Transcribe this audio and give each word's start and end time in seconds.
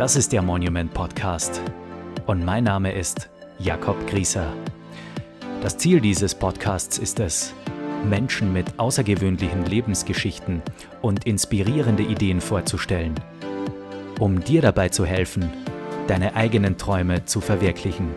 Das 0.00 0.16
ist 0.16 0.32
der 0.32 0.40
Monument 0.40 0.94
Podcast 0.94 1.60
und 2.24 2.42
mein 2.42 2.64
Name 2.64 2.90
ist 2.90 3.28
Jakob 3.58 4.06
Grieser. 4.06 4.50
Das 5.60 5.76
Ziel 5.76 6.00
dieses 6.00 6.34
Podcasts 6.34 6.96
ist 6.96 7.20
es, 7.20 7.52
Menschen 8.08 8.50
mit 8.50 8.78
außergewöhnlichen 8.78 9.66
Lebensgeschichten 9.66 10.62
und 11.02 11.26
inspirierende 11.26 12.02
Ideen 12.02 12.40
vorzustellen, 12.40 13.14
um 14.18 14.42
dir 14.42 14.62
dabei 14.62 14.88
zu 14.88 15.04
helfen, 15.04 15.52
deine 16.06 16.34
eigenen 16.34 16.78
Träume 16.78 17.26
zu 17.26 17.42
verwirklichen. 17.42 18.08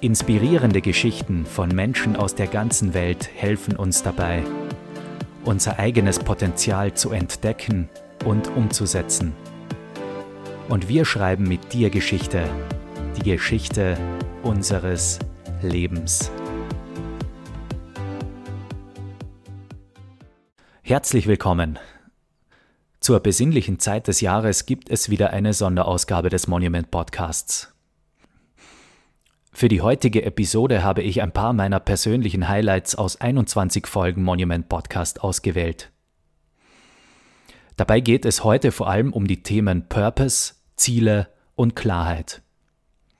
Inspirierende 0.00 0.82
Geschichten 0.82 1.46
von 1.46 1.70
Menschen 1.70 2.14
aus 2.14 2.36
der 2.36 2.46
ganzen 2.46 2.94
Welt 2.94 3.28
helfen 3.34 3.74
uns 3.74 4.04
dabei, 4.04 4.44
unser 5.44 5.80
eigenes 5.80 6.20
Potenzial 6.20 6.94
zu 6.94 7.10
entdecken 7.10 7.88
und 8.24 8.54
umzusetzen. 8.56 9.32
Und 10.68 10.88
wir 10.88 11.04
schreiben 11.04 11.44
mit 11.44 11.74
dir 11.74 11.90
Geschichte, 11.90 12.48
die 13.18 13.30
Geschichte 13.30 13.98
unseres 14.42 15.18
Lebens. 15.60 16.30
Herzlich 20.82 21.26
willkommen. 21.26 21.78
Zur 22.98 23.20
besinnlichen 23.20 23.78
Zeit 23.78 24.08
des 24.08 24.22
Jahres 24.22 24.64
gibt 24.64 24.88
es 24.88 25.10
wieder 25.10 25.30
eine 25.30 25.52
Sonderausgabe 25.52 26.30
des 26.30 26.46
Monument 26.46 26.90
Podcasts. 26.90 27.74
Für 29.52 29.68
die 29.68 29.82
heutige 29.82 30.24
Episode 30.24 30.82
habe 30.82 31.02
ich 31.02 31.20
ein 31.20 31.32
paar 31.32 31.52
meiner 31.52 31.78
persönlichen 31.78 32.48
Highlights 32.48 32.94
aus 32.94 33.20
21 33.20 33.86
Folgen 33.86 34.22
Monument 34.22 34.68
Podcast 34.70 35.22
ausgewählt. 35.22 35.92
Dabei 37.76 38.00
geht 38.00 38.24
es 38.24 38.44
heute 38.44 38.70
vor 38.70 38.88
allem 38.88 39.12
um 39.12 39.26
die 39.26 39.42
Themen 39.42 39.88
Purpose, 39.88 40.53
Ziele 40.76 41.28
und 41.54 41.76
Klarheit. 41.76 42.42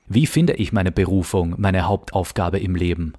Wie 0.06 0.26
finde 0.26 0.54
ich 0.54 0.72
meine 0.72 0.92
Berufung, 0.92 1.54
meine 1.58 1.86
Hauptaufgabe 1.86 2.58
im 2.58 2.74
Leben? 2.74 3.14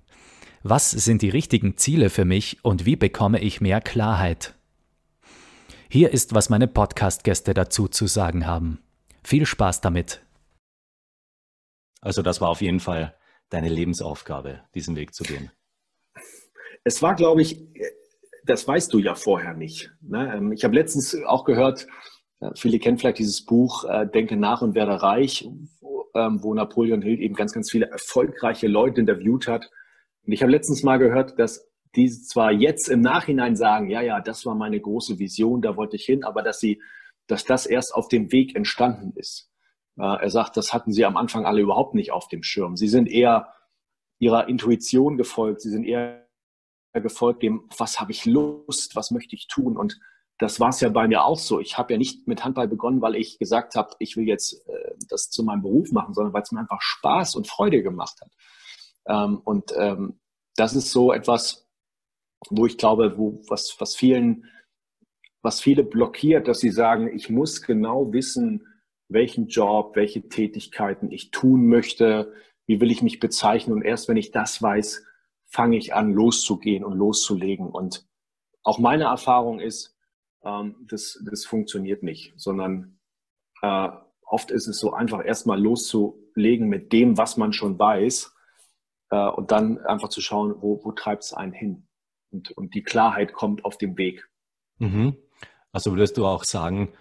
Was 0.64 0.92
sind 0.92 1.22
die 1.22 1.30
richtigen 1.30 1.78
Ziele 1.78 2.10
für 2.10 2.26
mich 2.26 2.64
und 2.64 2.86
wie 2.86 2.96
bekomme 2.96 3.40
ich 3.40 3.62
mehr 3.62 3.82
Klarheit? 3.82 4.56
Hier 5.90 6.12
ist, 6.12 6.34
was 6.34 6.50
meine 6.50 6.68
Podcast-Gäste 6.68 7.54
dazu 7.54 7.88
zu 7.88 8.08
sagen 8.08 8.46
haben. 8.46 8.80
Viel 9.24 9.46
Spaß 9.46 9.82
damit. 9.82 10.22
Also 12.02 12.22
das 12.22 12.42
war 12.42 12.50
auf 12.50 12.62
jeden 12.62 12.80
Fall 12.80 13.16
deine 13.50 13.70
Lebensaufgabe, 13.70 14.62
diesen 14.76 14.96
Weg 14.96 15.14
zu 15.14 15.24
gehen. 15.24 15.52
Es 16.84 17.02
war, 17.02 17.16
glaube 17.16 17.42
ich, 17.42 17.64
das 18.44 18.68
weißt 18.68 18.94
du 18.94 19.00
ja 19.00 19.16
vorher 19.16 19.54
nicht. 19.54 19.92
Ne? 20.02 20.36
Ähm, 20.36 20.52
ich 20.52 20.64
habe 20.64 20.76
letztens 20.76 21.16
auch 21.26 21.46
gehört, 21.46 21.88
viele 22.56 22.80
kennen 22.80 22.98
vielleicht 22.98 23.20
dieses 23.20 23.46
Buch 23.46 23.86
äh, 23.86 24.08
Denke 24.08 24.38
nach 24.38 24.62
und 24.62 24.76
werde 24.76 25.02
reich, 25.02 25.48
ähm, 26.16 26.44
wo 26.44 26.54
Napoleon 26.54 27.02
Hill 27.02 27.22
eben 27.22 27.36
ganz, 27.36 27.54
ganz 27.54 27.72
viele 27.72 27.90
erfolgreiche 27.90 28.68
Leute 28.68 29.02
interviewt 29.02 29.48
hat. 29.48 29.70
Und 30.26 30.34
ich 30.34 30.42
habe 30.42 30.52
letztens 30.52 30.84
mal 30.84 30.98
gehört, 30.98 31.38
dass 31.40 31.70
die 31.96 32.10
zwar 32.10 32.52
jetzt 32.52 32.90
im 32.90 33.02
Nachhinein 33.02 33.56
sagen, 33.56 33.90
ja, 33.90 34.02
ja, 34.02 34.20
das 34.20 34.46
war 34.46 34.56
meine 34.56 34.80
große 34.80 35.18
Vision, 35.18 35.62
da 35.62 35.78
wollte 35.78 35.96
ich 35.96 36.06
hin, 36.06 36.24
aber 36.24 36.42
dass 36.42 36.60
sie, 36.60 36.82
dass 37.28 37.46
das 37.46 37.66
erst 37.66 37.94
auf 37.94 38.10
dem 38.10 38.32
Weg 38.32 38.56
entstanden 38.56 39.14
ist. 39.16 39.50
Äh, 39.98 40.04
er 40.04 40.30
sagt, 40.30 40.58
das 40.58 40.74
hatten 40.74 40.92
sie 40.92 41.06
am 41.06 41.18
Anfang 41.18 41.46
alle 41.46 41.62
überhaupt 41.62 41.96
nicht 41.96 42.12
auf 42.12 42.28
dem 42.28 42.44
Schirm. 42.44 42.76
Sie 42.76 42.90
sind 42.90 43.10
eher 43.10 43.54
ihrer 44.20 44.48
Intuition 44.48 45.18
gefolgt, 45.18 45.62
sie 45.62 45.70
sind 45.70 45.86
eher 45.86 46.26
gefolgt 46.94 47.44
dem, 47.44 47.68
was 47.78 48.00
habe 48.00 48.12
ich 48.12 48.26
Lust, 48.26 48.96
was 48.96 49.12
möchte 49.12 49.36
ich 49.36 49.48
tun. 49.48 49.78
Und 49.78 50.00
das 50.38 50.60
war 50.60 50.70
es 50.70 50.82
ja 50.82 50.90
bei 50.90 51.08
mir 51.08 51.24
auch 51.24 51.40
so. 51.40 51.60
Ich 51.60 51.78
habe 51.78 51.94
ja 51.94 51.98
nicht 51.98 52.28
mit 52.28 52.44
Handball 52.44 52.68
begonnen, 52.68 53.02
weil 53.02 53.16
ich 53.16 53.40
gesagt 53.40 53.76
habe, 53.76 53.96
ich 54.00 54.18
will 54.18 54.28
jetzt 54.28 54.68
äh, 54.68 54.96
das 55.10 55.30
zu 55.30 55.44
meinem 55.44 55.62
Beruf 55.62 55.92
machen, 55.92 56.14
sondern 56.14 56.34
weil 56.34 56.42
es 56.42 56.52
mir 56.52 56.60
einfach 56.60 56.82
Spaß 56.82 57.36
und 57.36 57.48
Freude 57.48 57.82
gemacht 57.82 58.20
hat. 58.22 58.32
Ähm, 59.08 59.42
und 59.46 59.74
ähm, 59.78 60.20
das 60.56 60.76
ist 60.76 60.92
so 60.92 61.14
etwas, 61.14 61.68
wo 62.50 62.66
ich 62.66 62.78
glaube, 62.78 63.18
wo, 63.18 63.42
was, 63.48 63.76
was 63.80 63.96
vielen, 63.96 64.46
was 65.42 65.62
viele 65.62 65.84
blockiert, 65.84 66.48
dass 66.48 66.60
sie 66.60 66.72
sagen, 66.72 67.14
ich 67.14 67.30
muss 67.30 67.62
genau 67.62 68.12
wissen, 68.12 68.68
welchen 69.08 69.48
Job, 69.48 69.96
welche 69.96 70.28
Tätigkeiten 70.28 71.12
ich 71.12 71.32
tun 71.32 71.68
möchte, 71.68 72.34
wie 72.66 72.82
will 72.82 72.92
ich 72.92 73.02
mich 73.02 73.20
bezeichnen. 73.20 73.74
Und 73.74 73.84
erst 73.84 74.10
wenn 74.10 74.18
ich 74.18 74.32
das 74.32 74.62
weiß, 74.62 75.06
fange 75.46 75.78
ich 75.78 75.94
an, 75.94 76.12
loszugehen 76.12 76.84
und 76.84 76.98
loszulegen. 76.98 77.68
Und 77.68 78.06
auch 78.64 78.80
meine 78.80 79.06
Erfahrung 79.06 79.60
ist, 79.60 79.95
ähm, 80.46 80.76
das, 80.90 81.22
das 81.26 81.46
funktioniert 81.46 82.04
nicht, 82.04 82.34
sondern 82.38 83.00
äh, 83.62 83.90
oft 84.22 84.52
ist 84.52 84.68
es 84.68 84.80
so 84.80 84.94
einfach 84.94 85.24
erstmal 85.26 85.60
loszulegen 85.62 86.68
mit 86.68 86.94
dem, 86.94 87.18
was 87.18 87.38
man 87.38 87.54
schon 87.54 87.78
weiß 87.78 88.34
äh, 89.12 89.28
und 89.30 89.52
dann 89.52 89.80
einfach 89.80 90.10
zu 90.10 90.22
schauen, 90.22 90.56
wo, 90.60 90.84
wo 90.84 90.92
treibt 90.92 91.24
es 91.24 91.34
einen 91.34 91.54
hin. 91.54 91.88
Und, 92.32 92.52
und 92.52 92.74
die 92.76 92.84
Klarheit 92.84 93.34
kommt 93.34 93.66
auf 93.66 93.78
dem 93.78 93.98
Weg. 93.98 94.28
Mhm. 94.78 95.16
Also 95.72 95.92
würdest 95.92 96.18
du 96.18 96.26
auch 96.26 96.44
sagen, 96.44 96.94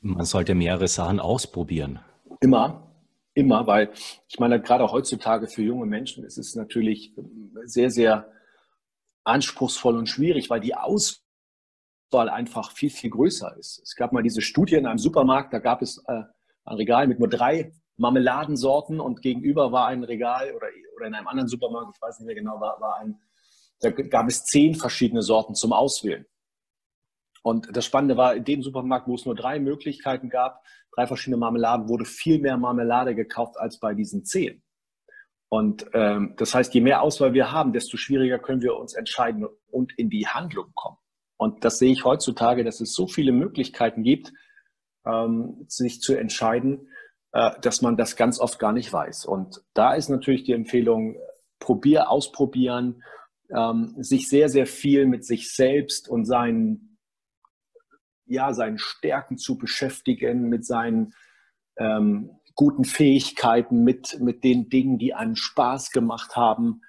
man 0.00 0.24
sollte 0.24 0.54
mehrere 0.54 0.88
Sachen 0.88 1.20
ausprobieren? 1.20 2.00
Immer, 2.40 2.90
immer, 3.34 3.66
weil 3.66 3.92
ich 4.28 4.38
meine, 4.38 4.60
gerade 4.60 4.90
heutzutage 4.90 5.46
für 5.46 5.62
junge 5.62 5.86
Menschen 5.86 6.24
ist 6.24 6.38
es 6.38 6.54
natürlich 6.54 7.14
sehr, 7.64 7.90
sehr 7.90 8.32
anspruchsvoll 9.24 9.96
und 9.96 10.08
schwierig, 10.08 10.50
weil 10.50 10.60
die 10.60 10.74
Auswahl 12.12 12.28
einfach 12.28 12.72
viel, 12.72 12.90
viel 12.90 13.10
größer 13.10 13.56
ist. 13.58 13.80
Es 13.82 13.96
gab 13.96 14.12
mal 14.12 14.22
diese 14.22 14.42
Studie 14.42 14.74
in 14.74 14.86
einem 14.86 14.98
Supermarkt, 14.98 15.52
da 15.52 15.58
gab 15.58 15.80
es 15.80 16.02
äh, 16.06 16.22
ein 16.64 16.76
Regal 16.76 17.06
mit 17.06 17.18
nur 17.18 17.28
drei 17.28 17.72
Marmeladensorten 17.96 19.00
und 19.00 19.22
gegenüber 19.22 19.72
war 19.72 19.86
ein 19.86 20.04
Regal 20.04 20.52
oder, 20.54 20.66
oder 20.96 21.06
in 21.06 21.14
einem 21.14 21.28
anderen 21.28 21.48
Supermarkt, 21.48 21.96
ich 21.96 22.02
weiß 22.02 22.20
nicht 22.20 22.26
mehr 22.26 22.34
genau, 22.34 22.60
war, 22.60 22.80
war 22.80 22.98
ein, 22.98 23.18
da 23.80 23.90
gab 23.90 24.28
es 24.28 24.44
zehn 24.44 24.74
verschiedene 24.74 25.22
Sorten 25.22 25.54
zum 25.54 25.72
Auswählen. 25.72 26.26
Und 27.42 27.74
das 27.74 27.86
Spannende 27.86 28.16
war, 28.16 28.36
in 28.36 28.44
dem 28.44 28.62
Supermarkt, 28.62 29.08
wo 29.08 29.14
es 29.14 29.24
nur 29.24 29.34
drei 29.34 29.58
Möglichkeiten 29.58 30.28
gab, 30.28 30.62
drei 30.94 31.06
verschiedene 31.06 31.38
Marmeladen, 31.38 31.88
wurde 31.88 32.04
viel 32.04 32.38
mehr 32.38 32.56
Marmelade 32.56 33.14
gekauft 33.14 33.56
als 33.56 33.80
bei 33.80 33.94
diesen 33.94 34.24
zehn. 34.24 34.62
Und 35.48 35.86
ähm, 35.92 36.34
das 36.36 36.54
heißt, 36.54 36.72
je 36.72 36.80
mehr 36.80 37.02
Auswahl 37.02 37.32
wir 37.32 37.50
haben, 37.50 37.72
desto 37.72 37.96
schwieriger 37.96 38.38
können 38.38 38.62
wir 38.62 38.76
uns 38.76 38.94
entscheiden 38.94 39.46
und 39.70 39.92
in 39.98 40.08
die 40.08 40.26
Handlung 40.26 40.70
kommen. 40.74 41.01
Und 41.42 41.64
das 41.64 41.78
sehe 41.78 41.92
ich 41.92 42.04
heutzutage, 42.04 42.62
dass 42.62 42.80
es 42.80 42.94
so 42.94 43.08
viele 43.08 43.32
Möglichkeiten 43.32 44.04
gibt, 44.04 44.32
ähm, 45.04 45.64
sich 45.68 46.00
zu 46.00 46.14
entscheiden, 46.14 46.88
äh, 47.32 47.50
dass 47.60 47.82
man 47.82 47.96
das 47.96 48.14
ganz 48.14 48.38
oft 48.38 48.60
gar 48.60 48.72
nicht 48.72 48.92
weiß. 48.92 49.26
Und 49.26 49.62
da 49.74 49.94
ist 49.94 50.08
natürlich 50.08 50.44
die 50.44 50.52
Empfehlung, 50.52 51.16
probier, 51.58 52.10
ausprobieren, 52.10 53.02
ähm, 53.50 53.94
sich 53.98 54.28
sehr, 54.28 54.48
sehr 54.48 54.66
viel 54.66 55.06
mit 55.06 55.24
sich 55.24 55.52
selbst 55.54 56.08
und 56.08 56.24
seinen 56.24 56.92
ja, 58.24 58.54
seinen 58.54 58.78
Stärken 58.78 59.36
zu 59.36 59.58
beschäftigen, 59.58 60.48
mit 60.48 60.64
seinen 60.64 61.12
ähm, 61.76 62.30
guten 62.54 62.84
Fähigkeiten, 62.84 63.82
mit, 63.82 64.20
mit 64.20 64.44
den 64.44 64.68
Dingen, 64.68 64.96
die 64.98 65.12
einen 65.12 65.36
Spaß 65.36 65.90
gemacht 65.90 66.36
haben, 66.36 66.82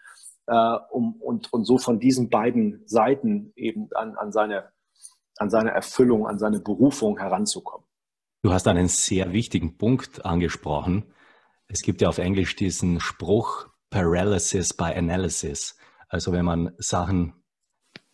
äh, 0.47 0.77
um, 0.91 1.21
und, 1.21 1.51
und 1.51 1.65
so 1.65 1.77
von 1.77 1.99
diesen 1.99 2.29
beiden 2.29 2.83
Seiten 2.85 3.53
eben 3.55 3.89
an, 3.95 4.15
an, 4.15 4.31
seine, 4.31 4.71
an 5.37 5.49
seine 5.49 5.71
Erfüllung, 5.71 6.27
an 6.27 6.39
seine 6.39 6.59
Berufung 6.59 7.17
heranzukommen. 7.17 7.87
Du 8.41 8.51
hast 8.51 8.67
einen 8.67 8.87
sehr 8.89 9.31
wichtigen 9.31 9.77
Punkt 9.77 10.25
angesprochen. 10.25 11.13
Es 11.67 11.81
gibt 11.81 12.01
ja 12.01 12.09
auf 12.09 12.17
Englisch 12.17 12.55
diesen 12.55 12.99
Spruch 12.99 13.67
Paralysis 13.89 14.73
by 14.73 14.93
Analysis. 14.95 15.77
Also 16.09 16.31
wenn 16.31 16.45
man 16.45 16.73
Sachen 16.77 17.43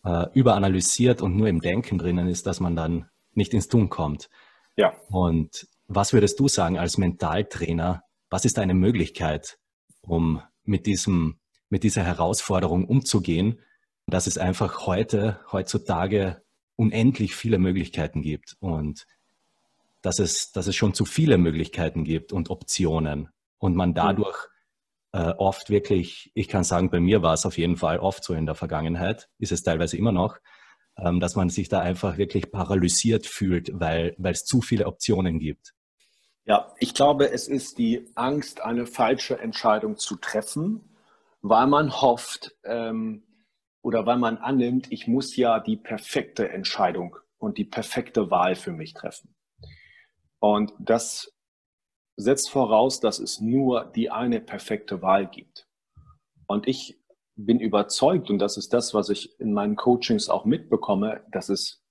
äh, 0.04 0.28
überanalysiert 0.34 1.22
und 1.22 1.36
nur 1.36 1.48
im 1.48 1.62
Denken 1.62 1.98
drinnen 1.98 2.28
ist, 2.28 2.46
dass 2.46 2.60
man 2.60 2.76
dann 2.76 3.10
nicht 3.34 3.54
ins 3.54 3.68
Tun 3.68 3.90
kommt. 3.90 4.30
Ja. 4.76 4.94
Und 5.10 5.68
was 5.88 6.14
würdest 6.14 6.40
du 6.40 6.48
sagen 6.48 6.78
als 6.78 6.98
Mentaltrainer? 6.98 8.04
Was 8.30 8.46
ist 8.46 8.60
eine 8.60 8.74
Möglichkeit, 8.74 9.58
um 10.02 10.42
mit 10.64 10.86
diesem, 10.86 11.40
mit 11.70 11.84
dieser 11.84 12.04
Herausforderung 12.04 12.86
umzugehen, 12.86 13.60
dass 14.08 14.28
es 14.28 14.38
einfach 14.38 14.86
heute, 14.88 15.40
heutzutage 15.52 16.42
unendlich 16.76 17.36
viele 17.36 17.60
Möglichkeiten 17.60 18.22
gibt 18.22 18.58
und 18.60 19.06
dass 20.02 20.20
es, 20.20 20.52
dass 20.52 20.68
es 20.68 20.76
schon 20.76 20.94
zu 20.94 21.06
viele 21.06 21.38
Möglichkeiten 21.38 22.04
gibt 22.04 22.32
und 22.32 22.50
Optionen 22.50 23.30
und 23.58 23.76
man 23.76 23.94
dadurch 23.94 24.48
äh, 25.12 25.32
oft 25.38 25.70
wirklich, 25.70 26.32
ich 26.34 26.48
kann 26.48 26.64
sagen, 26.64 26.90
bei 26.90 27.00
mir 27.00 27.22
war 27.22 27.34
es 27.34 27.46
auf 27.46 27.58
jeden 27.58 27.78
Fall 27.78 28.00
oft 28.00 28.24
so 28.24 28.34
in 28.34 28.46
der 28.46 28.56
Vergangenheit, 28.56 29.30
ist 29.40 29.52
es 29.52 29.64
teilweise 29.64 29.98
immer 29.98 30.12
noch, 30.12 30.38
ähm, 30.98 31.20
dass 31.20 31.36
man 31.36 31.50
sich 31.50 31.70
da 31.70 31.80
einfach 31.80 32.18
wirklich 32.18 32.52
paralysiert 32.52 33.26
fühlt, 33.26 33.72
weil, 33.74 34.16
weil 34.18 34.34
es 34.34 34.46
zu 34.46 34.62
viele 34.62 34.86
Optionen 34.86 35.40
gibt. 35.40 35.74
Ja, 36.46 36.74
ich 36.80 36.94
glaube, 36.94 37.32
es 37.32 37.48
ist 37.48 37.78
die 37.78 38.10
Angst, 38.16 38.62
eine 38.62 38.86
falsche 38.88 39.38
Entscheidung 39.40 39.98
zu 39.98 40.16
treffen, 40.16 40.89
weil 41.42 41.68
man 41.68 42.02
hofft 42.02 42.56
ähm, 42.64 43.24
oder 43.82 44.06
weil 44.06 44.18
man 44.18 44.38
annimmt, 44.38 44.92
ich 44.92 45.08
muss 45.08 45.36
ja 45.36 45.60
die 45.60 45.78
perfekte 45.78 46.50
Entscheidung 46.50 47.16
und 47.38 47.58
die 47.58 47.66
perfekte 47.66 48.30
Wahl 48.30 48.56
für 48.56 48.72
mich 48.72 48.94
treffen. 48.94 49.36
Und 50.40 50.74
das 50.80 51.34
setzt 52.18 52.50
voraus, 52.50 53.00
dass 53.00 53.20
es 53.20 53.40
nur 53.40 53.86
die 53.86 54.12
eine 54.12 54.42
perfekte 54.42 55.02
Wahl 55.02 55.28
gibt. 55.28 55.68
Und 56.48 56.68
ich 56.68 57.00
bin 57.36 57.60
überzeugt, 57.60 58.30
und 58.30 58.40
das 58.40 58.58
ist 58.58 58.74
das, 58.74 58.94
was 58.94 59.10
ich 59.10 59.40
in 59.40 59.54
meinen 59.54 59.78
Coachings 59.78 60.30
auch 60.30 60.44
mitbekomme, 60.44 61.24
dass 61.32 61.48
es 61.48 61.82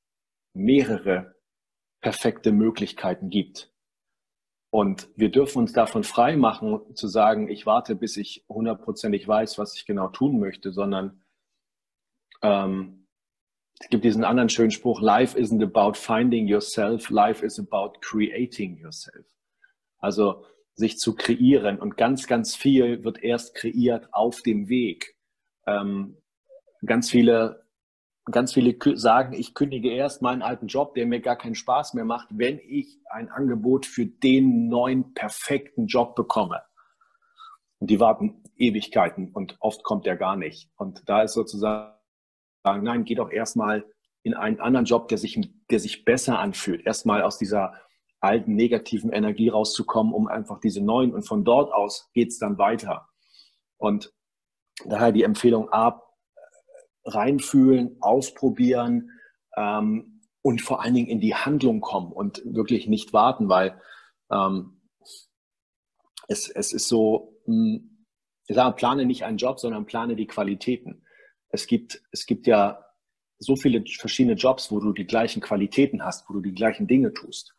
mehrere 0.53 1.35
perfekte 2.03 2.53
Möglichkeiten 2.53 3.31
gibt. 3.31 3.73
Und 4.71 5.09
wir 5.17 5.31
dürfen 5.31 5.59
uns 5.59 5.73
davon 5.73 6.05
frei 6.05 6.37
machen, 6.37 6.81
zu 6.95 7.09
sagen, 7.09 7.49
ich 7.49 7.65
warte, 7.65 7.95
bis 7.95 8.17
ich 8.17 8.45
hundertprozentig 8.49 9.27
weiß, 9.27 9.59
was 9.59 9.75
ich 9.75 9.87
genau 9.87 10.09
tun 10.09 10.39
möchte, 10.39 10.73
sondern 10.73 11.23
ähm, 12.43 13.07
es 13.81 13.89
gibt 13.89 14.05
diesen 14.05 14.25
anderen 14.25 14.49
schönen 14.49 14.71
Spruch, 14.71 15.01
Life 15.01 15.39
isn't 15.39 15.63
about 15.63 15.95
finding 15.95 16.47
yourself, 16.47 17.11
life 17.11 17.45
is 17.45 17.59
about 17.59 18.01
creating 18.01 18.77
yourself. 18.77 19.27
Also 19.99 20.45
sich 20.75 20.99
zu 20.99 21.15
kreieren 21.15 21.79
und 21.79 21.97
ganz, 21.97 22.27
ganz 22.27 22.55
viel 22.55 23.05
wird 23.05 23.23
erst 23.23 23.55
kreiert 23.55 24.09
auf 24.13 24.43
dem 24.43 24.69
Weg. 24.69 25.17
Ähm, 25.67 26.19
ganz 26.85 27.11
viele 27.11 27.68
ganz 28.31 28.53
viele 28.53 28.77
sagen, 28.97 29.33
ich 29.33 29.55
kündige 29.55 29.91
erst 29.91 30.23
meinen 30.23 30.43
alten 30.43 30.67
Job, 30.67 30.95
der 30.95 31.07
mir 31.07 31.21
gar 31.21 31.37
keinen 31.37 31.55
Spaß 31.55 31.95
mehr 31.95 32.05
macht, 32.05 32.29
wenn 32.31 32.59
ich 32.59 32.99
ein 33.11 33.31
Angebot 33.31 33.87
für 33.87 34.07
den 34.07 34.69
neuen 34.69 35.15
perfekten 35.15 35.87
Job 35.87 36.15
bekomme. 36.15 36.63
Und 37.79 37.91
die 37.91 38.01
warten 38.01 38.43
Ewigkeiten 38.57 39.31
und 39.33 39.57
oft 39.61 39.83
kommt 39.85 40.07
der 40.07 40.17
gar 40.17 40.37
nicht. 40.37 40.71
Und 40.77 41.09
da 41.09 41.23
ist 41.23 41.35
sozusagen, 41.35 41.95
nein, 42.65 43.05
geh 43.05 43.15
doch 43.15 43.31
erstmal 43.31 43.85
in 44.23 44.35
einen 44.35 44.61
anderen 44.61 44.87
Job, 44.87 45.09
der 45.09 45.19
sich, 45.19 45.41
der 45.71 45.81
sich 45.81 46.05
besser 46.05 46.39
anfühlt. 46.39 46.85
Erstmal 46.85 47.23
aus 47.23 47.39
dieser 47.39 47.75
alten 48.21 48.55
negativen 48.55 49.13
Energie 49.13 49.49
rauszukommen, 49.49 50.13
um 50.13 50.27
einfach 50.27 50.59
diese 50.61 50.83
neuen 50.83 51.15
und 51.15 51.23
von 51.23 51.45
dort 51.45 51.73
aus 51.73 52.11
geht 52.13 52.29
es 52.29 52.39
dann 52.39 52.59
weiter. 52.59 53.09
Und 53.77 54.13
daher 54.85 55.13
die 55.13 55.23
Empfehlung 55.23 55.73
A, 55.73 56.03
reinfühlen, 57.09 57.97
ausprobieren 58.01 59.11
ähm, 59.57 60.23
und 60.43 60.63
vor 60.63 60.83
allen 60.83 60.95
Dingen 60.95 61.09
in 61.09 61.21
die 61.21 61.35
Handlung 61.35 61.81
kommen 61.81 62.13
und 62.13 62.43
wirklich 62.45 62.87
nicht 62.87 63.13
warten, 63.13 63.49
weil 63.49 63.81
ähm, 64.31 64.81
es, 66.29 66.49
es 66.49 66.73
ist 66.73 66.89
so, 66.89 67.35
mh, 67.47 67.55
hm, 67.55 67.95
ich 68.51 68.57
sage, 68.57 68.77
plane 68.77 69.05
nicht 69.05 69.25
einen 69.25 69.37
Job, 69.37 69.61
sondern 69.61 69.85
plane 69.85 70.17
die 70.17 70.27
Qualitäten. 70.27 71.05
Es 71.51 71.67
gibt, 71.67 72.03
es 72.13 72.25
gibt 72.25 72.47
ja 72.47 72.83
so 73.39 73.57
viele 73.57 73.85
verschiedene 73.87 74.37
Jobs, 74.37 74.73
wo 74.73 74.81
du 74.81 74.93
die 74.93 75.07
gleichen 75.07 75.43
Qualitäten 75.43 76.03
hast, 76.03 76.29
wo 76.29 76.35
du 76.35 76.41
die 76.41 76.55
gleichen 76.55 76.87
Dinge 76.87 77.13
tust. 77.13 77.55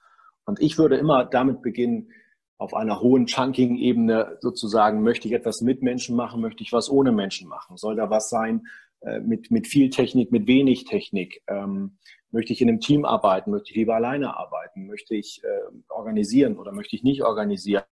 Und 0.45 0.59
ich 0.59 0.79
würde 0.79 0.97
immer 0.97 1.25
damit 1.25 1.61
beginnen, 1.61 2.11
auf 2.57 2.73
einer 2.73 2.99
hohen 2.99 3.25
Chunking-Ebene 3.25 4.37
sozusagen, 4.41 5.01
möchte 5.01 5.27
ich 5.27 5.33
etwas 5.33 5.61
mit 5.61 5.81
Menschen 5.81 6.15
machen, 6.15 6.41
möchte 6.41 6.61
ich 6.61 6.73
was 6.73 6.89
ohne 6.89 7.11
Menschen 7.11 7.47
machen? 7.47 7.77
Soll 7.77 7.95
da 7.95 8.09
was 8.09 8.29
sein, 8.29 8.67
äh, 9.01 9.19
mit, 9.19 9.51
mit 9.51 9.67
viel 9.67 9.89
Technik, 9.89 10.31
mit 10.31 10.47
wenig 10.47 10.85
Technik? 10.85 11.41
Ähm, 11.47 11.97
möchte 12.31 12.53
ich 12.53 12.61
in 12.61 12.69
einem 12.69 12.79
Team 12.79 13.05
arbeiten? 13.05 13.51
Möchte 13.51 13.71
ich 13.71 13.75
lieber 13.75 13.95
alleine 13.95 14.37
arbeiten? 14.37 14.87
Möchte 14.87 15.15
ich 15.15 15.41
äh, 15.43 15.91
organisieren 15.91 16.57
oder 16.57 16.71
möchte 16.71 16.95
ich 16.95 17.03
nicht 17.03 17.23
organisieren? 17.23 17.83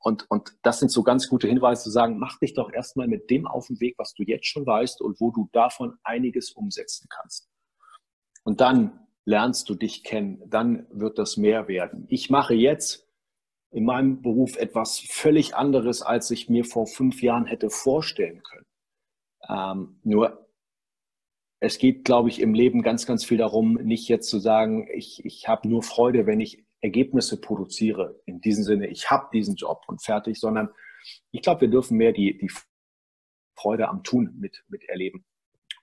Und, 0.00 0.30
und 0.30 0.56
das 0.62 0.78
sind 0.78 0.90
so 0.90 1.02
ganz 1.02 1.28
gute 1.28 1.48
Hinweise 1.48 1.84
zu 1.84 1.90
sagen, 1.90 2.18
mach 2.18 2.38
dich 2.38 2.54
doch 2.54 2.72
erstmal 2.72 3.08
mit 3.08 3.30
dem 3.30 3.46
auf 3.46 3.66
den 3.66 3.80
Weg, 3.80 3.96
was 3.98 4.14
du 4.14 4.22
jetzt 4.22 4.46
schon 4.46 4.66
weißt 4.66 5.00
und 5.02 5.20
wo 5.20 5.30
du 5.30 5.48
davon 5.52 5.98
einiges 6.04 6.52
umsetzen 6.52 7.08
kannst. 7.10 7.48
Und 8.44 8.60
dann 8.60 9.06
lernst 9.24 9.68
du 9.68 9.74
dich 9.74 10.04
kennen, 10.04 10.42
dann 10.46 10.86
wird 10.90 11.18
das 11.18 11.36
mehr 11.36 11.68
werden. 11.68 12.06
Ich 12.08 12.30
mache 12.30 12.54
jetzt 12.54 13.06
in 13.70 13.84
meinem 13.84 14.22
Beruf 14.22 14.56
etwas 14.56 15.00
völlig 15.00 15.54
anderes, 15.54 16.00
als 16.00 16.30
ich 16.30 16.48
mir 16.48 16.64
vor 16.64 16.86
fünf 16.86 17.22
Jahren 17.22 17.44
hätte 17.44 17.68
vorstellen 17.68 18.42
können. 18.42 18.64
Ähm, 19.48 20.00
nur 20.04 20.48
es 21.60 21.78
geht, 21.78 22.04
glaube 22.04 22.28
ich, 22.28 22.40
im 22.40 22.54
Leben 22.54 22.82
ganz, 22.82 23.06
ganz 23.06 23.24
viel 23.24 23.38
darum, 23.38 23.74
nicht 23.74 24.08
jetzt 24.08 24.28
zu 24.28 24.38
sagen, 24.38 24.88
ich, 24.92 25.24
ich 25.24 25.48
habe 25.48 25.68
nur 25.68 25.82
Freude, 25.82 26.26
wenn 26.26 26.40
ich 26.40 26.64
Ergebnisse 26.80 27.40
produziere. 27.40 28.20
In 28.26 28.40
diesem 28.40 28.62
Sinne, 28.62 28.86
ich 28.88 29.10
habe 29.10 29.28
diesen 29.32 29.56
Job 29.56 29.82
und 29.88 30.02
fertig, 30.02 30.38
sondern 30.38 30.68
ich 31.32 31.42
glaube, 31.42 31.62
wir 31.62 31.68
dürfen 31.68 31.96
mehr 31.96 32.12
die, 32.12 32.38
die 32.38 32.50
Freude 33.56 33.88
am 33.88 34.04
Tun 34.04 34.36
mit, 34.38 34.64
mit 34.68 34.84
erleben. 34.88 35.24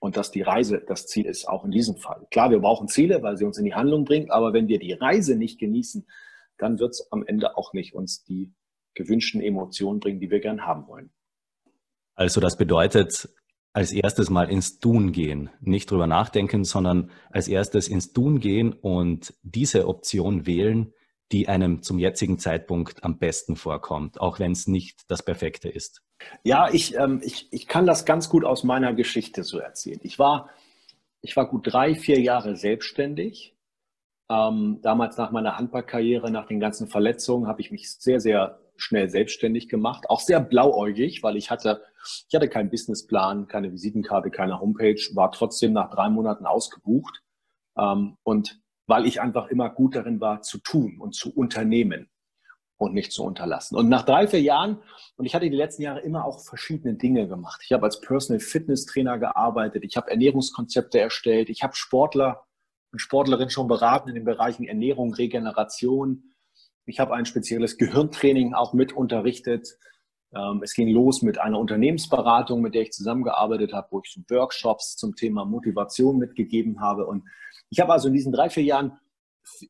Und 0.00 0.16
dass 0.16 0.30
die 0.30 0.42
Reise 0.42 0.82
das 0.86 1.06
Ziel 1.06 1.26
ist, 1.26 1.48
auch 1.48 1.64
in 1.64 1.70
diesem 1.70 1.96
Fall. 1.96 2.26
Klar, 2.30 2.50
wir 2.50 2.60
brauchen 2.60 2.88
Ziele, 2.88 3.22
weil 3.22 3.36
sie 3.36 3.44
uns 3.44 3.58
in 3.58 3.64
die 3.64 3.74
Handlung 3.74 4.04
bringen, 4.04 4.30
aber 4.30 4.52
wenn 4.52 4.68
wir 4.68 4.78
die 4.78 4.92
Reise 4.92 5.36
nicht 5.36 5.58
genießen, 5.58 6.06
dann 6.58 6.78
wird 6.78 6.92
es 6.92 7.12
am 7.12 7.24
Ende 7.26 7.56
auch 7.56 7.72
nicht 7.72 7.94
uns 7.94 8.24
die 8.24 8.54
gewünschten 8.94 9.42
Emotionen 9.42 10.00
bringen, 10.00 10.20
die 10.20 10.30
wir 10.30 10.40
gern 10.40 10.66
haben 10.66 10.86
wollen. 10.86 11.12
Also 12.14 12.40
das 12.40 12.56
bedeutet, 12.56 13.28
als 13.76 13.92
erstes 13.92 14.30
mal 14.30 14.48
ins 14.50 14.80
Tun 14.80 15.12
gehen. 15.12 15.50
Nicht 15.60 15.90
drüber 15.90 16.06
nachdenken, 16.06 16.64
sondern 16.64 17.10
als 17.30 17.46
erstes 17.46 17.88
ins 17.88 18.14
Tun 18.14 18.40
gehen 18.40 18.72
und 18.72 19.34
diese 19.42 19.86
Option 19.86 20.46
wählen, 20.46 20.94
die 21.30 21.48
einem 21.48 21.82
zum 21.82 21.98
jetzigen 21.98 22.38
Zeitpunkt 22.38 23.04
am 23.04 23.18
besten 23.18 23.54
vorkommt, 23.54 24.18
auch 24.18 24.38
wenn 24.38 24.52
es 24.52 24.66
nicht 24.66 25.02
das 25.08 25.22
Perfekte 25.22 25.68
ist. 25.68 26.00
Ja, 26.42 26.72
ich, 26.72 26.96
ähm, 26.96 27.20
ich, 27.22 27.52
ich 27.52 27.66
kann 27.68 27.84
das 27.84 28.06
ganz 28.06 28.30
gut 28.30 28.46
aus 28.46 28.64
meiner 28.64 28.94
Geschichte 28.94 29.44
so 29.44 29.58
erzählen. 29.58 30.00
Ich 30.04 30.18
war, 30.18 30.48
ich 31.20 31.36
war 31.36 31.46
gut 31.46 31.70
drei, 31.70 31.94
vier 31.94 32.18
Jahre 32.18 32.56
selbstständig. 32.56 33.58
Ähm, 34.30 34.78
damals 34.80 35.18
nach 35.18 35.32
meiner 35.32 35.58
Handballkarriere, 35.58 36.30
nach 36.30 36.46
den 36.46 36.60
ganzen 36.60 36.88
Verletzungen, 36.88 37.46
habe 37.46 37.60
ich 37.60 37.70
mich 37.70 37.90
sehr, 37.90 38.20
sehr 38.20 38.58
schnell 38.76 39.08
selbstständig 39.08 39.68
gemacht, 39.68 40.08
auch 40.08 40.20
sehr 40.20 40.40
blauäugig, 40.40 41.22
weil 41.22 41.36
ich 41.36 41.50
hatte, 41.50 41.82
ich 42.28 42.34
hatte 42.34 42.48
keinen 42.48 42.70
Businessplan, 42.70 43.48
keine 43.48 43.72
Visitenkarte, 43.72 44.30
keine 44.30 44.60
Homepage, 44.60 45.00
war 45.14 45.32
trotzdem 45.32 45.72
nach 45.72 45.90
drei 45.90 46.08
Monaten 46.08 46.46
ausgebucht 46.46 47.22
ähm, 47.78 48.16
und 48.22 48.60
weil 48.86 49.06
ich 49.06 49.20
einfach 49.20 49.48
immer 49.48 49.68
gut 49.70 49.96
darin 49.96 50.20
war, 50.20 50.42
zu 50.42 50.58
tun 50.58 50.98
und 51.00 51.14
zu 51.14 51.34
unternehmen 51.34 52.08
und 52.78 52.94
nicht 52.94 53.12
zu 53.12 53.24
unterlassen. 53.24 53.76
Und 53.76 53.88
nach 53.88 54.02
drei, 54.02 54.28
vier 54.28 54.40
Jahren, 54.40 54.78
und 55.16 55.26
ich 55.26 55.34
hatte 55.34 55.48
die 55.48 55.56
letzten 55.56 55.82
Jahre 55.82 56.00
immer 56.00 56.24
auch 56.24 56.44
verschiedene 56.44 56.94
Dinge 56.94 57.26
gemacht. 57.26 57.62
Ich 57.64 57.72
habe 57.72 57.84
als 57.84 58.00
Personal 58.00 58.40
Fitness 58.40 58.86
Trainer 58.86 59.18
gearbeitet, 59.18 59.82
ich 59.84 59.96
habe 59.96 60.10
Ernährungskonzepte 60.10 61.00
erstellt, 61.00 61.48
ich 61.48 61.62
habe 61.62 61.74
Sportler 61.74 62.44
und 62.92 62.98
Sportlerinnen 63.00 63.50
schon 63.50 63.66
beraten 63.66 64.10
in 64.10 64.14
den 64.14 64.24
Bereichen 64.24 64.64
Ernährung, 64.64 65.14
Regeneration, 65.14 66.32
ich 66.86 67.00
habe 67.00 67.14
ein 67.14 67.26
spezielles 67.26 67.76
Gehirntraining 67.76 68.54
auch 68.54 68.72
mit 68.72 68.92
unterrichtet. 68.92 69.78
Ähm, 70.34 70.62
es 70.62 70.74
ging 70.74 70.88
los 70.88 71.22
mit 71.22 71.38
einer 71.38 71.58
Unternehmensberatung, 71.58 72.62
mit 72.62 72.74
der 72.74 72.82
ich 72.82 72.92
zusammengearbeitet 72.92 73.72
habe, 73.72 73.88
wo 73.90 74.00
ich 74.04 74.12
so 74.12 74.20
Workshops 74.28 74.96
zum 74.96 75.14
Thema 75.16 75.44
Motivation 75.44 76.18
mitgegeben 76.18 76.80
habe. 76.80 77.06
Und 77.06 77.24
ich 77.70 77.80
habe 77.80 77.92
also 77.92 78.08
in 78.08 78.14
diesen 78.14 78.32
drei, 78.32 78.48
vier 78.48 78.64
Jahren 78.64 78.98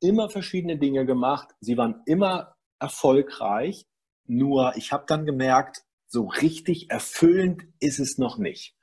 immer 0.01 0.29
verschiedene 0.29 0.79
Dinge 0.79 1.07
gemacht. 1.07 1.49
Sie 1.61 1.77
waren 1.77 2.03
immer 2.07 2.55
erfolgreich. 2.79 3.87
Nur 4.27 4.75
ich 4.77 4.93
habe 4.93 5.05
dann 5.07 5.25
gemerkt, 5.25 5.83
so 6.07 6.27
richtig 6.27 6.91
erfüllend 6.91 7.63
ist 7.81 7.99
es 7.99 8.19
noch 8.19 8.39
nicht. 8.39 8.76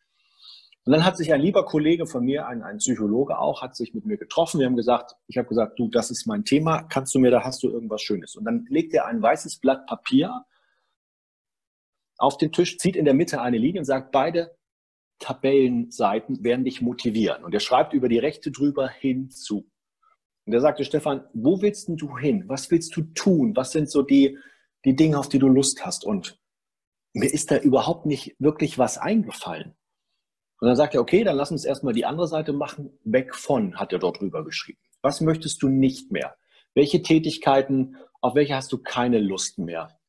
Und 0.86 0.92
dann 0.92 1.06
hat 1.06 1.16
sich 1.16 1.32
ein 1.32 1.40
lieber 1.40 1.64
Kollege 1.66 2.06
von 2.06 2.26
mir, 2.26 2.46
ein, 2.46 2.62
ein 2.62 2.78
Psychologe 2.78 3.40
auch, 3.40 3.62
hat 3.62 3.76
sich 3.76 3.94
mit 3.94 4.06
mir 4.06 4.18
getroffen. 4.18 4.60
Wir 4.60 4.66
haben 4.66 4.76
gesagt, 4.76 5.16
ich 5.28 5.38
habe 5.38 5.48
gesagt, 5.48 5.80
du, 5.80 5.88
das 5.88 6.12
ist 6.12 6.26
mein 6.28 6.44
Thema, 6.44 6.84
kannst 6.84 7.16
du 7.16 7.20
mir, 7.20 7.32
da 7.32 7.44
hast 7.44 7.64
du 7.64 7.70
irgendwas 7.70 8.02
Schönes. 8.02 8.36
Und 8.36 8.44
dann 8.44 8.66
legt 8.70 8.94
er 8.94 9.06
ein 9.06 9.22
weißes 9.22 9.60
Blatt 9.60 9.86
Papier 9.88 10.46
auf 12.18 12.38
den 12.38 12.52
Tisch, 12.52 12.78
zieht 12.78 12.98
in 12.98 13.06
der 13.06 13.14
Mitte 13.14 13.42
eine 13.42 13.58
Linie 13.58 13.80
und 13.80 13.86
sagt, 13.86 14.12
beide 14.12 14.58
Tabellenseiten 15.20 16.44
werden 16.44 16.66
dich 16.66 16.82
motivieren. 16.82 17.46
Und 17.46 17.54
er 17.54 17.62
schreibt 17.62 17.94
über 17.94 18.10
die 18.10 18.20
rechte 18.20 18.52
drüber 18.52 18.90
hinzu. 18.90 19.70
Und 20.46 20.54
er 20.54 20.60
sagte, 20.60 20.84
Stefan, 20.84 21.24
wo 21.34 21.62
willst 21.62 21.88
denn 21.88 21.96
du 21.96 22.18
hin? 22.18 22.44
Was 22.48 22.70
willst 22.72 22.94
du 22.98 23.04
tun? 23.04 23.56
Was 23.56 23.72
sind 23.72 23.90
so 23.90 24.02
die, 24.02 24.38
die 24.84 24.98
Dinge, 24.98 25.18
auf 25.18 25.30
die 25.30 25.40
du 25.40 25.48
Lust 25.48 25.86
hast? 25.86 26.04
Und 26.04 26.38
mir 27.14 27.32
ist 27.32 27.52
da 27.52 27.58
überhaupt 27.58 28.06
nicht 28.06 28.36
wirklich 28.40 28.78
was 28.78 28.98
eingefallen. 28.98 29.76
Und 30.64 30.68
dann 30.68 30.78
sagt 30.78 30.96
er, 30.96 31.02
okay, 31.02 31.26
dann 31.26 31.36
lass 31.36 31.52
uns 31.52 31.66
erstmal 31.66 31.94
die 31.94 32.06
andere 32.06 32.26
Seite 32.26 32.54
machen. 32.54 32.98
Weg 33.04 33.36
von, 33.36 33.76
hat 33.76 33.92
er 33.92 34.00
dort 34.00 34.22
drüber 34.22 34.46
geschrieben. 34.46 34.80
Was 35.02 35.20
möchtest 35.20 35.62
du 35.62 35.68
nicht 35.68 36.10
mehr? 36.10 36.38
Welche 36.74 37.02
Tätigkeiten, 37.02 37.98
auf 38.22 38.34
welche 38.36 38.56
hast 38.56 38.72
du 38.72 38.78
keine 38.78 39.20
Lust 39.20 39.60
mehr? 39.60 40.00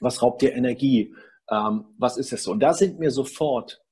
Was 0.00 0.20
raubt 0.20 0.42
dir 0.42 0.52
Energie? 0.52 1.14
Ähm, 1.50 1.86
was 1.96 2.18
ist 2.18 2.30
es 2.34 2.42
so? 2.42 2.52
Und 2.52 2.60
da 2.60 2.74
sind 2.74 2.98
mir 2.98 3.10
sofort 3.10 3.82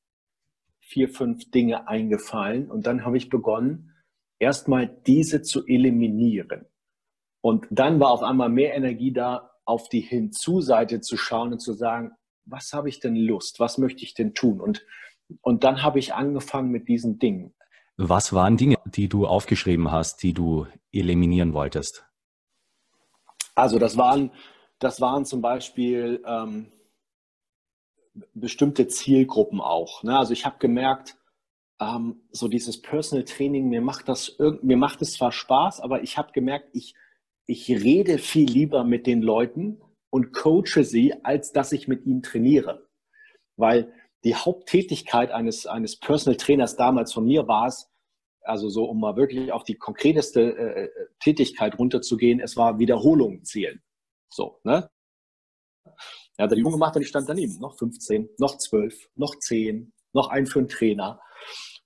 vier, 0.79 1.09
fünf 1.09 1.51
Dinge 1.51 1.89
eingefallen. 1.89 2.71
Und 2.71 2.87
dann 2.87 3.07
habe 3.07 3.17
ich 3.17 3.31
begonnen, 3.31 3.95
erstmal 4.39 4.87
diese 5.07 5.41
zu 5.41 5.67
eliminieren. 5.67 6.67
Und 7.41 7.67
dann 7.71 7.99
war 7.99 8.11
auf 8.11 8.23
einmal 8.23 8.51
mehr 8.51 8.75
Energie 8.75 9.15
da, 9.15 9.53
auf 9.65 9.89
die 9.89 10.03
Hinzu-Seite 10.03 11.01
zu 11.01 11.17
schauen 11.17 11.55
und 11.55 11.61
zu 11.61 11.73
sagen, 11.73 12.11
was 12.45 12.75
habe 12.75 12.91
ich 12.91 13.01
denn 13.01 13.17
Lust? 13.17 13.59
Was 13.59 13.79
möchte 13.79 14.05
ich 14.05 14.13
denn 14.13 14.35
tun? 14.35 14.61
Und 14.61 14.85
und 15.41 15.65
dann 15.65 15.83
habe 15.83 15.99
ich 15.99 16.15
angefangen 16.15 16.71
mit 16.71 16.89
diesen 16.89 17.19
Dingen. 17.19 17.55
Was 17.97 18.33
waren 18.33 18.57
Dinge, 18.57 18.77
die 18.87 19.09
du 19.09 19.27
aufgeschrieben 19.27 19.93
hast, 19.93 20.23
die 20.23 20.33
du 20.33 20.67
eliminieren 20.93 21.53
wolltest? 21.53 22.05
Also 23.55 23.79
das 23.79 23.97
waren, 23.97 24.33
das 24.81 25.01
waren 25.01 25.25
zum 25.25 25.41
Beispiel 25.41 26.23
ähm, 26.27 26.73
bestimmte 28.35 28.89
Zielgruppen 28.89 29.61
auch. 29.61 30.03
Ne? 30.03 30.19
Also 30.19 30.33
ich 30.33 30.45
habe 30.45 30.57
gemerkt, 30.59 31.17
ähm, 31.81 32.23
so 32.31 32.49
dieses 32.49 32.81
Personal 32.81 33.25
Training, 33.25 33.69
mir 33.69 33.81
macht 33.81 34.09
das 34.09 34.37
mir 34.63 34.77
macht 34.77 35.03
es 35.03 35.15
zwar 35.15 35.33
Spaß, 35.33 35.81
aber 35.81 36.03
ich 36.03 36.19
habe 36.19 36.33
gemerkt, 36.33 36.71
ich, 36.73 36.95
ich 37.47 37.69
rede 37.69 38.19
viel 38.19 38.49
lieber 38.49 38.85
mit 38.85 39.07
den 39.07 39.23
Leuten 39.23 39.81
und 40.11 40.33
coache 40.33 40.85
sie, 40.85 41.15
als 41.25 41.53
dass 41.53 41.73
ich 41.73 41.89
mit 41.89 42.07
ihnen 42.07 42.23
trainiere. 42.23 42.89
Weil 43.57 43.93
die 44.25 44.35
Haupttätigkeit 44.35 45.31
eines, 45.31 45.67
eines 45.67 45.99
Personal 45.99 46.37
Trainers 46.37 46.77
damals 46.77 47.13
von 47.13 47.27
mir 47.27 47.47
war 47.47 47.67
es, 47.67 47.91
also 48.43 48.69
so, 48.69 48.85
um 48.85 49.01
mal 49.01 49.17
wirklich 49.17 49.53
auf 49.53 49.65
die 49.65 49.77
konkreteste 49.77 50.57
äh, 50.57 50.91
Tätigkeit 51.21 51.79
runterzugehen, 51.79 52.41
es 52.41 52.57
war 52.57 52.79
Wiederholungen 52.79 53.45
zählen. 53.45 53.83
So, 54.29 54.61
ne? 54.65 54.91
Er 56.37 56.45
hat 56.45 56.53
die 56.53 56.61
Übung 56.61 56.73
gemacht 56.73 56.97
und 56.97 57.03
ich 57.03 57.09
stand 57.09 57.29
daneben. 57.29 57.59
Noch 57.61 57.77
15, 57.79 58.29
noch 58.39 58.59
12, 58.59 59.09
noch 59.15 59.39
10, 59.39 59.93
noch 60.13 60.29
ein 60.29 60.47
für 60.47 60.59
einen 60.59 60.69
Trainer. 60.69 61.21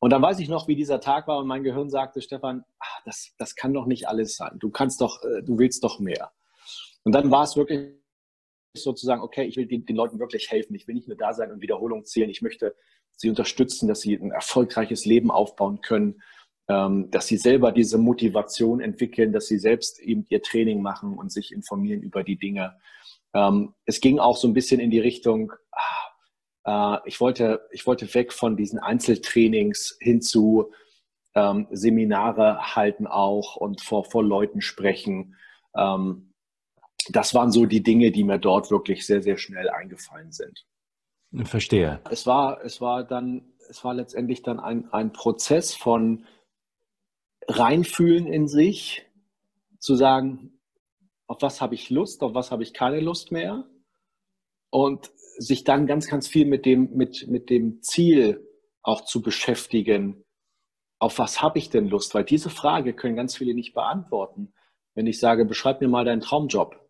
Und 0.00 0.10
dann 0.10 0.22
weiß 0.22 0.38
ich 0.38 0.48
noch, 0.48 0.68
wie 0.68 0.76
dieser 0.76 1.00
Tag 1.00 1.26
war 1.28 1.38
und 1.38 1.46
mein 1.46 1.64
Gehirn 1.64 1.90
sagte, 1.90 2.22
Stefan, 2.22 2.64
ach, 2.78 3.00
das, 3.04 3.34
das 3.38 3.56
kann 3.56 3.74
doch 3.74 3.86
nicht 3.86 4.08
alles 4.08 4.36
sein. 4.36 4.56
Du 4.58 4.70
kannst 4.70 5.00
doch, 5.00 5.22
äh, 5.24 5.42
du 5.42 5.58
willst 5.58 5.84
doch 5.84 5.98
mehr. 5.98 6.32
Und 7.04 7.14
dann 7.14 7.30
war 7.30 7.44
es 7.44 7.56
wirklich 7.56 7.97
sozusagen, 8.74 9.22
okay, 9.22 9.44
ich 9.44 9.56
will 9.56 9.66
den, 9.66 9.86
den 9.86 9.96
Leuten 9.96 10.18
wirklich 10.18 10.50
helfen. 10.50 10.74
Ich 10.74 10.86
will 10.86 10.94
nicht 10.94 11.08
nur 11.08 11.16
da 11.16 11.32
sein 11.32 11.50
und 11.52 11.60
Wiederholungen 11.60 12.04
zählen. 12.04 12.30
Ich 12.30 12.42
möchte 12.42 12.74
sie 13.16 13.28
unterstützen, 13.28 13.88
dass 13.88 14.00
sie 14.00 14.14
ein 14.14 14.30
erfolgreiches 14.30 15.04
Leben 15.04 15.30
aufbauen 15.30 15.80
können, 15.80 16.22
ähm, 16.68 17.10
dass 17.10 17.26
sie 17.26 17.36
selber 17.36 17.72
diese 17.72 17.98
Motivation 17.98 18.80
entwickeln, 18.80 19.32
dass 19.32 19.46
sie 19.46 19.58
selbst 19.58 20.00
eben 20.00 20.26
ihr 20.28 20.42
Training 20.42 20.82
machen 20.82 21.16
und 21.16 21.32
sich 21.32 21.52
informieren 21.52 22.02
über 22.02 22.22
die 22.22 22.36
Dinge. 22.36 22.76
Ähm, 23.34 23.74
es 23.84 24.00
ging 24.00 24.18
auch 24.18 24.36
so 24.36 24.46
ein 24.48 24.54
bisschen 24.54 24.80
in 24.80 24.90
die 24.90 25.00
Richtung, 25.00 25.52
ah, 26.64 26.96
äh, 26.96 27.08
ich, 27.08 27.20
wollte, 27.20 27.66
ich 27.72 27.86
wollte 27.86 28.12
weg 28.14 28.32
von 28.32 28.56
diesen 28.56 28.78
Einzeltrainings 28.78 29.96
hin 30.00 30.20
zu 30.20 30.72
ähm, 31.34 31.66
Seminare 31.70 32.74
halten 32.76 33.06
auch 33.06 33.56
und 33.56 33.80
vor, 33.80 34.04
vor 34.04 34.24
Leuten 34.24 34.60
sprechen. 34.60 35.36
Ähm, 35.76 36.27
das 37.10 37.34
waren 37.34 37.50
so 37.50 37.66
die 37.66 37.82
Dinge, 37.82 38.10
die 38.10 38.24
mir 38.24 38.38
dort 38.38 38.70
wirklich 38.70 39.06
sehr, 39.06 39.22
sehr 39.22 39.36
schnell 39.36 39.68
eingefallen 39.68 40.32
sind. 40.32 40.66
Verstehe. 41.44 42.00
Es 42.10 42.26
war, 42.26 42.64
es 42.64 42.80
war 42.80 43.04
dann, 43.04 43.52
es 43.68 43.84
war 43.84 43.94
letztendlich 43.94 44.42
dann 44.42 44.60
ein, 44.60 44.90
ein 44.92 45.12
Prozess 45.12 45.74
von 45.74 46.24
reinfühlen 47.46 48.26
in 48.26 48.48
sich, 48.48 49.06
zu 49.78 49.94
sagen, 49.94 50.58
auf 51.26 51.42
was 51.42 51.60
habe 51.60 51.74
ich 51.74 51.90
Lust, 51.90 52.22
auf 52.22 52.34
was 52.34 52.50
habe 52.50 52.62
ich 52.62 52.74
keine 52.74 53.00
Lust 53.00 53.30
mehr 53.30 53.68
und 54.70 55.10
sich 55.38 55.64
dann 55.64 55.86
ganz, 55.86 56.08
ganz 56.08 56.26
viel 56.26 56.46
mit 56.46 56.66
dem, 56.66 56.96
mit, 56.96 57.28
mit 57.28 57.50
dem 57.50 57.80
Ziel 57.82 58.46
auch 58.82 59.02
zu 59.02 59.22
beschäftigen, 59.22 60.24
auf 60.98 61.18
was 61.18 61.42
habe 61.42 61.58
ich 61.58 61.70
denn 61.70 61.88
Lust? 61.88 62.14
Weil 62.14 62.24
diese 62.24 62.50
Frage 62.50 62.94
können 62.94 63.16
ganz 63.16 63.36
viele 63.36 63.54
nicht 63.54 63.74
beantworten. 63.74 64.52
Wenn 64.94 65.06
ich 65.06 65.20
sage, 65.20 65.44
beschreib 65.44 65.80
mir 65.80 65.88
mal 65.88 66.04
deinen 66.04 66.22
Traumjob, 66.22 66.87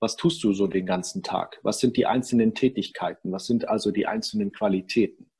was 0.00 0.16
tust 0.16 0.42
du 0.44 0.52
so 0.52 0.66
den 0.66 0.86
ganzen 0.86 1.22
Tag? 1.22 1.58
Was 1.62 1.80
sind 1.80 1.96
die 1.96 2.06
einzelnen 2.06 2.54
Tätigkeiten? 2.54 3.32
Was 3.32 3.46
sind 3.46 3.68
also 3.68 3.90
die 3.90 4.06
einzelnen 4.06 4.52
Qualitäten? 4.52 5.30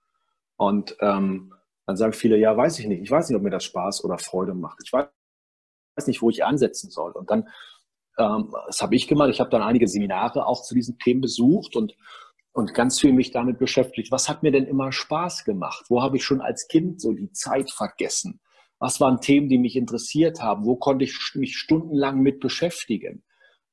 Und 0.57 0.97
ähm, 1.01 1.55
dann 1.87 1.97
sagen 1.97 2.13
viele, 2.13 2.37
ja, 2.37 2.57
weiß 2.57 2.79
ich 2.81 2.87
nicht. 2.87 3.03
Ich 3.03 3.11
weiß 3.11 3.29
nicht, 3.29 3.37
ob 3.37 3.43
mir 3.43 3.51
das 3.51 3.65
Spaß 3.65 4.05
oder 4.05 4.19
Freude 4.19 4.55
macht. 4.55 4.79
Ich 4.85 4.93
weiß 4.93 6.07
nicht, 6.07 6.21
wo 6.21 6.31
ich 6.31 6.45
ansetzen 6.45 6.91
soll. 6.91 7.13
Und 7.13 7.31
dann, 7.31 7.49
ähm, 8.19 8.53
das 8.67 8.83
habe 8.83 8.97
ich 8.97 9.07
gemacht. 9.07 9.31
Ich 9.31 9.41
habe 9.41 9.51
dann 9.51 9.63
einige 9.63 9.87
Seminare 9.87 10.47
auch 10.47 10.63
zu 10.63 10.75
diesen 10.75 10.99
Themen 10.99 11.21
besucht 11.21 11.77
und, 11.77 11.97
und 12.53 12.75
ganz 12.75 13.01
viel 13.01 13.13
mich 13.13 13.31
damit 13.31 13.59
beschäftigt. 13.59 14.11
Was 14.11 14.29
hat 14.29 14.43
mir 14.43 14.51
denn 14.51 14.67
immer 14.67 14.91
Spaß 14.91 15.45
gemacht? 15.45 15.87
Wo 15.89 16.03
habe 16.03 16.17
ich 16.17 16.25
schon 16.25 16.41
als 16.41 16.67
Kind 16.67 17.01
so 17.01 17.13
die 17.13 17.31
Zeit 17.33 17.71
vergessen? 17.71 18.41
Was 18.81 19.01
waren 19.01 19.21
Themen, 19.21 19.49
die 19.49 19.59
mich 19.59 19.77
interessiert 19.77 20.43
haben? 20.43 20.65
Wo 20.65 20.77
konnte 20.77 21.05
ich 21.05 21.17
mich 21.35 21.57
stundenlang 21.57 22.21
mit 22.21 22.41
beschäftigen? 22.41 23.25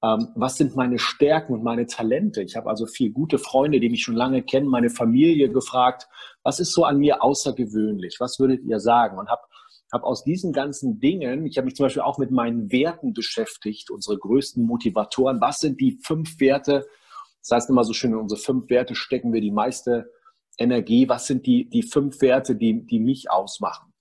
Ähm, 0.04 0.30
was 0.36 0.58
sind 0.58 0.76
meine 0.76 1.00
Stärken 1.00 1.54
und 1.54 1.64
meine 1.64 1.86
Talente. 1.88 2.42
Ich 2.42 2.56
habe 2.56 2.70
also 2.70 2.86
viele 2.86 3.12
gute 3.12 3.38
Freunde, 3.38 3.80
die 3.80 3.90
mich 3.90 4.04
schon 4.04 4.16
lange 4.16 4.44
kennen, 4.44 4.68
meine 4.68 4.90
Familie 4.90 5.50
gefragt, 5.50 6.08
was 6.44 6.60
ist 6.60 6.74
so 6.74 6.84
an 6.84 7.00
mir 7.00 7.24
außergewöhnlich? 7.24 8.18
Was 8.20 8.40
würdet 8.40 8.64
ihr 8.64 8.80
sagen? 8.80 9.18
Und 9.18 9.30
habe 9.30 9.42
hab 9.92 10.04
aus 10.04 10.24
diesen 10.24 10.52
ganzen 10.52 11.00
Dingen, 11.00 11.46
ich 11.46 11.58
habe 11.58 11.66
mich 11.66 11.76
zum 11.76 11.86
Beispiel 11.86 12.02
auch 12.02 12.18
mit 12.18 12.32
meinen 12.32 12.72
Werten 12.72 13.14
beschäftigt, 13.14 13.90
unsere 13.90 14.18
größten 14.18 14.66
Motivatoren. 14.66 15.40
Was 15.42 15.60
sind 15.60 15.80
die 15.80 16.00
fünf 16.04 16.40
Werte? 16.40 16.86
Das 17.42 17.52
heißt 17.52 17.70
immer 17.70 17.84
so 17.84 17.94
schön, 17.94 18.12
in 18.12 18.18
unsere 18.18 18.42
fünf 18.42 18.70
Werte 18.70 18.96
stecken 18.96 19.32
wir 19.32 19.42
die 19.42 19.52
meiste 19.52 20.12
Energie. 20.58 21.08
Was 21.08 21.28
sind 21.28 21.46
die, 21.46 21.70
die 21.70 21.84
fünf 21.84 22.22
Werte, 22.22 22.56
die, 22.56 22.86
die 22.86 23.00
mich 23.00 23.30
ausmachen? 23.30 23.94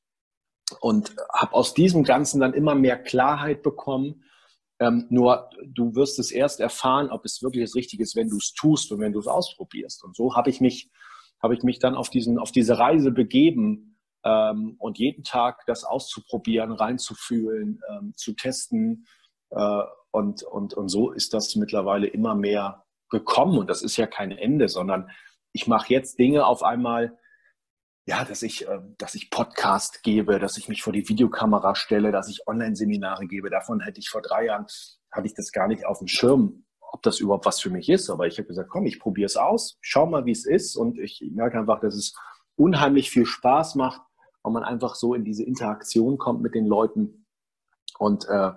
Und 0.80 1.14
habe 1.32 1.52
aus 1.52 1.74
diesem 1.74 2.04
Ganzen 2.04 2.40
dann 2.40 2.54
immer 2.54 2.74
mehr 2.74 2.96
Klarheit 2.96 3.62
bekommen, 3.62 4.24
ähm, 4.80 5.06
nur 5.08 5.50
du 5.66 5.94
wirst 5.94 6.18
es 6.18 6.30
erst 6.30 6.60
erfahren, 6.60 7.10
ob 7.10 7.24
es 7.24 7.42
wirklich 7.42 7.64
das 7.64 7.74
Richtige 7.74 8.02
ist, 8.02 8.16
wenn 8.16 8.28
du 8.28 8.36
es 8.36 8.52
tust 8.52 8.90
und 8.92 9.00
wenn 9.00 9.12
du 9.12 9.20
es 9.20 9.26
ausprobierst. 9.26 10.04
Und 10.04 10.16
so 10.16 10.34
habe 10.34 10.50
ich 10.50 10.60
mich, 10.60 10.90
habe 11.42 11.54
ich 11.54 11.62
mich 11.62 11.78
dann 11.78 11.94
auf 11.94 12.10
diesen, 12.10 12.38
auf 12.38 12.50
diese 12.50 12.78
Reise 12.78 13.12
begeben 13.12 13.98
ähm, 14.24 14.76
und 14.78 14.98
jeden 14.98 15.22
Tag 15.22 15.64
das 15.66 15.84
auszuprobieren, 15.84 16.72
reinzufühlen, 16.72 17.80
ähm, 17.90 18.14
zu 18.16 18.34
testen. 18.34 19.06
Äh, 19.50 19.82
und, 20.10 20.42
und, 20.42 20.74
und 20.74 20.88
so 20.88 21.12
ist 21.12 21.34
das 21.34 21.54
mittlerweile 21.56 22.06
immer 22.06 22.34
mehr 22.34 22.84
gekommen. 23.10 23.58
Und 23.58 23.70
das 23.70 23.82
ist 23.82 23.96
ja 23.96 24.06
kein 24.06 24.32
Ende, 24.32 24.68
sondern 24.68 25.10
ich 25.52 25.66
mache 25.68 25.92
jetzt 25.92 26.18
Dinge 26.18 26.46
auf 26.46 26.62
einmal, 26.62 27.16
ja, 28.06 28.24
dass 28.24 28.42
ich, 28.42 28.68
äh, 28.68 28.80
dass 28.98 29.14
ich 29.14 29.30
Podcast 29.30 30.02
gebe, 30.02 30.38
dass 30.38 30.58
ich 30.58 30.68
mich 30.68 30.82
vor 30.82 30.92
die 30.92 31.08
Videokamera 31.08 31.74
stelle, 31.74 32.12
dass 32.12 32.28
ich 32.28 32.46
Online-Seminare 32.46 33.26
gebe. 33.26 33.50
Davon 33.50 33.80
hätte 33.80 34.00
ich 34.00 34.08
vor 34.08 34.22
drei 34.22 34.46
Jahren, 34.46 34.66
hatte 35.10 35.26
ich 35.26 35.34
das 35.34 35.52
gar 35.52 35.68
nicht 35.68 35.86
auf 35.86 35.98
dem 35.98 36.08
Schirm, 36.08 36.64
ob 36.80 37.02
das 37.02 37.18
überhaupt 37.18 37.46
was 37.46 37.60
für 37.60 37.70
mich 37.70 37.88
ist. 37.88 38.10
Aber 38.10 38.26
ich 38.26 38.36
habe 38.38 38.48
gesagt, 38.48 38.68
komm, 38.68 38.86
ich 38.86 39.00
probiere 39.00 39.26
es 39.26 39.36
aus, 39.36 39.78
schau 39.80 40.06
mal, 40.06 40.26
wie 40.26 40.32
es 40.32 40.44
ist. 40.44 40.76
Und 40.76 40.98
ich 40.98 41.24
merke 41.32 41.58
einfach, 41.58 41.80
dass 41.80 41.94
es 41.94 42.14
unheimlich 42.56 43.10
viel 43.10 43.26
Spaß 43.26 43.74
macht, 43.74 44.02
weil 44.42 44.52
man 44.52 44.64
einfach 44.64 44.94
so 44.94 45.14
in 45.14 45.24
diese 45.24 45.44
Interaktion 45.44 46.18
kommt 46.18 46.42
mit 46.42 46.54
den 46.54 46.66
Leuten. 46.66 47.26
Und 47.98 48.26
äh, 48.28 48.50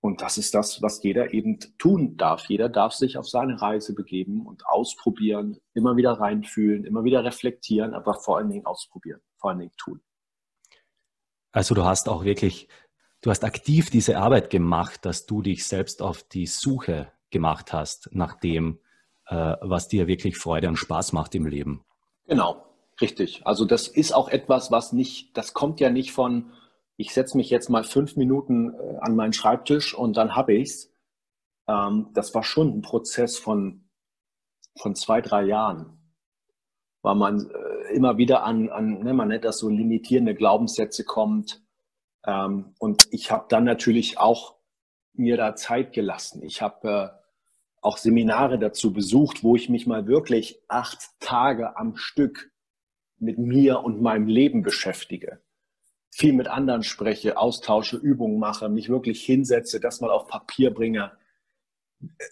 und 0.00 0.22
das 0.22 0.38
ist 0.38 0.54
das, 0.54 0.80
was 0.80 1.02
jeder 1.02 1.34
eben 1.34 1.58
tun 1.78 2.16
darf. 2.16 2.46
Jeder 2.48 2.68
darf 2.68 2.92
sich 2.92 3.18
auf 3.18 3.28
seine 3.28 3.60
Reise 3.60 3.94
begeben 3.94 4.46
und 4.46 4.66
ausprobieren, 4.66 5.58
immer 5.74 5.96
wieder 5.96 6.12
reinfühlen, 6.12 6.84
immer 6.84 7.02
wieder 7.02 7.24
reflektieren, 7.24 7.94
aber 7.94 8.14
vor 8.14 8.38
allen 8.38 8.48
Dingen 8.48 8.64
ausprobieren, 8.64 9.20
vor 9.38 9.50
allen 9.50 9.58
Dingen 9.58 9.72
tun. 9.76 10.00
Also 11.50 11.74
du 11.74 11.84
hast 11.84 12.08
auch 12.08 12.24
wirklich, 12.24 12.68
du 13.22 13.30
hast 13.30 13.42
aktiv 13.42 13.90
diese 13.90 14.18
Arbeit 14.18 14.50
gemacht, 14.50 15.04
dass 15.04 15.26
du 15.26 15.42
dich 15.42 15.66
selbst 15.66 16.00
auf 16.00 16.22
die 16.22 16.46
Suche 16.46 17.10
gemacht 17.30 17.72
hast 17.72 18.10
nach 18.12 18.38
dem, 18.38 18.78
äh, 19.26 19.56
was 19.60 19.88
dir 19.88 20.06
wirklich 20.06 20.36
Freude 20.36 20.68
und 20.68 20.76
Spaß 20.76 21.12
macht 21.12 21.34
im 21.34 21.46
Leben. 21.46 21.84
Genau, 22.26 22.64
richtig. 23.00 23.44
Also 23.46 23.64
das 23.64 23.88
ist 23.88 24.12
auch 24.12 24.28
etwas, 24.28 24.70
was 24.70 24.92
nicht, 24.92 25.36
das 25.36 25.54
kommt 25.54 25.80
ja 25.80 25.90
nicht 25.90 26.12
von, 26.12 26.52
ich 26.98 27.14
setze 27.14 27.36
mich 27.36 27.48
jetzt 27.48 27.70
mal 27.70 27.84
fünf 27.84 28.16
Minuten 28.16 28.74
äh, 28.74 28.96
an 29.00 29.14
meinen 29.14 29.32
Schreibtisch 29.32 29.94
und 29.94 30.16
dann 30.16 30.34
habe 30.34 30.54
ich's. 30.54 30.92
Ähm, 31.68 32.10
das 32.12 32.34
war 32.34 32.42
schon 32.42 32.76
ein 32.76 32.82
Prozess 32.82 33.38
von, 33.38 33.88
von 34.76 34.96
zwei, 34.96 35.20
drei 35.20 35.44
Jahren. 35.44 35.96
Weil 37.02 37.14
man 37.14 37.50
äh, 37.50 37.94
immer 37.94 38.18
wieder 38.18 38.42
an, 38.42 38.68
an 38.68 38.98
ne, 38.98 39.14
man 39.14 39.28
nennt 39.28 39.44
das 39.44 39.58
so 39.58 39.68
limitierende 39.68 40.34
Glaubenssätze 40.34 41.04
kommt. 41.04 41.62
Ähm, 42.26 42.74
und 42.80 43.06
ich 43.12 43.30
habe 43.30 43.46
dann 43.48 43.62
natürlich 43.62 44.18
auch 44.18 44.56
mir 45.12 45.36
da 45.36 45.54
Zeit 45.54 45.92
gelassen. 45.92 46.42
Ich 46.42 46.62
habe 46.62 46.88
äh, 46.88 47.08
auch 47.80 47.96
Seminare 47.96 48.58
dazu 48.58 48.92
besucht, 48.92 49.44
wo 49.44 49.54
ich 49.54 49.68
mich 49.68 49.86
mal 49.86 50.08
wirklich 50.08 50.60
acht 50.66 50.98
Tage 51.20 51.76
am 51.76 51.94
Stück 51.96 52.50
mit 53.18 53.38
mir 53.38 53.84
und 53.84 54.02
meinem 54.02 54.26
Leben 54.26 54.62
beschäftige 54.62 55.40
viel 56.10 56.32
mit 56.32 56.48
anderen 56.48 56.82
spreche, 56.82 57.36
austausche, 57.36 57.96
Übungen 57.96 58.38
mache, 58.38 58.68
mich 58.68 58.88
wirklich 58.88 59.22
hinsetze, 59.24 59.80
das 59.80 60.00
mal 60.00 60.10
auf 60.10 60.26
Papier 60.26 60.72
bringe, 60.72 61.12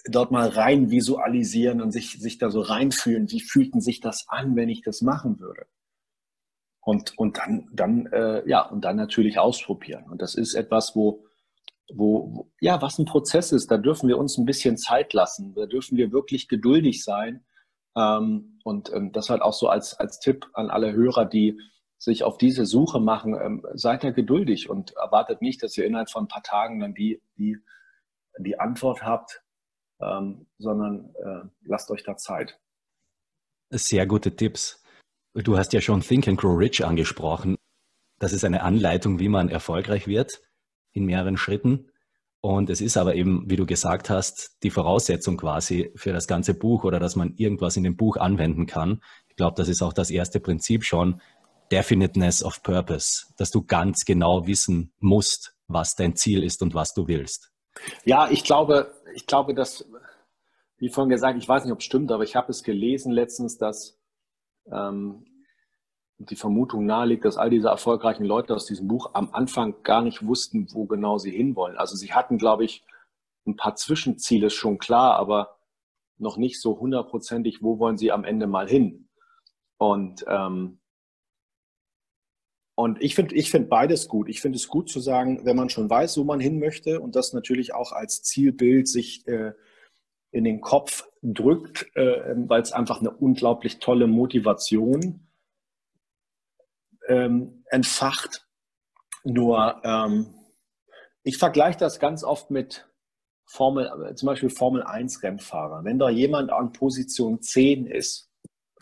dort 0.07 0.31
mal 0.31 0.49
rein 0.49 0.91
visualisieren 0.91 1.81
und 1.81 1.91
sich, 1.91 2.21
sich 2.21 2.39
da 2.39 2.51
so 2.51 2.61
reinfühlen, 2.61 3.31
wie 3.31 3.41
fühlten 3.41 3.81
sich 3.81 4.01
das 4.01 4.27
an, 4.29 4.57
wenn 4.57 4.69
ich 4.69 4.83
das 4.83 5.03
machen 5.03 5.41
würde. 5.41 5.67
Und, 6.81 7.19
und 7.19 7.39
dann, 7.39 7.69
dann, 7.73 8.07
äh, 8.07 8.49
ja, 8.49 8.63
und 8.63 8.85
dann 8.85 8.97
natürlich 8.97 9.39
ausprobieren. 9.41 10.05
Und 10.09 10.23
das 10.23 10.37
ist 10.37 10.55
etwas, 10.55 10.95
wo, 10.95 11.25
wo, 11.93 12.33
wo, 12.33 12.53
ja, 12.61 12.81
was 12.81 12.99
ein 12.99 13.07
Prozess 13.07 13.51
ist, 13.51 13.71
da 13.71 13.77
dürfen 13.77 14.09
wir 14.09 14.19
uns 14.19 14.39
ein 14.39 14.45
bisschen 14.45 14.77
Zeit 14.77 15.13
lassen, 15.13 15.55
da 15.55 15.67
dürfen 15.67 15.99
wir 15.99 16.13
wirklich 16.13 16.47
geduldig 16.47 17.03
sein. 17.03 17.45
Ähm, 17.97 18.61
und 18.63 18.93
ähm, 18.93 19.11
das 19.11 19.31
halt 19.31 19.43
auch 19.43 19.53
so 19.53 19.69
als, 19.69 19.95
als 19.95 20.21
Tipp 20.21 20.47
an 20.53 20.71
alle 20.71 20.93
Hörer, 20.93 21.25
die 21.25 21.59
sich 21.99 22.25
auf 22.25 22.39
diese 22.39 22.67
Suche 22.67 23.01
machen, 23.01 23.35
ähm, 23.41 23.67
seid 23.75 24.05
da 24.05 24.11
geduldig 24.11 24.69
und 24.69 24.93
erwartet 24.97 25.43
nicht, 25.43 25.63
dass 25.63 25.77
ihr 25.79 25.87
innerhalb 25.87 26.11
von 26.11 26.25
ein 26.25 26.29
paar 26.29 26.43
Tagen 26.43 26.81
dann 26.81 26.95
die, 26.95 27.23
die 27.39 27.59
die 28.39 28.61
Antwort 28.61 29.03
habt, 29.03 29.43
ähm, 30.01 30.47
sondern 30.59 31.15
äh, 31.15 31.49
lasst 31.63 31.91
euch 31.91 32.05
da 32.05 32.17
Zeit. 32.17 32.59
Sehr 33.71 34.07
gute 34.07 34.37
Tipps. 34.37 34.83
Du 35.35 35.57
hast 35.57 35.73
ja 35.73 35.81
schon 35.81 36.01
Think 36.01 36.29
and 36.29 36.39
Grow 36.39 36.59
Rich 36.59 36.85
angesprochen. 36.85 37.57
Das 38.19 38.33
ist 38.33 38.45
eine 38.45 38.63
Anleitung, 38.63 39.19
wie 39.19 39.29
man 39.29 39.49
erfolgreich 39.49 40.07
wird 40.07 40.41
in 40.93 41.05
mehreren 41.05 41.37
Schritten. 41.37 41.91
Und 42.41 42.71
es 42.71 42.81
ist 42.81 42.97
aber 42.97 43.15
eben, 43.17 43.51
wie 43.51 43.57
du 43.57 43.67
gesagt 43.67 44.09
hast, 44.09 44.63
die 44.63 44.71
Voraussetzung 44.71 45.37
quasi 45.37 45.91
für 45.97 46.13
das 46.13 46.29
ganze 46.29 46.55
Buch 46.55 46.85
oder 46.85 47.01
dass 47.01 47.17
man 47.17 47.35
irgendwas 47.37 47.77
in 47.77 47.83
dem 47.83 47.97
Buch 47.97 48.17
anwenden 48.17 48.67
kann. 48.67 49.03
Ich 49.29 49.37
glaube, 49.37 49.57
das 49.57 49.69
ist 49.69 49.83
auch 49.83 49.93
das 49.93 50.11
erste 50.11 50.39
Prinzip 50.39 50.85
schon. 50.85 51.21
Definiteness 51.71 52.43
of 52.43 52.63
Purpose, 52.63 53.27
dass 53.37 53.51
du 53.51 53.63
ganz 53.63 54.05
genau 54.05 54.47
wissen 54.47 54.93
musst, 54.99 55.57
was 55.69 55.95
dein 55.95 56.17
Ziel 56.17 56.43
ist 56.43 56.63
und 56.63 56.75
was 56.75 56.95
du 56.95 57.09
willst. 57.09 57.53
Ja, 58.05 58.29
ich 58.31 58.45
glaube, 58.45 58.95
ich 59.15 59.27
glaube, 59.27 59.55
dass, 59.55 59.85
wie 60.79 60.89
vorhin 60.89 61.11
gesagt, 61.11 61.39
ich 61.39 61.49
weiß 61.49 61.65
nicht, 61.65 61.73
ob 61.73 61.81
es 61.81 61.85
stimmt, 61.85 62.13
aber 62.13 62.25
ich 62.25 62.37
habe 62.37 62.51
es 62.51 62.63
gelesen 62.63 63.13
letztens, 63.13 63.59
dass 63.59 63.99
ähm, 64.71 65.25
die 66.19 66.37
Vermutung 66.37 66.87
naheliegt, 66.87 67.25
dass 67.25 67.37
all 67.37 67.51
diese 67.51 67.69
erfolgreichen 67.69 68.25
Leute 68.25 68.55
aus 68.55 68.67
diesem 68.67 68.89
Buch 68.89 69.11
am 69.13 69.31
Anfang 69.33 69.83
gar 69.83 70.03
nicht 70.03 70.27
wussten, 70.27 70.69
wo 70.73 70.87
genau 70.87 71.19
sie 71.19 71.31
hinwollen. 71.31 71.77
Also 71.77 71.97
sie 71.97 72.13
hatten, 72.13 72.39
glaube 72.39 72.65
ich, 72.65 72.85
ein 73.47 73.57
paar 73.57 73.77
Zwischenziele 73.77 74.51
schon 74.51 74.79
klar, 74.79 75.17
aber 75.17 75.59
noch 76.19 76.37
nicht 76.37 76.61
so 76.61 76.79
hundertprozentig, 76.81 77.63
wo 77.63 77.79
wollen 77.79 77.99
sie 77.99 78.13
am 78.13 78.25
Ende 78.25 78.47
mal 78.47 78.69
hin. 78.69 79.09
Und 79.77 80.25
ähm, 80.27 80.81
und 82.77 83.03
ich 83.03 83.15
finde 83.15 83.35
ich 83.35 83.51
finde 83.51 83.69
beides 83.69 84.07
gut. 84.07 84.29
Ich 84.29 84.43
finde 84.43 84.57
es 84.57 84.69
gut 84.69 84.91
zu 84.91 85.01
sagen, 85.01 85.47
wenn 85.47 85.57
man 85.57 85.71
schon 85.71 85.89
weiß, 85.89 86.19
wo 86.19 86.25
man 86.25 86.41
hin 86.41 86.59
möchte 86.59 87.01
und 87.01 87.17
das 87.17 87.33
natürlich 87.33 87.73
auch 87.75 87.93
als 87.93 88.23
Zielbild 88.23 88.87
sich 88.87 89.27
äh, 89.27 89.53
in 90.31 90.45
den 90.45 90.61
Kopf 90.61 91.09
drückt, 91.23 91.87
äh, 91.97 92.35
weil 92.37 92.61
es 92.61 92.73
einfach 92.73 93.01
eine 93.01 93.11
unglaublich 93.11 93.79
tolle 93.79 94.07
Motivation 94.07 95.27
ähm, 97.09 97.65
entfacht. 97.71 98.47
Nur 99.25 99.81
ähm, 99.83 100.35
ich 101.23 101.39
vergleiche 101.39 101.79
das 101.79 101.99
ganz 101.99 102.25
oft 102.25 102.51
mit 102.51 102.87
Formel, 103.47 104.15
zum 104.17 104.27
Beispiel 104.27 104.51
Formel 104.51 104.83
1 104.83 105.23
Rennfahrer. 105.23 105.83
Wenn 105.85 105.99
da 105.99 106.11
jemand 106.11 106.53
an 106.53 106.75
Position 106.75 107.41
10 107.41 107.87
ist, 107.87 108.31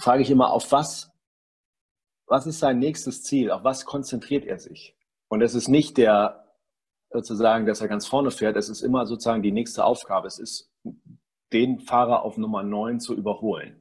frage 0.00 0.22
ich 0.22 0.30
immer, 0.30 0.50
auf 0.50 0.72
was 0.72 1.13
was 2.26 2.46
ist 2.46 2.58
sein 2.58 2.78
nächstes 2.78 3.22
Ziel? 3.22 3.50
Auf 3.50 3.64
was 3.64 3.84
konzentriert 3.84 4.44
er 4.44 4.58
sich? 4.58 4.96
Und 5.28 5.42
es 5.42 5.54
ist 5.54 5.68
nicht 5.68 5.96
der, 5.96 6.44
sozusagen, 7.10 7.66
dass 7.66 7.80
er 7.80 7.88
ganz 7.88 8.06
vorne 8.06 8.30
fährt. 8.30 8.56
Es 8.56 8.68
ist 8.68 8.82
immer 8.82 9.06
sozusagen 9.06 9.42
die 9.42 9.52
nächste 9.52 9.84
Aufgabe. 9.84 10.26
Es 10.26 10.38
ist, 10.38 10.72
den 11.52 11.78
Fahrer 11.80 12.22
auf 12.22 12.36
Nummer 12.36 12.62
9 12.62 13.00
zu 13.00 13.14
überholen. 13.14 13.80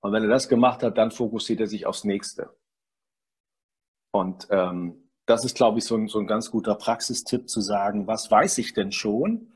Und 0.00 0.12
wenn 0.12 0.22
er 0.22 0.28
das 0.28 0.48
gemacht 0.48 0.82
hat, 0.82 0.98
dann 0.98 1.10
fokussiert 1.10 1.60
er 1.60 1.66
sich 1.66 1.86
aufs 1.86 2.04
nächste. 2.04 2.54
Und 4.12 4.46
ähm, 4.50 5.10
das 5.26 5.44
ist, 5.44 5.56
glaube 5.56 5.78
ich, 5.78 5.84
so 5.84 5.96
ein, 5.96 6.08
so 6.08 6.18
ein 6.18 6.26
ganz 6.26 6.50
guter 6.50 6.74
Praxistipp 6.74 7.48
zu 7.48 7.60
sagen, 7.60 8.06
was 8.06 8.30
weiß 8.30 8.58
ich 8.58 8.74
denn 8.74 8.92
schon 8.92 9.52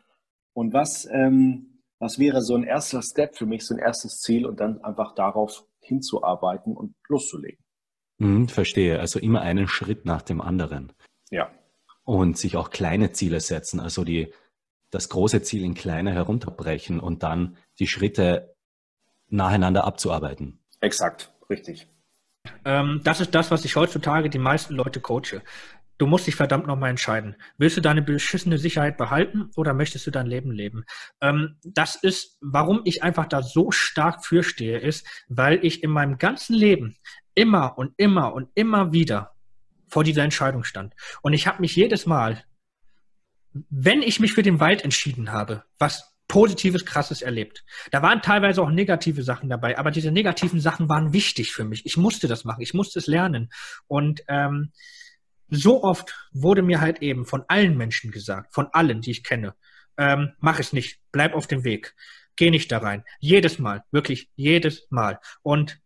und 0.52 0.72
was, 0.72 1.06
ähm, 1.10 1.82
was 1.98 2.18
wäre 2.18 2.42
so 2.42 2.54
ein 2.54 2.64
erster 2.64 3.02
Step 3.02 3.36
für 3.36 3.46
mich, 3.46 3.64
so 3.64 3.74
ein 3.74 3.80
erstes 3.80 4.20
Ziel 4.20 4.46
und 4.46 4.60
dann 4.60 4.82
einfach 4.82 5.14
darauf 5.14 5.64
hinzuarbeiten 5.80 6.76
und 6.76 6.94
loszulegen. 7.08 7.61
Mhm, 8.22 8.48
verstehe. 8.48 9.00
Also 9.00 9.18
immer 9.18 9.42
einen 9.42 9.68
Schritt 9.68 10.04
nach 10.04 10.22
dem 10.22 10.40
anderen. 10.40 10.92
Ja. 11.30 11.50
Und 12.04 12.38
sich 12.38 12.56
auch 12.56 12.70
kleine 12.70 13.12
Ziele 13.12 13.40
setzen, 13.40 13.80
also 13.80 14.04
die, 14.04 14.32
das 14.90 15.08
große 15.08 15.42
Ziel 15.42 15.64
in 15.64 15.74
kleine 15.74 16.12
herunterbrechen 16.12 17.00
und 17.00 17.22
dann 17.22 17.56
die 17.78 17.86
Schritte 17.86 18.54
nacheinander 19.28 19.84
abzuarbeiten. 19.84 20.58
Exakt, 20.80 21.32
richtig. 21.48 21.88
Ähm, 22.64 23.00
das 23.04 23.20
ist 23.20 23.34
das, 23.34 23.50
was 23.50 23.64
ich 23.64 23.76
heutzutage 23.76 24.30
die 24.30 24.38
meisten 24.38 24.74
Leute 24.74 25.00
coache. 25.00 25.42
Du 25.98 26.06
musst 26.06 26.26
dich 26.26 26.34
verdammt 26.34 26.66
nochmal 26.66 26.90
entscheiden. 26.90 27.36
Willst 27.58 27.76
du 27.76 27.80
deine 27.80 28.02
beschissene 28.02 28.58
Sicherheit 28.58 28.96
behalten 28.96 29.50
oder 29.54 29.72
möchtest 29.72 30.06
du 30.06 30.10
dein 30.10 30.26
Leben 30.26 30.50
leben? 30.50 30.84
Ähm, 31.20 31.56
das 31.62 31.94
ist, 31.94 32.38
warum 32.40 32.80
ich 32.84 33.04
einfach 33.04 33.26
da 33.26 33.42
so 33.42 33.70
stark 33.70 34.24
fürstehe, 34.24 34.78
ist, 34.78 35.06
weil 35.28 35.64
ich 35.64 35.84
in 35.84 35.90
meinem 35.90 36.18
ganzen 36.18 36.56
Leben 36.56 36.96
immer 37.34 37.78
und 37.78 37.92
immer 37.96 38.34
und 38.34 38.48
immer 38.54 38.92
wieder 38.92 39.34
vor 39.88 40.04
dieser 40.04 40.24
Entscheidung 40.24 40.64
stand. 40.64 40.94
Und 41.22 41.32
ich 41.32 41.46
habe 41.46 41.60
mich 41.60 41.76
jedes 41.76 42.06
Mal, 42.06 42.42
wenn 43.52 44.02
ich 44.02 44.20
mich 44.20 44.32
für 44.32 44.42
den 44.42 44.60
Wald 44.60 44.82
entschieden 44.82 45.32
habe, 45.32 45.64
was 45.78 46.12
Positives, 46.28 46.86
Krasses 46.86 47.20
erlebt. 47.20 47.62
Da 47.90 48.00
waren 48.00 48.22
teilweise 48.22 48.62
auch 48.62 48.70
negative 48.70 49.22
Sachen 49.22 49.50
dabei, 49.50 49.76
aber 49.76 49.90
diese 49.90 50.10
negativen 50.10 50.60
Sachen 50.60 50.88
waren 50.88 51.12
wichtig 51.12 51.52
für 51.52 51.64
mich. 51.64 51.84
Ich 51.84 51.98
musste 51.98 52.26
das 52.26 52.44
machen, 52.44 52.62
ich 52.62 52.72
musste 52.72 52.98
es 53.00 53.06
lernen. 53.06 53.50
Und 53.86 54.22
ähm, 54.28 54.72
so 55.50 55.82
oft 55.84 56.30
wurde 56.32 56.62
mir 56.62 56.80
halt 56.80 57.02
eben 57.02 57.26
von 57.26 57.44
allen 57.48 57.76
Menschen 57.76 58.10
gesagt, 58.10 58.54
von 58.54 58.68
allen, 58.72 59.02
die 59.02 59.10
ich 59.10 59.24
kenne, 59.24 59.54
ähm, 59.98 60.32
mach 60.38 60.58
es 60.58 60.72
nicht, 60.72 61.00
bleib 61.12 61.34
auf 61.34 61.46
dem 61.46 61.64
Weg, 61.64 61.94
geh 62.36 62.50
nicht 62.50 62.72
da 62.72 62.78
rein. 62.78 63.04
Jedes 63.20 63.58
Mal, 63.58 63.84
wirklich 63.90 64.30
jedes 64.34 64.86
Mal. 64.88 65.20
Und 65.42 65.82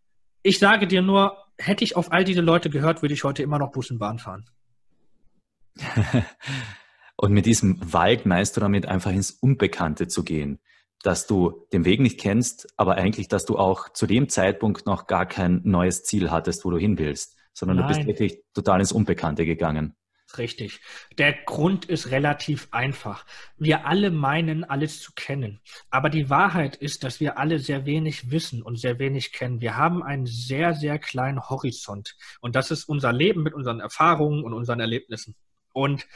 ich 0.47 0.61
sage 0.61 0.87
dir 0.87 1.03
nur, 1.03 1.37
hätte 1.59 1.83
ich 1.83 1.97
auf 1.97 2.13
all 2.13 2.25
diese 2.25 2.41
Leute 2.41 2.71
gehört, 2.71 3.03
würde 3.03 3.15
ich 3.15 3.25
heute 3.25 3.43
immer 3.43 3.59
noch 3.59 3.73
Bus 3.73 3.91
und 3.91 3.99
Bahn 3.99 4.19
fahren. 4.19 4.49
und 7.17 7.33
mit 7.33 7.47
diesem 7.47 7.81
Wald 7.93 8.27
meinst 8.27 8.57
du 8.57 8.61
damit 8.61 8.87
einfach 8.87 9.11
ins 9.11 9.33
Unbekannte 9.33 10.07
zu 10.07 10.23
gehen, 10.23 10.61
dass 11.03 11.27
du 11.27 11.67
den 11.73 11.85
Weg 11.85 12.01
nicht 12.01 12.21
kennst, 12.21 12.69
aber 12.77 12.95
eigentlich, 12.95 13.27
dass 13.29 13.45
du 13.45 13.59
auch 13.59 13.89
zu 13.93 14.07
dem 14.07 14.29
Zeitpunkt 14.29 14.87
noch 14.87 15.07
gar 15.07 15.27
kein 15.27 15.63
neues 15.65 16.05
Ziel 16.05 16.31
hattest, 16.31 16.65
wo 16.65 16.71
du 16.71 16.79
hin 16.79 16.99
willst, 16.99 17.37
sondern 17.53 17.79
Nein. 17.79 17.89
du 17.89 17.95
bist 17.95 18.07
wirklich 18.07 18.43
total 18.55 18.81
ins 18.81 18.93
Unbekannte 18.93 19.45
gegangen. 19.45 19.97
Richtig. 20.39 20.81
Der 21.19 21.33
Grund 21.33 21.85
ist 21.85 22.11
relativ 22.11 22.69
einfach. 22.73 23.25
Wir 23.59 23.87
alle 23.87 24.11
meinen, 24.11 24.65
alles 24.65 25.01
zu 25.01 25.13
kennen. 25.15 25.61
Aber 25.89 26.11
die 26.11 26.29
Wahrheit 26.29 26.77
ist, 26.77 27.05
dass 27.05 27.21
wir 27.21 27.39
alle 27.39 27.59
sehr 27.59 27.87
wenig 27.87 28.31
wissen 28.31 28.61
und 28.61 28.79
sehr 28.79 28.99
wenig 28.99 29.33
kennen. 29.33 29.61
Wir 29.61 29.77
haben 29.77 30.03
einen 30.03 30.27
sehr, 30.27 30.75
sehr 30.75 30.99
kleinen 30.99 31.49
Horizont. 31.49 32.17
Und 32.41 32.57
das 32.57 32.71
ist 32.71 32.85
unser 32.85 33.13
Leben 33.13 33.43
mit 33.45 33.55
unseren 33.55 33.81
Erfahrungen 33.81 34.45
und 34.45 34.53
unseren 34.53 34.81
Erlebnissen. 34.81 35.37
Und 35.73 36.07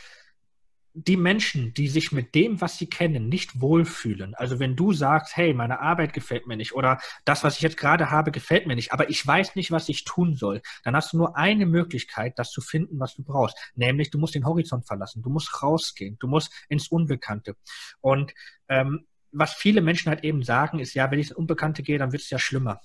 die 0.93 1.17
Menschen, 1.17 1.73
die 1.75 1.89
sich 1.89 2.11
mit 2.11 2.35
dem, 2.35 2.61
was 2.61 2.77
sie 2.77 2.89
kennen, 2.89 3.29
nicht 3.29 3.61
wohlfühlen, 3.61 4.35
also 4.35 4.59
wenn 4.59 4.77
du 4.77 4.93
sagst, 4.93 5.37
hey, 5.37 5.55
meine 5.55 5.81
Arbeit 5.81 6.13
gefällt 6.13 6.47
mir 6.47 6.57
nicht 6.57 6.75
oder 6.75 7.01
das, 7.25 7.45
was 7.45 7.57
ich 7.57 7.63
jetzt 7.63 7.77
gerade 7.77 8.11
habe, 8.11 8.33
gefällt 8.33 8.67
mir 8.67 8.75
nicht, 8.75 8.93
aber 8.93 9.09
ich 9.09 9.25
weiß 9.25 9.55
nicht, 9.55 9.71
was 9.71 9.89
ich 9.89 10.05
tun 10.05 10.35
soll, 10.35 10.63
dann 10.85 10.97
hast 10.97 11.13
du 11.13 11.19
nur 11.19 11.37
eine 11.37 11.67
Möglichkeit, 11.67 12.39
das 12.39 12.51
zu 12.51 12.61
finden, 12.61 12.99
was 12.99 13.15
du 13.15 13.23
brauchst, 13.23 13.57
nämlich 13.75 14.11
du 14.11 14.19
musst 14.19 14.35
den 14.35 14.47
Horizont 14.47 14.87
verlassen, 14.87 15.23
du 15.23 15.31
musst 15.31 15.63
rausgehen, 15.63 16.17
du 16.19 16.27
musst 16.27 16.53
ins 16.69 16.89
Unbekannte. 16.89 17.57
Und 18.01 18.35
ähm, 18.69 19.07
was 19.33 19.55
viele 19.55 19.81
Menschen 19.81 20.11
halt 20.11 20.25
eben 20.25 20.43
sagen, 20.43 20.81
ist, 20.81 20.95
ja, 20.95 21.11
wenn 21.11 21.19
ich 21.19 21.29
ins 21.29 21.37
Unbekannte 21.37 21.83
gehe, 21.83 21.99
dann 21.99 22.13
wird 22.13 22.23
es 22.23 22.31
ja 22.31 22.39
schlimmer. 22.39 22.81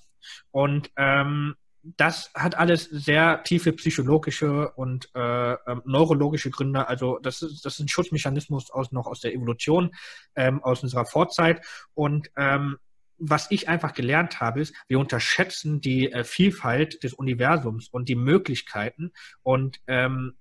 Und 0.50 0.90
ähm, 0.96 1.56
das 1.96 2.30
hat 2.34 2.56
alles 2.56 2.84
sehr 2.84 3.42
tiefe 3.44 3.72
psychologische 3.72 4.70
und 4.72 5.10
äh, 5.14 5.52
ähm, 5.52 5.82
neurologische 5.84 6.50
Gründe. 6.50 6.88
Also 6.88 7.18
das 7.18 7.42
ist, 7.42 7.64
das 7.64 7.74
ist 7.74 7.80
ein 7.80 7.88
Schutzmechanismus 7.88 8.70
aus, 8.70 8.92
noch 8.92 9.06
aus 9.06 9.20
der 9.20 9.34
Evolution, 9.34 9.94
ähm, 10.34 10.62
aus 10.64 10.82
unserer 10.82 11.06
Vorzeit. 11.06 11.64
Und 11.94 12.30
ähm, 12.36 12.78
was 13.18 13.50
ich 13.50 13.68
einfach 13.68 13.94
gelernt 13.94 14.40
habe, 14.40 14.60
ist, 14.60 14.74
wir 14.88 14.98
unterschätzen 14.98 15.80
die 15.80 16.10
äh, 16.12 16.24
Vielfalt 16.24 17.02
des 17.04 17.14
Universums 17.14 17.88
und 17.88 18.08
die 18.08 18.16
Möglichkeiten. 18.16 19.12
Und 19.42 19.80
ähm, 19.86 20.34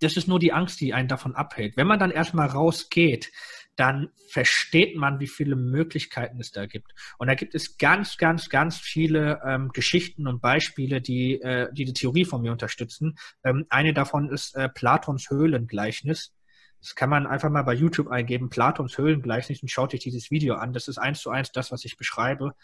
das 0.00 0.16
ist 0.16 0.28
nur 0.28 0.38
die 0.38 0.52
Angst, 0.52 0.80
die 0.80 0.92
einen 0.92 1.08
davon 1.08 1.34
abhält. 1.34 1.76
Wenn 1.76 1.86
man 1.86 1.98
dann 1.98 2.10
erstmal 2.10 2.48
rausgeht, 2.48 3.30
dann 3.76 4.10
versteht 4.28 4.96
man, 4.96 5.20
wie 5.20 5.26
viele 5.26 5.56
Möglichkeiten 5.56 6.38
es 6.40 6.50
da 6.52 6.66
gibt. 6.66 6.92
Und 7.18 7.28
da 7.28 7.34
gibt 7.34 7.54
es 7.54 7.78
ganz, 7.78 8.18
ganz, 8.18 8.48
ganz 8.48 8.78
viele 8.78 9.40
ähm, 9.44 9.70
Geschichten 9.72 10.26
und 10.26 10.42
Beispiele, 10.42 11.00
die, 11.00 11.40
äh, 11.40 11.72
die 11.72 11.84
die 11.84 11.94
Theorie 11.94 12.24
von 12.24 12.42
mir 12.42 12.52
unterstützen. 12.52 13.16
Ähm, 13.42 13.66
eine 13.70 13.94
davon 13.94 14.30
ist 14.30 14.54
äh, 14.54 14.68
Platons 14.68 15.30
Höhlengleichnis. 15.30 16.34
Das 16.80 16.94
kann 16.94 17.10
man 17.10 17.26
einfach 17.26 17.50
mal 17.50 17.62
bei 17.62 17.74
YouTube 17.74 18.08
eingeben, 18.08 18.50
Platons 18.50 18.96
Höhlengleichnis, 18.98 19.62
und 19.62 19.70
schaut 19.70 19.94
euch 19.94 20.00
dieses 20.00 20.30
Video 20.30 20.54
an. 20.54 20.72
Das 20.72 20.88
ist 20.88 20.98
eins 20.98 21.20
zu 21.20 21.30
eins 21.30 21.52
das, 21.52 21.72
was 21.72 21.84
ich 21.84 21.96
beschreibe. 21.96 22.54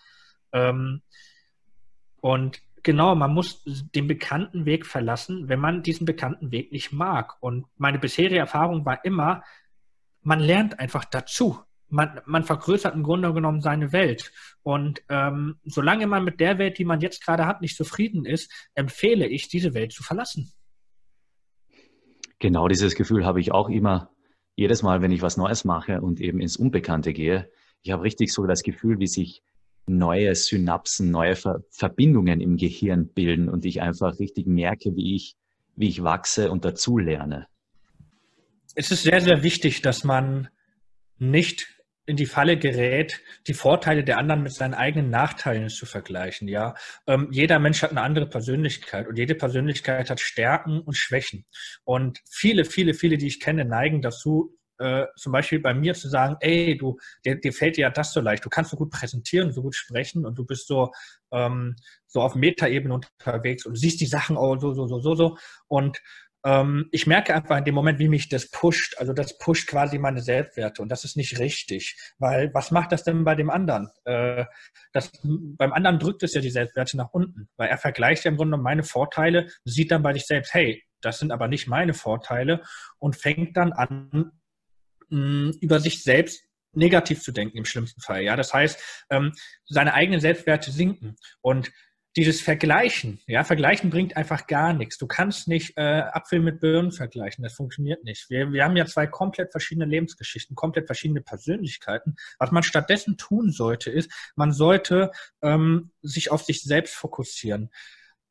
Ähm, 0.52 1.02
und 2.20 2.60
genau, 2.82 3.14
man 3.14 3.32
muss 3.32 3.62
den 3.64 4.06
bekannten 4.06 4.64
Weg 4.64 4.86
verlassen, 4.86 5.48
wenn 5.48 5.60
man 5.60 5.82
diesen 5.82 6.06
bekannten 6.06 6.50
Weg 6.50 6.72
nicht 6.72 6.92
mag. 6.92 7.36
Und 7.40 7.66
meine 7.76 7.98
bisherige 7.98 8.38
Erfahrung 8.38 8.84
war 8.84 9.04
immer, 9.04 9.42
man 10.26 10.40
lernt 10.40 10.80
einfach 10.80 11.04
dazu. 11.04 11.60
Man, 11.88 12.20
man 12.26 12.42
vergrößert 12.42 12.96
im 12.96 13.04
Grunde 13.04 13.32
genommen 13.32 13.60
seine 13.60 13.92
Welt. 13.92 14.32
Und 14.64 15.00
ähm, 15.08 15.60
solange 15.64 16.08
man 16.08 16.24
mit 16.24 16.40
der 16.40 16.58
Welt, 16.58 16.78
die 16.78 16.84
man 16.84 17.00
jetzt 17.00 17.24
gerade 17.24 17.46
hat, 17.46 17.60
nicht 17.60 17.76
zufrieden 17.76 18.24
ist, 18.24 18.50
empfehle 18.74 19.28
ich, 19.28 19.46
diese 19.46 19.72
Welt 19.72 19.92
zu 19.92 20.02
verlassen. 20.02 20.52
Genau 22.40 22.66
dieses 22.66 22.96
Gefühl 22.96 23.24
habe 23.24 23.40
ich 23.40 23.52
auch 23.52 23.68
immer, 23.68 24.10
jedes 24.56 24.82
Mal, 24.82 25.00
wenn 25.00 25.12
ich 25.12 25.22
was 25.22 25.36
Neues 25.36 25.64
mache 25.64 26.00
und 26.00 26.20
eben 26.20 26.40
ins 26.40 26.56
Unbekannte 26.56 27.12
gehe, 27.12 27.48
ich 27.82 27.92
habe 27.92 28.02
richtig 28.02 28.32
so 28.32 28.46
das 28.46 28.64
Gefühl, 28.64 28.98
wie 28.98 29.06
sich 29.06 29.44
neue 29.86 30.34
Synapsen, 30.34 31.12
neue 31.12 31.36
Ver 31.36 31.62
Verbindungen 31.70 32.40
im 32.40 32.56
Gehirn 32.56 33.06
bilden 33.06 33.48
und 33.48 33.64
ich 33.64 33.80
einfach 33.80 34.18
richtig 34.18 34.48
merke, 34.48 34.96
wie 34.96 35.14
ich, 35.14 35.36
wie 35.76 35.88
ich 35.88 36.02
wachse 36.02 36.50
und 36.50 36.64
dazu 36.64 36.98
lerne. 36.98 37.46
Es 38.78 38.90
ist 38.90 39.04
sehr, 39.04 39.22
sehr 39.22 39.42
wichtig, 39.42 39.80
dass 39.80 40.04
man 40.04 40.50
nicht 41.16 41.66
in 42.04 42.16
die 42.16 42.26
Falle 42.26 42.58
gerät, 42.58 43.22
die 43.46 43.54
Vorteile 43.54 44.04
der 44.04 44.18
anderen 44.18 44.42
mit 44.42 44.52
seinen 44.52 44.74
eigenen 44.74 45.08
Nachteilen 45.08 45.70
zu 45.70 45.86
vergleichen. 45.86 46.46
Ja, 46.46 46.74
ähm, 47.06 47.28
jeder 47.32 47.58
Mensch 47.58 47.80
hat 47.80 47.90
eine 47.90 48.02
andere 48.02 48.28
Persönlichkeit 48.28 49.08
und 49.08 49.16
jede 49.16 49.34
Persönlichkeit 49.34 50.10
hat 50.10 50.20
Stärken 50.20 50.80
und 50.80 50.94
Schwächen. 50.94 51.46
Und 51.84 52.20
viele, 52.30 52.66
viele, 52.66 52.92
viele, 52.92 53.16
die 53.16 53.28
ich 53.28 53.40
kenne, 53.40 53.64
neigen 53.64 54.02
dazu, 54.02 54.54
äh, 54.78 55.06
zum 55.16 55.32
Beispiel 55.32 55.60
bei 55.60 55.72
mir 55.72 55.94
zu 55.94 56.10
sagen, 56.10 56.36
ey, 56.40 56.76
du, 56.76 56.98
dir, 57.24 57.36
dir 57.40 57.54
fällt 57.54 57.78
dir 57.78 57.82
ja 57.82 57.90
das 57.90 58.12
so 58.12 58.20
leicht, 58.20 58.44
du 58.44 58.50
kannst 58.50 58.72
so 58.72 58.76
gut 58.76 58.90
präsentieren, 58.90 59.52
so 59.52 59.62
gut 59.62 59.74
sprechen 59.74 60.26
und 60.26 60.36
du 60.36 60.44
bist 60.44 60.66
so, 60.66 60.92
ähm, 61.32 61.76
so 62.06 62.20
auf 62.20 62.34
Metaebene 62.34 62.92
unterwegs 62.92 63.64
und 63.64 63.76
siehst 63.76 64.02
die 64.02 64.06
Sachen 64.06 64.36
auch 64.36 64.58
so, 64.58 64.74
so, 64.74 64.86
so, 64.86 65.00
so, 65.00 65.14
so. 65.14 65.38
Und 65.66 65.98
ich 66.92 67.08
merke 67.08 67.34
einfach 67.34 67.58
in 67.58 67.64
dem 67.64 67.74
Moment, 67.74 67.98
wie 67.98 68.08
mich 68.08 68.28
das 68.28 68.50
pusht. 68.50 68.98
Also 68.98 69.12
das 69.12 69.36
pusht 69.38 69.68
quasi 69.68 69.98
meine 69.98 70.20
Selbstwerte 70.20 70.80
und 70.80 70.88
das 70.90 71.04
ist 71.04 71.16
nicht 71.16 71.40
richtig, 71.40 71.96
weil 72.18 72.54
was 72.54 72.70
macht 72.70 72.92
das 72.92 73.02
denn 73.02 73.24
bei 73.24 73.34
dem 73.34 73.50
anderen? 73.50 73.88
Äh, 74.04 74.44
das, 74.92 75.10
beim 75.24 75.72
anderen 75.72 75.98
drückt 75.98 76.22
es 76.22 76.34
ja 76.34 76.40
die 76.40 76.50
Selbstwerte 76.50 76.96
nach 76.96 77.10
unten, 77.10 77.48
weil 77.56 77.68
er 77.68 77.78
vergleicht 77.78 78.24
ja 78.24 78.30
im 78.30 78.36
Grunde 78.36 78.58
meine 78.58 78.84
Vorteile, 78.84 79.48
sieht 79.64 79.90
dann 79.90 80.04
bei 80.04 80.12
sich 80.12 80.26
selbst, 80.26 80.54
hey, 80.54 80.84
das 81.00 81.18
sind 81.18 81.32
aber 81.32 81.48
nicht 81.48 81.66
meine 81.66 81.94
Vorteile 81.94 82.62
und 82.98 83.16
fängt 83.16 83.56
dann 83.56 83.72
an, 83.72 84.30
mh, 85.08 85.54
über 85.60 85.80
sich 85.80 86.04
selbst 86.04 86.44
negativ 86.72 87.22
zu 87.22 87.32
denken 87.32 87.58
im 87.58 87.64
schlimmsten 87.64 88.00
Fall. 88.02 88.22
Ja, 88.22 88.36
das 88.36 88.54
heißt, 88.54 89.06
ähm, 89.10 89.32
seine 89.64 89.94
eigenen 89.94 90.20
Selbstwerte 90.20 90.70
sinken 90.70 91.16
und 91.40 91.72
dieses 92.16 92.40
Vergleichen, 92.40 93.20
ja, 93.26 93.44
Vergleichen 93.44 93.90
bringt 93.90 94.16
einfach 94.16 94.46
gar 94.46 94.72
nichts. 94.72 94.96
Du 94.96 95.06
kannst 95.06 95.48
nicht 95.48 95.76
äh, 95.76 96.00
Apfel 96.00 96.40
mit 96.40 96.60
Birnen 96.60 96.90
vergleichen, 96.90 97.44
das 97.44 97.52
funktioniert 97.52 98.04
nicht. 98.04 98.30
Wir, 98.30 98.52
wir 98.52 98.64
haben 98.64 98.76
ja 98.76 98.86
zwei 98.86 99.06
komplett 99.06 99.50
verschiedene 99.50 99.84
Lebensgeschichten, 99.84 100.56
komplett 100.56 100.86
verschiedene 100.86 101.20
Persönlichkeiten. 101.20 102.16
Was 102.38 102.52
man 102.52 102.62
stattdessen 102.62 103.18
tun 103.18 103.52
sollte, 103.52 103.90
ist, 103.90 104.10
man 104.34 104.52
sollte 104.52 105.10
ähm, 105.42 105.90
sich 106.00 106.30
auf 106.30 106.42
sich 106.42 106.62
selbst 106.62 106.94
fokussieren. 106.94 107.70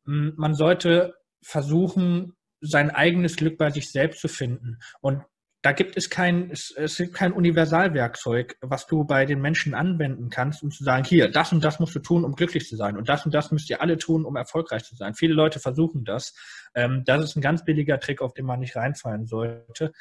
Man 0.03 0.53
sollte 0.53 1.15
versuchen, 1.41 2.35
sein 2.61 2.91
eigenes 2.91 3.35
Glück 3.35 3.57
bei 3.57 3.69
sich 3.69 3.91
selbst 3.91 4.21
zu 4.21 4.27
finden. 4.27 4.79
Und 5.01 5.23
da 5.65 5.71
gibt 5.71 5.97
es 5.97 6.11
kein, 6.11 6.51
es, 6.51 6.69
es 6.69 7.01
kein 7.11 7.33
Universalwerkzeug, 7.33 8.55
was 8.61 8.85
du 8.85 9.03
bei 9.03 9.25
den 9.25 9.41
Menschen 9.41 9.73
anwenden 9.73 10.29
kannst, 10.29 10.61
um 10.61 10.69
zu 10.69 10.83
sagen, 10.83 11.03
hier, 11.03 11.27
das 11.27 11.51
und 11.53 11.63
das 11.63 11.79
musst 11.79 11.95
du 11.95 11.99
tun, 12.01 12.23
um 12.23 12.35
glücklich 12.35 12.67
zu 12.67 12.75
sein. 12.75 12.95
Und 12.95 13.09
das 13.09 13.25
und 13.25 13.33
das 13.33 13.49
müsst 13.49 13.71
ihr 13.71 13.81
alle 13.81 13.97
tun, 13.97 14.25
um 14.25 14.35
erfolgreich 14.35 14.83
zu 14.83 14.95
sein. 14.95 15.15
Viele 15.15 15.33
Leute 15.33 15.59
versuchen 15.59 16.05
das. 16.05 16.35
Ähm, 16.75 17.01
das 17.03 17.23
ist 17.23 17.35
ein 17.35 17.41
ganz 17.41 17.65
billiger 17.65 17.99
Trick, 17.99 18.21
auf 18.21 18.35
den 18.35 18.45
man 18.45 18.59
nicht 18.59 18.75
reinfallen 18.75 19.25
sollte. 19.25 19.91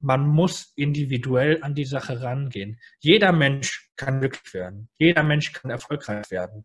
Man 0.00 0.26
muss 0.26 0.72
individuell 0.76 1.62
an 1.62 1.74
die 1.74 1.84
Sache 1.84 2.22
rangehen. 2.22 2.80
Jeder 3.00 3.32
Mensch 3.32 3.90
kann 3.96 4.20
glücklich 4.20 4.54
werden. 4.54 4.88
Jeder 4.96 5.24
Mensch 5.24 5.52
kann 5.52 5.70
erfolgreich 5.70 6.30
werden. 6.30 6.64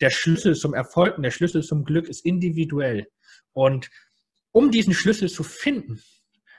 Der 0.00 0.10
Schlüssel 0.10 0.54
zum 0.54 0.72
Erfolg 0.72 1.16
und 1.16 1.24
der 1.24 1.32
Schlüssel 1.32 1.64
zum 1.64 1.84
Glück 1.84 2.08
ist 2.08 2.24
individuell. 2.24 3.08
Und 3.52 3.90
um 4.52 4.70
diesen 4.70 4.94
Schlüssel 4.94 5.28
zu 5.28 5.42
finden, 5.42 6.00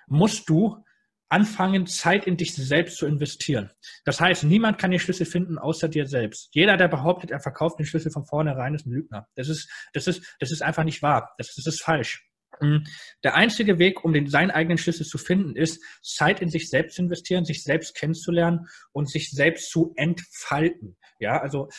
musst 0.05 0.49
du 0.49 0.83
anfangen, 1.29 1.85
Zeit 1.87 2.25
in 2.25 2.37
dich 2.37 2.55
selbst 2.55 2.97
zu 2.97 3.05
investieren. 3.05 3.71
Das 4.03 4.19
heißt, 4.19 4.43
niemand 4.43 4.77
kann 4.77 4.91
den 4.91 4.99
Schlüssel 4.99 5.25
finden 5.25 5.57
außer 5.57 5.87
dir 5.87 6.07
selbst. 6.07 6.49
Jeder, 6.53 6.75
der 6.75 6.87
behauptet, 6.87 7.31
er 7.31 7.39
verkauft 7.39 7.79
den 7.79 7.85
Schlüssel 7.85 8.11
von 8.11 8.25
vornherein, 8.25 8.73
ist 8.73 8.85
ein 8.85 8.91
Lügner. 8.91 9.27
Das 9.35 9.47
ist, 9.47 9.69
das 9.93 10.07
ist, 10.07 10.35
das 10.39 10.51
ist 10.51 10.61
einfach 10.61 10.83
nicht 10.83 11.01
wahr. 11.01 11.33
Das, 11.37 11.53
das 11.55 11.65
ist 11.65 11.81
falsch. 11.81 12.25
Hm. 12.59 12.83
Der 13.23 13.35
einzige 13.35 13.79
Weg, 13.79 14.03
um 14.03 14.11
den, 14.11 14.27
seinen 14.27 14.51
eigenen 14.51 14.77
Schlüssel 14.77 15.05
zu 15.05 15.17
finden, 15.17 15.55
ist, 15.55 15.81
Zeit 16.01 16.41
in 16.41 16.49
sich 16.49 16.69
selbst 16.69 16.95
zu 16.95 17.03
investieren, 17.03 17.45
sich 17.45 17.63
selbst 17.63 17.95
kennenzulernen 17.95 18.67
und 18.91 19.09
sich 19.09 19.29
selbst 19.29 19.69
zu 19.71 19.93
entfalten. 19.95 20.97
Ja, 21.19 21.39
also 21.39 21.69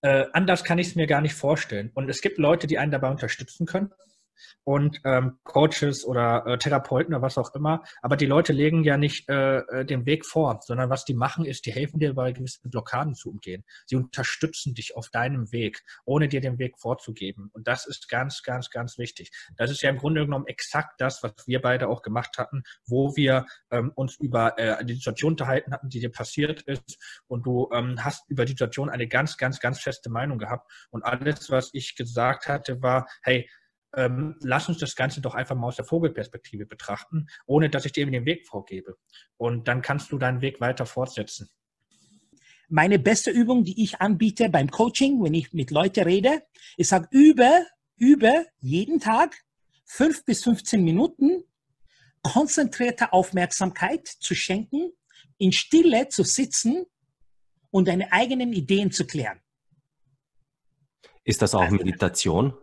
äh, 0.00 0.24
anders 0.32 0.64
kann 0.64 0.78
ich 0.78 0.88
es 0.88 0.94
mir 0.96 1.06
gar 1.06 1.20
nicht 1.20 1.34
vorstellen. 1.34 1.90
Und 1.94 2.08
es 2.08 2.20
gibt 2.20 2.38
Leute, 2.38 2.66
die 2.66 2.78
einen 2.78 2.90
dabei 2.92 3.10
unterstützen 3.10 3.66
können 3.66 3.90
und 4.64 5.00
ähm, 5.04 5.38
Coaches 5.44 6.04
oder 6.04 6.46
äh, 6.46 6.58
Therapeuten 6.58 7.14
oder 7.14 7.22
was 7.22 7.38
auch 7.38 7.54
immer. 7.54 7.82
Aber 8.02 8.16
die 8.16 8.26
Leute 8.26 8.52
legen 8.52 8.84
ja 8.84 8.96
nicht 8.96 9.28
äh, 9.28 9.58
äh, 9.58 9.84
den 9.84 10.06
Weg 10.06 10.26
vor, 10.26 10.60
sondern 10.62 10.90
was 10.90 11.04
die 11.04 11.14
machen, 11.14 11.44
ist, 11.44 11.66
die 11.66 11.72
helfen 11.72 11.98
dir 11.98 12.14
bei 12.14 12.32
gewissen 12.32 12.70
Blockaden 12.70 13.14
zu 13.14 13.30
umgehen. 13.30 13.64
Sie 13.86 13.96
unterstützen 13.96 14.74
dich 14.74 14.96
auf 14.96 15.10
deinem 15.10 15.52
Weg, 15.52 15.82
ohne 16.04 16.28
dir 16.28 16.40
den 16.40 16.58
Weg 16.58 16.78
vorzugeben. 16.78 17.50
Und 17.52 17.68
das 17.68 17.86
ist 17.86 18.08
ganz, 18.08 18.42
ganz, 18.42 18.70
ganz 18.70 18.98
wichtig. 18.98 19.30
Das 19.56 19.70
ist 19.70 19.82
ja 19.82 19.90
im 19.90 19.98
Grunde 19.98 20.24
genommen 20.24 20.46
exakt 20.46 21.00
das, 21.00 21.22
was 21.22 21.32
wir 21.46 21.60
beide 21.60 21.88
auch 21.88 22.02
gemacht 22.02 22.38
hatten, 22.38 22.62
wo 22.86 23.16
wir 23.16 23.46
ähm, 23.70 23.92
uns 23.94 24.16
über 24.16 24.58
äh, 24.58 24.84
die 24.84 24.94
Situation 24.94 25.32
unterhalten 25.32 25.72
hatten, 25.72 25.88
die 25.88 26.00
dir 26.00 26.12
passiert 26.12 26.62
ist. 26.62 27.22
Und 27.26 27.46
du 27.46 27.68
ähm, 27.72 28.02
hast 28.02 28.28
über 28.28 28.44
die 28.44 28.52
Situation 28.52 28.90
eine 28.90 29.06
ganz, 29.06 29.36
ganz, 29.36 29.60
ganz 29.60 29.80
feste 29.80 30.10
Meinung 30.10 30.38
gehabt. 30.38 30.70
Und 30.90 31.04
alles, 31.04 31.50
was 31.50 31.70
ich 31.72 31.96
gesagt 31.96 32.48
hatte, 32.48 32.82
war, 32.82 33.06
hey, 33.22 33.48
ähm, 33.96 34.36
lass 34.40 34.68
uns 34.68 34.78
das 34.78 34.96
Ganze 34.96 35.20
doch 35.20 35.34
einfach 35.34 35.54
mal 35.54 35.68
aus 35.68 35.76
der 35.76 35.84
Vogelperspektive 35.84 36.66
betrachten, 36.66 37.26
ohne 37.46 37.70
dass 37.70 37.84
ich 37.84 37.92
dir 37.92 38.02
eben 38.02 38.12
den 38.12 38.26
Weg 38.26 38.46
vorgebe. 38.46 38.96
Und 39.36 39.68
dann 39.68 39.82
kannst 39.82 40.12
du 40.12 40.18
deinen 40.18 40.40
Weg 40.40 40.60
weiter 40.60 40.86
fortsetzen. 40.86 41.48
Meine 42.68 42.98
beste 42.98 43.30
Übung, 43.30 43.64
die 43.64 43.82
ich 43.82 44.00
anbiete 44.00 44.48
beim 44.48 44.70
Coaching, 44.70 45.22
wenn 45.22 45.34
ich 45.34 45.52
mit 45.52 45.70
Leuten 45.70 46.04
rede, 46.04 46.42
ich 46.76 46.88
sage, 46.88 47.08
übe, 47.10 47.66
übe 47.96 48.46
jeden 48.58 49.00
Tag 49.00 49.36
fünf 49.84 50.24
bis 50.24 50.42
15 50.44 50.82
Minuten 50.82 51.44
konzentrierte 52.22 53.12
Aufmerksamkeit 53.12 54.08
zu 54.08 54.34
schenken, 54.34 54.92
in 55.36 55.52
Stille 55.52 56.08
zu 56.08 56.24
sitzen 56.24 56.86
und 57.70 57.86
deine 57.86 58.12
eigenen 58.12 58.52
Ideen 58.52 58.90
zu 58.90 59.06
klären. 59.06 59.40
Ist 61.22 61.42
das 61.42 61.54
auch 61.54 61.62
also, 61.62 61.76
Meditation? 61.76 62.54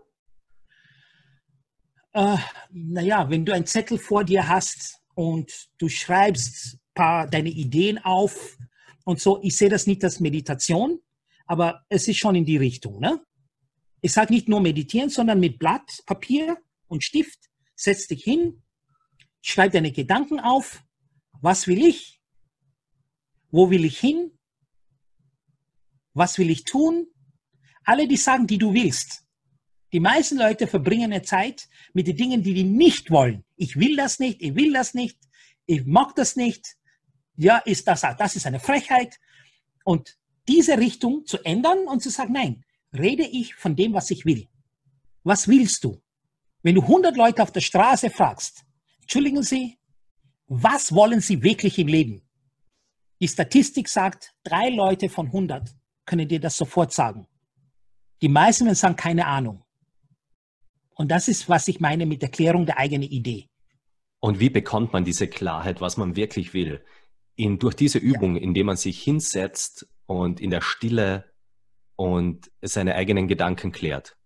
Äh, 2.14 2.38
naja, 2.72 3.30
wenn 3.30 3.46
du 3.46 3.54
einen 3.54 3.66
Zettel 3.66 3.98
vor 3.98 4.24
dir 4.24 4.48
hast 4.48 5.02
und 5.16 5.70
du 5.78 5.90
schreibst 5.90 6.78
paar 6.94 7.28
deine 7.28 7.50
Ideen 7.50 7.98
auf 8.00 8.58
und 9.06 9.20
so, 9.20 9.42
ich 9.42 9.56
sehe 9.56 9.70
das 9.70 9.88
nicht 9.88 10.04
als 10.04 10.20
Meditation, 10.20 11.00
aber 11.46 11.86
es 11.90 12.08
ist 12.08 12.18
schon 12.18 12.36
in 12.36 12.46
die 12.46 12.58
Richtung. 12.58 13.00
Ne? 13.00 13.22
Ich 14.02 14.14
sage 14.14 14.34
nicht 14.34 14.50
nur 14.50 14.62
meditieren, 14.62 15.10
sondern 15.10 15.40
mit 15.40 15.60
Blatt, 15.60 16.04
Papier 16.06 16.58
und 16.88 17.04
Stift, 17.04 17.50
setz 17.76 18.08
dich 18.08 18.24
hin, 18.24 18.64
schreib 19.42 19.72
deine 19.72 19.92
Gedanken 19.92 20.40
auf. 20.40 20.84
Was 21.42 21.68
will 21.68 21.86
ich? 21.86 22.22
Wo 23.50 23.70
will 23.70 23.86
ich 23.86 24.00
hin? 24.00 24.38
Was 26.14 26.38
will 26.38 26.50
ich 26.50 26.64
tun? 26.64 27.08
Alle 27.84 28.08
die 28.08 28.18
sagen, 28.18 28.48
die 28.48 28.58
du 28.58 28.74
willst. 28.74 29.26
Die 29.94 30.00
meisten 30.00 30.38
Leute 30.38 30.68
verbringen 30.68 31.12
eine 31.12 31.22
Zeit 31.22 31.68
mit 31.94 32.08
den 32.08 32.16
Dingen, 32.16 32.44
die 32.44 32.54
die 32.54 32.64
nicht 32.64 33.12
wollen. 33.12 33.44
Ich 33.58 33.78
will 33.78 33.96
das 33.96 34.20
nicht, 34.20 34.42
ich 34.42 34.56
will 34.56 34.72
das 34.72 34.94
nicht, 34.94 35.18
ich 35.66 35.86
mag 35.86 36.16
das 36.16 36.36
nicht. 36.36 36.78
Ja, 37.36 37.58
ist 37.58 37.88
das, 37.88 38.02
das 38.02 38.36
ist 38.36 38.46
eine 38.46 38.60
Frechheit. 38.60 39.20
Und 39.84 40.18
diese 40.48 40.78
Richtung 40.78 41.26
zu 41.26 41.44
ändern 41.44 41.88
und 41.88 42.02
zu 42.02 42.10
sagen, 42.10 42.34
nein, 42.34 42.64
rede 42.94 43.24
ich 43.24 43.56
von 43.56 43.76
dem, 43.76 43.94
was 43.94 44.12
ich 44.12 44.26
will. 44.26 44.48
Was 45.24 45.48
willst 45.48 45.84
du? 45.84 46.02
Wenn 46.64 46.76
du 46.76 46.82
100 46.82 47.18
Leute 47.18 47.44
auf 47.44 47.52
der 47.52 47.62
Straße 47.62 48.10
fragst, 48.10 48.64
entschuldigen 49.02 49.44
Sie, 49.44 49.78
was 50.48 50.94
wollen 50.94 51.22
Sie 51.22 51.42
wirklich 51.42 51.80
im 51.80 51.88
Leben? 51.88 52.22
Die 53.20 53.28
Statistik 53.28 53.88
sagt, 53.88 54.34
drei 54.44 54.70
Leute 54.70 55.10
von 55.10 55.28
100 55.28 55.76
können 56.06 56.28
dir 56.28 56.40
das 56.40 56.58
sofort 56.58 56.92
sagen. 56.92 57.28
Die 58.22 58.30
meisten 58.30 58.66
werden 58.66 58.76
sagen, 58.76 58.96
keine 58.96 59.26
Ahnung. 59.26 59.64
Und 60.96 61.10
das 61.10 61.28
ist, 61.28 61.50
was 61.50 61.68
ich 61.68 61.80
meine 61.80 62.06
mit 62.06 62.22
Erklärung 62.22 62.66
der 62.66 62.78
eigenen 62.78 63.10
Idee. 63.10 63.48
Und 64.20 64.40
wie 64.40 64.50
bekommt 64.50 64.94
man 64.94 65.04
diese 65.04 65.28
Klarheit, 65.28 65.82
was 65.82 65.98
man 65.98 66.16
wirklich 66.16 66.54
will? 66.54 66.84
In, 67.36 67.58
durch 67.58 67.76
diese 67.76 67.98
Übung, 67.98 68.36
ja. 68.36 68.42
indem 68.42 68.68
man 68.68 68.78
sich 68.78 69.02
hinsetzt 69.02 69.88
und 70.06 70.40
in 70.40 70.52
der 70.52 70.62
Stille 70.62 71.26
und 71.96 72.52
seine 72.62 72.96
eigenen 72.96 73.28
Gedanken 73.28 73.72
klärt. 73.72 74.18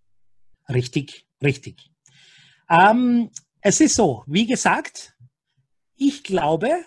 Richtig, 0.68 1.28
richtig. 1.42 1.92
Ähm, 2.70 3.30
es 3.62 3.80
ist 3.80 3.96
so, 3.96 4.24
wie 4.28 4.48
gesagt, 4.48 5.16
ich 5.96 6.24
glaube, 6.24 6.84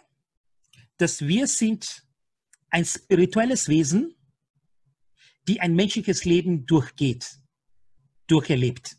dass 0.99 1.27
wir 1.27 1.47
sind 1.47 2.05
ein 2.71 2.85
spirituelles 2.85 3.69
Wesen, 3.69 4.15
die 5.47 5.61
ein 5.61 5.75
menschliches 5.75 6.25
Leben 6.25 6.67
durchgeht, 6.67 7.39
durcherlebt. 8.27 8.97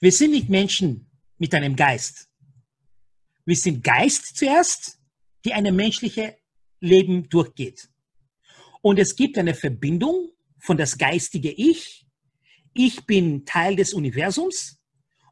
Wir 0.00 0.12
sind 0.12 0.32
nicht 0.32 0.48
Menschen 0.48 1.10
mit 1.38 1.54
einem 1.54 1.76
Geist. 1.76 2.28
Wir 3.44 3.56
sind 3.56 3.82
Geist 3.82 4.36
zuerst 4.36 5.00
die 5.44 5.52
ein 5.52 5.74
menschliches 5.74 6.32
Leben 6.80 7.28
durchgeht. 7.28 7.88
Und 8.82 8.98
es 8.98 9.14
gibt 9.16 9.38
eine 9.38 9.54
Verbindung 9.54 10.30
von 10.58 10.76
das 10.76 10.96
geistige 10.96 11.50
Ich. 11.50 12.06
Ich 12.72 13.04
bin 13.06 13.44
Teil 13.44 13.76
des 13.76 13.92
Universums. 13.92 14.78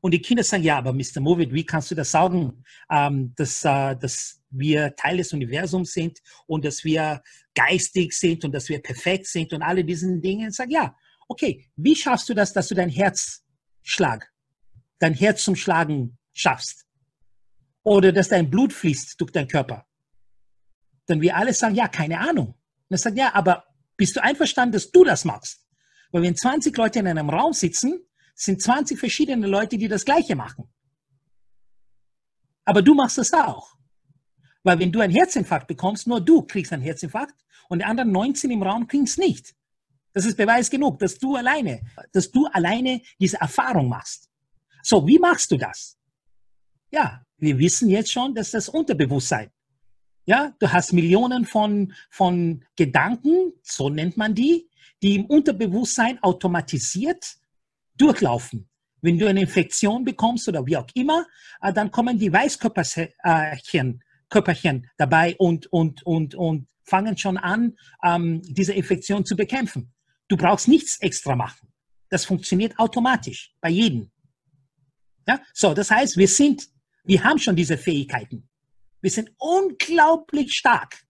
Und 0.01 0.13
die 0.13 0.23
Kinder 0.23 0.45
sagen, 0.45 0.63
ja, 0.63 0.79
aber 0.79 0.93
Mr. 0.93 1.21
Movid, 1.21 1.53
wie 1.53 1.65
kannst 1.65 1.91
du 1.91 1.95
das 1.95 2.11
sagen, 2.11 2.63
ähm, 2.91 3.33
dass, 3.37 3.65
äh, 3.65 3.97
dass 3.97 4.41
wir 4.51 4.95
Teil 4.95 5.17
des 5.17 5.33
Universums 5.33 5.93
sind 5.93 6.21
und 6.47 6.65
dass 6.65 6.85
wir 6.85 7.21
geistig 7.55 8.13
sind 8.13 8.45
und 8.45 8.53
dass 8.53 8.69
wir 8.69 8.81
perfekt 8.81 9.27
sind 9.27 9.53
und 9.53 9.63
alle 9.63 9.85
diesen 9.85 10.21
Dinge. 10.21 10.49
Ich 10.49 10.55
sage, 10.55 10.73
ja, 10.73 10.97
okay, 11.27 11.67
wie 11.77 11.97
schaffst 11.97 12.29
du 12.29 12.35
das, 12.35 12.53
dass 12.53 12.69
du 12.69 12.77
dein 12.77 12.89
Herzschlag, 12.89 14.31
dein 14.99 15.15
Herz 15.15 15.45
zum 15.45 15.57
Schlagen 15.57 16.19
schaffst? 16.33 16.87
Oder 17.83 18.13
dass 18.13 18.29
dein 18.29 18.51
Blut 18.51 18.73
fließt 18.73 19.21
durch 19.21 19.33
deinen 19.33 19.49
Körper? 19.49 19.87
Dann 21.07 21.21
wir 21.21 21.37
alle 21.37 21.55
sagen, 21.55 21.75
ja, 21.75 21.89
keine 21.89 22.21
Ahnung. 22.21 22.49
Und 22.49 22.91
er 22.91 22.99
sagt, 22.99 23.17
ja, 23.17 23.35
aber 23.35 23.65
bist 23.97 24.17
du 24.17 24.23
einverstanden, 24.23 24.73
dass 24.73 24.91
du 24.91 25.05
das 25.05 25.25
machst? 25.25 25.65
Weil 26.11 26.23
wenn 26.23 26.37
20 26.37 26.77
Leute 26.77 26.99
in 27.01 27.07
einem 27.07 27.31
Raum 27.31 27.53
sitzen, 27.53 28.01
sind 28.35 28.63
20 28.63 28.99
verschiedene 28.99 29.47
Leute, 29.47 29.77
die 29.79 29.89
das 29.89 30.05
Gleiche 30.05 30.37
machen. 30.37 30.71
Aber 32.65 32.83
du 32.83 32.95
machst 32.95 33.19
das 33.19 33.33
auch. 33.33 33.75
Weil 34.63 34.79
wenn 34.79 34.93
du 34.93 35.01
einen 35.01 35.13
Herzinfarkt 35.13 35.67
bekommst, 35.67 36.07
nur 36.07 36.21
du 36.21 36.43
kriegst 36.43 36.73
einen 36.73 36.83
Herzinfarkt 36.83 37.35
und 37.69 37.81
die 37.81 37.85
anderen 37.85 38.13
19 38.13 38.51
im 38.51 38.63
Raum 38.63 38.87
kriegen 38.87 39.05
es 39.05 39.17
nicht. 39.17 39.55
Das 40.13 40.25
ist 40.25 40.37
Beweis 40.37 40.69
genug, 40.71 40.99
dass 40.99 41.19
du 41.19 41.37
alleine, 41.37 41.81
dass 42.13 42.31
du 42.31 42.47
alleine 42.47 43.03
diese 43.19 43.41
Erfahrung 43.41 43.89
machst. 43.89 44.28
So, 44.83 45.07
wie 45.07 45.19
machst 45.19 45.51
du 45.51 45.57
das? 45.57 45.97
Ja, 46.91 47.23
wir 47.37 47.59
wissen 47.59 47.89
jetzt 47.89 48.11
schon, 48.11 48.35
dass 48.35 48.51
das 48.51 48.69
Unterbewusstsein 48.69 49.51
ja, 50.29 50.53
du 50.59 50.71
hast 50.71 50.93
Millionen 50.93 51.47
von, 51.47 51.95
von 52.11 52.63
Gedanken, 52.77 53.55
so 53.63 53.89
nennt 53.89 54.19
man 54.19 54.35
die, 54.35 54.69
die 55.03 55.15
im 55.15 55.25
Unterbewusstsein 55.25 56.23
automatisiert 56.23 57.39
durchlaufen. 57.97 58.69
Wenn 59.01 59.19
du 59.19 59.27
eine 59.27 59.41
Infektion 59.41 60.05
bekommst 60.05 60.47
oder 60.47 60.67
wie 60.67 60.77
auch 60.77 60.87
immer, 60.93 61.27
äh, 61.63 61.73
dann 61.73 61.91
kommen 61.91 62.19
die 62.19 62.31
Weißkörperchen 62.31 64.03
Körperchen 64.29 64.91
dabei 64.99 65.35
und, 65.39 65.73
und, 65.73 66.03
und, 66.05 66.35
und 66.35 66.69
fangen 66.85 67.17
schon 67.17 67.39
an, 67.39 67.79
ähm, 68.05 68.43
diese 68.45 68.75
Infektion 68.75 69.25
zu 69.25 69.35
bekämpfen. 69.35 69.95
Du 70.29 70.37
brauchst 70.37 70.69
nichts 70.69 71.01
extra 71.01 71.37
machen. 71.37 71.73
Das 72.11 72.27
funktioniert 72.27 72.79
automatisch 72.79 73.55
bei 73.63 73.71
jedem. 73.71 74.11
Ja? 75.29 75.41
So, 75.53 75.75
das 75.75 75.91
heißt, 75.91 76.17
wir 76.17 76.27
sind, 76.27 76.69
wir 77.05 77.23
haben 77.23 77.39
schon 77.39 77.55
diese 77.55 77.77
Fähigkeiten. 77.77 78.49
Wir 79.01 79.11
sind 79.11 79.31
unglaublich 79.39 80.55
stark. 80.55 81.05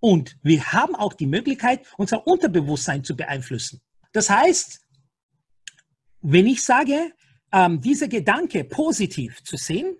Und 0.00 0.36
wir 0.42 0.72
haben 0.72 0.94
auch 0.94 1.14
die 1.14 1.26
Möglichkeit, 1.26 1.86
unser 1.96 2.26
Unterbewusstsein 2.26 3.02
zu 3.02 3.16
beeinflussen. 3.16 3.80
Das 4.12 4.28
heißt, 4.30 4.80
wenn 6.20 6.46
ich 6.46 6.62
sage, 6.62 7.12
ähm, 7.52 7.80
dieser 7.80 8.08
Gedanke 8.08 8.64
positiv 8.64 9.42
zu 9.42 9.56
sehen, 9.56 9.96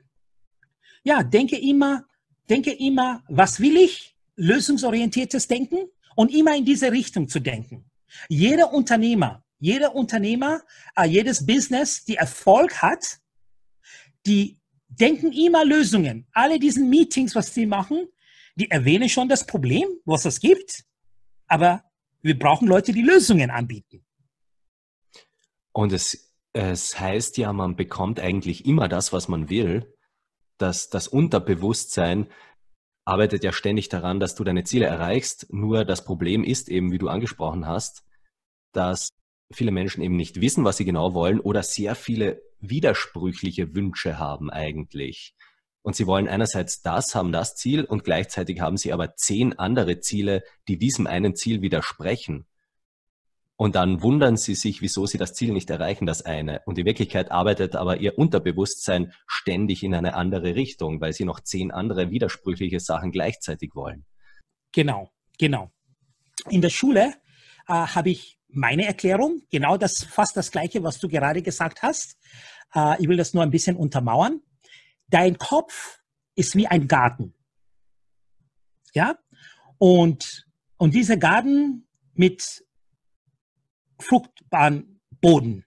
ja, 1.03 1.23
denke 1.23 1.59
immer, 1.59 2.05
denke 2.49 2.73
immer, 2.73 3.25
was 3.29 3.61
will 3.61 3.77
ich? 3.77 4.17
Lösungsorientiertes 4.37 5.49
Denken 5.49 5.89
und 6.15 6.33
immer 6.33 6.55
in 6.57 6.65
diese 6.65 6.93
Richtung 6.93 7.29
zu 7.29 7.41
denken. 7.41 7.91
Jeder 8.29 8.73
Unternehmer, 8.73 9.43
jeder 9.59 9.95
Unternehmer, 9.95 10.63
äh, 10.97 11.07
jedes 11.07 11.45
Business, 11.45 12.05
die 12.05 12.17
Erfolg 12.17 12.83
hat, 12.83 13.19
die 14.29 14.61
denken 14.89 15.33
immer 15.33 15.65
Lösungen. 15.65 16.27
Alle 16.33 16.59
diesen 16.59 16.89
Meetings, 16.89 17.35
was 17.35 17.55
sie 17.55 17.67
machen, 17.67 18.09
die 18.57 18.71
erwähnen 18.71 19.09
schon 19.09 19.29
das 19.29 19.47
Problem, 19.47 19.89
was 20.05 20.25
es 20.25 20.41
gibt, 20.41 20.85
aber 21.47 21.83
wir 22.23 22.39
brauchen 22.39 22.69
Leute, 22.69 22.93
die 22.93 23.03
Lösungen 23.03 23.51
anbieten. 23.51 24.05
Und 25.73 25.93
es, 25.93 26.35
es 26.53 26.99
heißt 26.99 27.39
ja, 27.39 27.53
man 27.53 27.77
bekommt 27.77 28.21
eigentlich 28.21 28.67
immer 28.67 28.89
das, 28.89 29.13
was 29.13 29.29
man 29.29 29.49
will. 29.49 29.95
dass 30.59 30.89
das 30.91 31.09
Unterbewusstsein 31.09 32.27
arbeitet 33.05 33.43
ja 33.45 33.53
ständig 33.53 33.89
daran, 33.89 34.21
dass 34.21 34.35
du 34.35 34.45
deine 34.45 34.65
Ziele 34.65 34.87
erreichst. 34.87 35.47
Nur 35.51 35.85
das 35.85 36.05
Problem 36.05 36.45
ist 36.45 36.69
eben, 36.69 36.93
wie 36.93 36.99
du 36.99 37.09
angesprochen 37.09 37.67
hast, 37.67 38.05
dass 38.73 39.11
viele 39.51 39.71
Menschen 39.71 40.03
eben 40.03 40.17
nicht 40.17 40.41
wissen, 40.41 40.65
was 40.65 40.77
sie 40.77 40.85
genau 40.85 41.15
wollen 41.15 41.41
oder 41.41 41.63
sehr 41.63 41.95
viele 41.95 42.43
widersprüchliche 42.61 43.75
Wünsche 43.75 44.19
haben 44.19 44.51
eigentlich. 44.51 45.35
Und 45.83 45.97
sie 45.97 46.07
wollen 46.07 46.29
einerseits 46.29 46.83
das, 46.83 47.15
haben 47.15 47.33
das 47.33 47.55
Ziel 47.55 47.85
und 47.85 48.05
gleichzeitig 48.05 48.61
haben 48.61 48.77
sie 48.77 48.93
aber 48.93 49.15
zehn 49.15 49.59
andere 49.59 50.01
Ziele, 50.01 50.43
die 50.67 50.77
diesem 50.77 51.07
einen 51.07 51.35
Ziel 51.35 51.63
widersprechen. 51.63 52.47
Und 53.57 53.75
dann 53.75 54.03
wundern 54.03 54.37
sie 54.37 54.55
sich, 54.55 54.83
wieso 54.83 55.07
sie 55.07 55.19
das 55.19 55.35
Ziel 55.35 55.53
nicht 55.53 55.69
erreichen, 55.69 56.07
das 56.07 56.23
eine. 56.23 56.63
Und 56.65 56.79
in 56.79 56.87
Wirklichkeit 56.87 57.33
arbeitet 57.33 57.75
aber 57.75 57.97
ihr 57.97 58.17
Unterbewusstsein 58.17 59.13
ständig 59.27 59.83
in 59.83 59.95
eine 59.95 60.15
andere 60.15 60.55
Richtung, 60.55 61.01
weil 61.01 61.13
sie 61.13 61.25
noch 61.25 61.41
zehn 61.41 61.73
andere 61.73 62.11
widersprüchliche 62.11 62.79
Sachen 62.79 63.11
gleichzeitig 63.11 63.75
wollen. 63.75 64.05
Genau, 64.73 65.11
genau. 65.39 65.73
In 66.51 66.61
der 66.61 66.71
Schule 66.71 67.15
äh, 67.67 67.73
habe 67.73 68.11
ich 68.11 68.38
meine 68.49 68.87
Erklärung, 68.87 69.43
genau 69.51 69.77
das, 69.77 70.05
fast 70.05 70.37
das 70.37 70.51
Gleiche, 70.51 70.83
was 70.83 70.99
du 70.99 71.09
gerade 71.09 71.43
gesagt 71.43 71.83
hast. 71.83 72.17
Äh, 72.75 73.01
ich 73.01 73.09
will 73.09 73.17
das 73.17 73.35
nur 73.35 73.43
ein 73.43 73.51
bisschen 73.51 73.77
untermauern. 73.77 74.41
Dein 75.09 75.39
Kopf 75.39 76.01
ist 76.35 76.55
wie 76.55 76.67
ein 76.67 76.89
Garten. 76.89 77.35
Ja? 78.95 79.19
Und, 79.79 80.47
und 80.77 80.95
dieser 80.95 81.17
Garten 81.17 81.87
mit 82.15 82.65
fruchtbaren 84.01 85.01
Boden. 85.21 85.65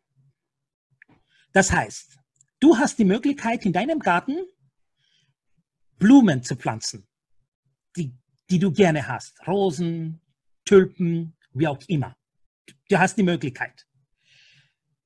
Das 1.54 1.72
heißt, 1.72 2.17
du 2.60 2.78
hast 2.78 2.98
die 2.98 3.06
Möglichkeit, 3.06 3.65
in 3.65 3.74
deinem 3.74 4.00
Garten 4.00 4.38
Blumen 5.98 6.44
zu 6.44 6.56
pflanzen, 6.56 7.08
die, 7.96 8.15
die 8.50 8.60
du 8.60 8.72
gerne 8.72 9.08
hast. 9.08 9.46
Rosen, 9.48 10.22
Tulpen, 10.65 11.38
wie 11.54 11.67
auch 11.67 11.80
immer. 11.88 12.15
Du 12.89 13.00
hast 13.00 13.17
die 13.17 13.24
Möglichkeit. 13.24 13.86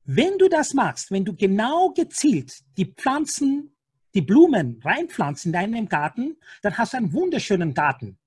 Wenn 0.04 0.38
du 0.38 0.48
das 0.48 0.74
machst, 0.74 1.12
wenn 1.12 1.26
du 1.26 1.36
genau 1.36 1.90
gezielt 1.92 2.54
die 2.78 2.86
Pflanzen, 2.86 3.76
die 4.14 4.22
Blumen 4.22 4.80
reinpflanzt 4.84 5.46
in 5.46 5.54
deinem 5.54 5.90
Garten, 5.90 6.38
dann 6.62 6.78
hast 6.78 6.94
du 6.94 6.98
einen 6.98 7.12
wunderschönen 7.12 7.74
Garten, 7.74 8.20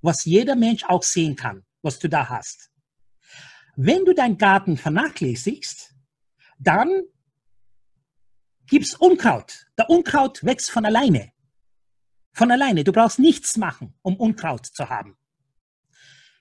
was 0.00 0.24
jeder 0.24 0.54
Mensch 0.54 0.84
auch 0.84 1.02
sehen 1.02 1.34
kann, 1.34 1.64
was 1.82 1.98
du 1.98 2.08
da 2.08 2.28
hast. 2.28 2.70
Wenn 3.76 4.04
du 4.04 4.14
deinen 4.14 4.38
Garten 4.38 4.76
vernachlässigst, 4.76 5.94
dann 6.58 7.02
gibt's 8.66 8.94
Unkraut. 8.94 9.66
Der 9.76 9.90
Unkraut 9.90 10.44
wächst 10.44 10.70
von 10.70 10.86
alleine. 10.86 11.32
Von 12.32 12.52
alleine. 12.52 12.84
Du 12.84 12.92
brauchst 12.92 13.18
nichts 13.18 13.56
machen, 13.56 13.94
um 14.02 14.16
Unkraut 14.16 14.66
zu 14.66 14.88
haben. 14.88 15.17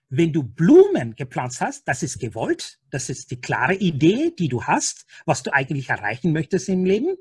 Wenn 0.10 0.32
du 0.32 0.44
Blumen 0.44 1.16
gepflanzt 1.16 1.60
hast, 1.60 1.88
das 1.88 2.02
ist 2.02 2.20
gewollt, 2.20 2.80
das 2.90 3.10
ist 3.10 3.30
die 3.32 3.42
klare 3.42 3.76
Idee, 3.76 4.34
die 4.38 4.48
du 4.48 4.64
hast, 4.64 5.06
was 5.26 5.44
du 5.44 5.54
eigentlich 5.54 5.90
erreichen 5.90 6.32
möchtest 6.32 6.70
im 6.70 6.86
Leben. 6.86 7.18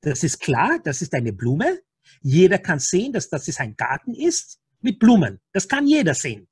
Das 0.00 0.22
ist 0.22 0.40
klar, 0.40 0.78
das 0.82 1.02
ist 1.02 1.14
eine 1.14 1.32
Blume. 1.32 1.80
Jeder 2.22 2.58
kann 2.58 2.78
sehen, 2.78 3.12
dass 3.12 3.28
das 3.28 3.48
ist 3.48 3.60
ein 3.60 3.76
Garten 3.76 4.14
ist 4.14 4.58
mit 4.80 4.98
Blumen. 4.98 5.40
Das 5.52 5.68
kann 5.68 5.86
jeder 5.86 6.14
sehen. 6.14 6.48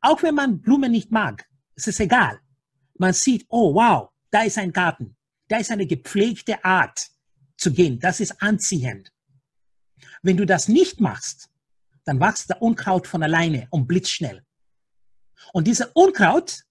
Auch 0.00 0.22
wenn 0.22 0.34
man 0.34 0.60
Blumen 0.60 0.92
nicht 0.92 1.10
mag, 1.10 1.48
es 1.74 1.86
ist 1.86 2.00
egal. 2.00 2.40
Man 2.98 3.12
sieht, 3.12 3.46
oh 3.48 3.74
wow, 3.74 4.10
da 4.30 4.42
ist 4.42 4.58
ein 4.58 4.72
Garten. 4.72 5.16
Da 5.48 5.58
ist 5.58 5.70
eine 5.70 5.86
gepflegte 5.86 6.64
Art 6.64 7.10
zu 7.56 7.72
gehen. 7.72 7.98
Das 7.98 8.20
ist 8.20 8.40
anziehend. 8.42 9.12
Wenn 10.22 10.36
du 10.36 10.46
das 10.46 10.68
nicht 10.68 11.00
machst, 11.00 11.48
dann 12.04 12.20
wächst 12.20 12.50
der 12.50 12.62
Unkraut 12.62 13.06
von 13.06 13.22
alleine 13.22 13.66
und 13.70 13.86
blitzschnell. 13.86 14.44
Und 15.52 15.66
dieser 15.66 15.90
Unkraut 15.94 16.64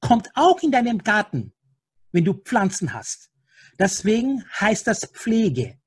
kommt 0.00 0.30
auch 0.34 0.62
in 0.62 0.72
deinem 0.72 0.98
Garten, 0.98 1.52
wenn 2.12 2.24
du 2.24 2.34
Pflanzen 2.34 2.92
hast. 2.92 3.30
Deswegen 3.78 4.44
heißt 4.60 4.86
das 4.86 5.06
Pflege. 5.06 5.78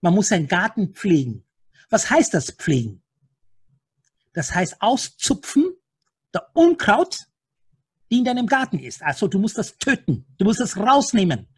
Man 0.00 0.14
muss 0.14 0.32
einen 0.32 0.48
Garten 0.48 0.94
pflegen. 0.94 1.44
Was 1.90 2.10
heißt 2.10 2.34
das 2.34 2.50
pflegen? 2.50 3.02
Das 4.32 4.54
heißt 4.54 4.76
auszupfen 4.80 5.74
der 6.34 6.50
Unkraut, 6.54 7.26
die 8.10 8.18
in 8.18 8.24
deinem 8.24 8.46
Garten 8.46 8.78
ist. 8.78 9.02
Also 9.02 9.28
du 9.28 9.38
musst 9.38 9.56
das 9.56 9.78
töten. 9.78 10.26
Du 10.38 10.44
musst 10.44 10.60
das 10.60 10.76
rausnehmen, 10.76 11.48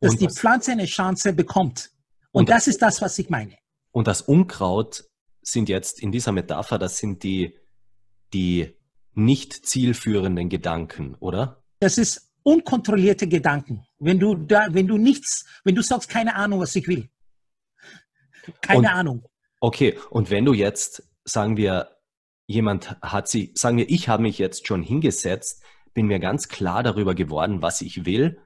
dass 0.00 0.16
die 0.16 0.28
Pflanze 0.28 0.72
eine 0.72 0.86
Chance 0.86 1.32
bekommt. 1.32 1.90
Und, 2.30 2.42
und 2.42 2.48
das 2.48 2.68
ist 2.68 2.80
das, 2.80 3.02
was 3.02 3.18
ich 3.18 3.28
meine. 3.28 3.58
Und 3.90 4.06
das 4.06 4.22
Unkraut 4.22 5.04
sind 5.42 5.68
jetzt 5.68 6.00
in 6.00 6.12
dieser 6.12 6.32
Metapher, 6.32 6.78
das 6.78 6.98
sind 6.98 7.22
die, 7.22 7.58
die 8.32 8.76
nicht 9.14 9.66
zielführenden 9.66 10.48
Gedanken, 10.48 11.14
oder? 11.20 11.62
Das 11.80 11.98
ist 11.98 12.30
unkontrollierte 12.42 13.28
Gedanken. 13.28 13.84
Wenn 13.98 14.18
du 14.18 14.34
da, 14.34 14.66
wenn 14.70 14.86
du 14.86 14.98
nichts, 14.98 15.44
wenn 15.64 15.74
du 15.74 15.82
sagst, 15.82 16.08
keine 16.08 16.34
Ahnung, 16.34 16.60
was 16.60 16.74
ich 16.76 16.88
will. 16.88 17.08
Keine 18.60 18.78
und, 18.80 18.86
Ahnung. 18.86 19.28
Okay, 19.60 19.98
und 20.10 20.30
wenn 20.30 20.44
du 20.44 20.54
jetzt, 20.54 21.08
sagen 21.24 21.56
wir, 21.56 21.96
jemand 22.46 23.00
hat 23.00 23.28
sie, 23.28 23.52
sagen 23.54 23.76
wir, 23.76 23.88
ich 23.88 24.08
habe 24.08 24.22
mich 24.22 24.38
jetzt 24.38 24.66
schon 24.66 24.82
hingesetzt, 24.82 25.62
bin 25.94 26.06
mir 26.06 26.18
ganz 26.18 26.48
klar 26.48 26.82
darüber 26.82 27.14
geworden, 27.14 27.62
was 27.62 27.80
ich 27.80 28.04
will. 28.04 28.40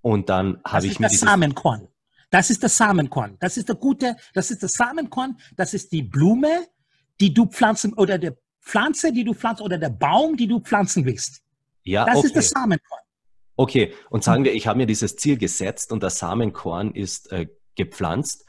Und 0.00 0.28
dann 0.28 0.60
habe 0.64 0.86
ich 0.86 0.98
mir 0.98 1.08
das 1.08 1.20
Samenkorn. 1.20 1.88
Das 2.30 2.50
ist 2.50 2.62
das 2.62 2.76
Samenkorn. 2.76 3.36
Das 3.40 3.56
ist 3.56 3.68
der 3.68 3.76
gute, 3.76 4.16
das 4.34 4.50
ist 4.50 4.62
das 4.62 4.72
Samenkorn, 4.72 5.38
das 5.56 5.74
ist 5.74 5.92
die 5.92 6.02
Blume, 6.02 6.66
die 7.20 7.34
du 7.34 7.46
pflanzen 7.46 7.94
oder 7.94 8.18
der 8.18 8.38
Pflanze, 8.60 9.12
die 9.12 9.24
du 9.24 9.34
pflanzt 9.34 9.62
oder 9.62 9.78
der 9.78 9.90
Baum, 9.90 10.36
die 10.36 10.46
du 10.46 10.60
pflanzen 10.60 11.04
willst. 11.04 11.42
Ja, 11.84 12.04
das 12.04 12.16
okay. 12.16 12.26
ist 12.26 12.36
das 12.36 12.48
Samenkorn. 12.50 13.00
Okay, 13.56 13.92
und 14.10 14.22
sagen 14.22 14.44
wir, 14.44 14.54
ich 14.54 14.66
habe 14.66 14.76
mir 14.76 14.86
dieses 14.86 15.16
Ziel 15.16 15.36
gesetzt 15.36 15.90
und 15.90 16.02
das 16.02 16.18
Samenkorn 16.18 16.92
ist 16.92 17.32
äh, 17.32 17.48
gepflanzt 17.74 18.44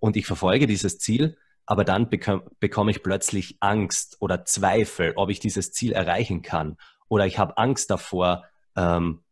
und 0.00 0.16
ich 0.16 0.26
verfolge 0.26 0.66
dieses 0.66 0.98
Ziel, 0.98 1.38
aber 1.66 1.84
dann 1.84 2.10
bekomme 2.10 2.42
bekomm 2.58 2.88
ich 2.88 3.02
plötzlich 3.02 3.56
Angst 3.60 4.16
oder 4.20 4.44
Zweifel, 4.44 5.12
ob 5.16 5.30
ich 5.30 5.40
dieses 5.40 5.72
Ziel 5.72 5.92
erreichen 5.92 6.42
kann. 6.42 6.76
Oder 7.08 7.26
ich 7.26 7.38
habe 7.38 7.56
Angst 7.58 7.90
davor, 7.90 8.44
ähm, 8.76 9.22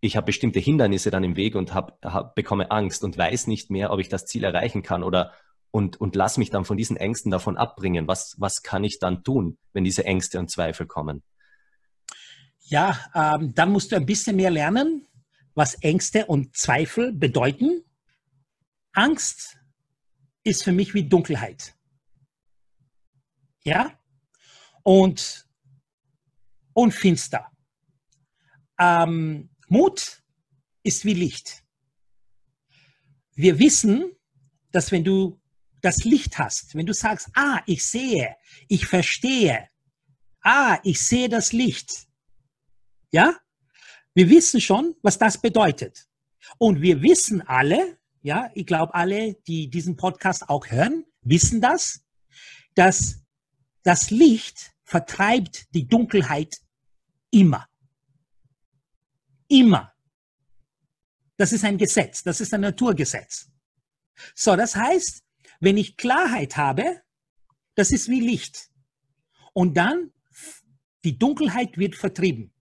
ich 0.00 0.16
habe 0.16 0.26
bestimmte 0.26 0.58
Hindernisse 0.58 1.10
dann 1.10 1.24
im 1.24 1.36
Weg 1.36 1.54
und 1.54 1.74
hab, 1.74 1.98
hab, 2.04 2.34
bekomme 2.34 2.70
Angst 2.70 3.02
und 3.02 3.18
weiß 3.18 3.46
nicht 3.46 3.70
mehr, 3.70 3.90
ob 3.90 4.00
ich 4.00 4.08
das 4.08 4.26
Ziel 4.26 4.44
erreichen 4.44 4.82
kann 4.82 5.02
oder 5.02 5.32
und, 5.70 6.00
und 6.00 6.16
lass 6.16 6.36
mich 6.36 6.50
dann 6.50 6.64
von 6.64 6.76
diesen 6.76 6.96
Ängsten 6.96 7.30
davon 7.30 7.56
abbringen. 7.56 8.08
Was, 8.08 8.34
was 8.38 8.62
kann 8.62 8.84
ich 8.84 8.98
dann 8.98 9.22
tun, 9.22 9.58
wenn 9.72 9.84
diese 9.84 10.04
Ängste 10.04 10.38
und 10.38 10.50
Zweifel 10.50 10.86
kommen? 10.86 11.22
Ja, 12.60 12.98
ähm, 13.14 13.54
dann 13.54 13.72
musst 13.72 13.92
du 13.92 13.96
ein 13.96 14.06
bisschen 14.06 14.36
mehr 14.36 14.50
lernen, 14.50 15.06
was 15.54 15.74
Ängste 15.74 16.26
und 16.26 16.56
Zweifel 16.56 17.12
bedeuten. 17.12 17.84
Angst 18.92 19.58
ist 20.42 20.64
für 20.64 20.72
mich 20.72 20.94
wie 20.94 21.08
Dunkelheit. 21.08 21.74
Ja? 23.64 23.92
Und, 24.82 25.48
und 26.72 26.92
finster. 26.92 27.50
Ähm, 28.78 29.50
Mut 29.68 30.22
ist 30.82 31.04
wie 31.04 31.14
Licht. 31.14 31.64
Wir 33.34 33.58
wissen, 33.58 34.12
dass 34.70 34.92
wenn 34.92 35.04
du 35.04 35.39
das 35.82 36.04
Licht 36.04 36.38
hast, 36.38 36.74
wenn 36.74 36.86
du 36.86 36.92
sagst, 36.92 37.28
ah, 37.34 37.62
ich 37.66 37.84
sehe, 37.84 38.36
ich 38.68 38.86
verstehe, 38.86 39.68
ah, 40.42 40.78
ich 40.82 41.00
sehe 41.00 41.28
das 41.28 41.52
Licht, 41.52 42.06
ja, 43.12 43.36
wir 44.14 44.28
wissen 44.28 44.60
schon, 44.60 44.94
was 45.02 45.18
das 45.18 45.40
bedeutet. 45.40 46.06
Und 46.58 46.80
wir 46.80 47.02
wissen 47.02 47.42
alle, 47.42 47.98
ja, 48.22 48.50
ich 48.54 48.66
glaube 48.66 48.94
alle, 48.94 49.34
die 49.46 49.68
diesen 49.70 49.96
Podcast 49.96 50.48
auch 50.48 50.66
hören, 50.66 51.04
wissen 51.22 51.60
das, 51.60 52.02
dass 52.74 53.20
das 53.82 54.10
Licht 54.10 54.72
vertreibt 54.84 55.72
die 55.74 55.86
Dunkelheit 55.86 56.60
immer. 57.30 57.68
Immer. 59.48 59.92
Das 61.36 61.52
ist 61.52 61.64
ein 61.64 61.78
Gesetz, 61.78 62.22
das 62.22 62.40
ist 62.40 62.52
ein 62.52 62.60
Naturgesetz. 62.60 63.50
So, 64.34 64.56
das 64.56 64.76
heißt, 64.76 65.22
wenn 65.60 65.76
ich 65.76 65.96
Klarheit 65.96 66.56
habe, 66.56 67.02
das 67.74 67.92
ist 67.92 68.08
wie 68.08 68.20
Licht. 68.20 68.70
Und 69.52 69.76
dann, 69.76 70.12
die 71.04 71.18
Dunkelheit 71.18 71.78
wird 71.78 71.94
vertrieben. 71.94 72.52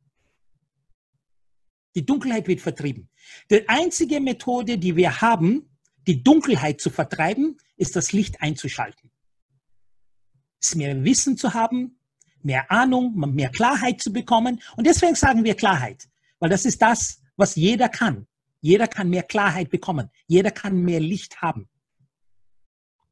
Die 1.95 2.05
Dunkelheit 2.05 2.47
wird 2.47 2.62
vertrieben. 2.62 3.09
Die 3.49 3.67
einzige 3.67 4.19
Methode, 4.19 4.77
die 4.77 4.95
wir 4.95 5.21
haben, 5.21 5.77
die 6.07 6.23
Dunkelheit 6.23 6.79
zu 6.79 6.89
vertreiben, 6.89 7.57
ist 7.77 7.95
das 7.95 8.12
Licht 8.12 8.41
einzuschalten. 8.41 9.12
Ist 10.62 10.75
mehr 10.75 11.03
Wissen 11.03 11.38
zu 11.38 11.53
haben, 11.53 11.99
mehr 12.41 12.69
Ahnung, 12.71 13.15
mehr 13.33 13.49
Klarheit 13.49 14.01
zu 14.01 14.12
bekommen. 14.12 14.62
Und 14.75 14.88
deswegen 14.88 15.15
sagen 15.15 15.43
wir 15.43 15.55
Klarheit, 15.55 16.09
weil 16.39 16.49
das 16.49 16.65
ist 16.65 16.81
das, 16.81 17.21
was 17.35 17.55
jeder 17.55 17.89
kann. 17.89 18.27
Jeder 18.62 18.88
kann 18.88 19.09
mehr 19.09 19.23
Klarheit 19.23 19.69
bekommen. 19.69 20.09
Jeder 20.27 20.51
kann 20.51 20.81
mehr 20.81 20.99
Licht 20.99 21.41
haben. 21.41 21.69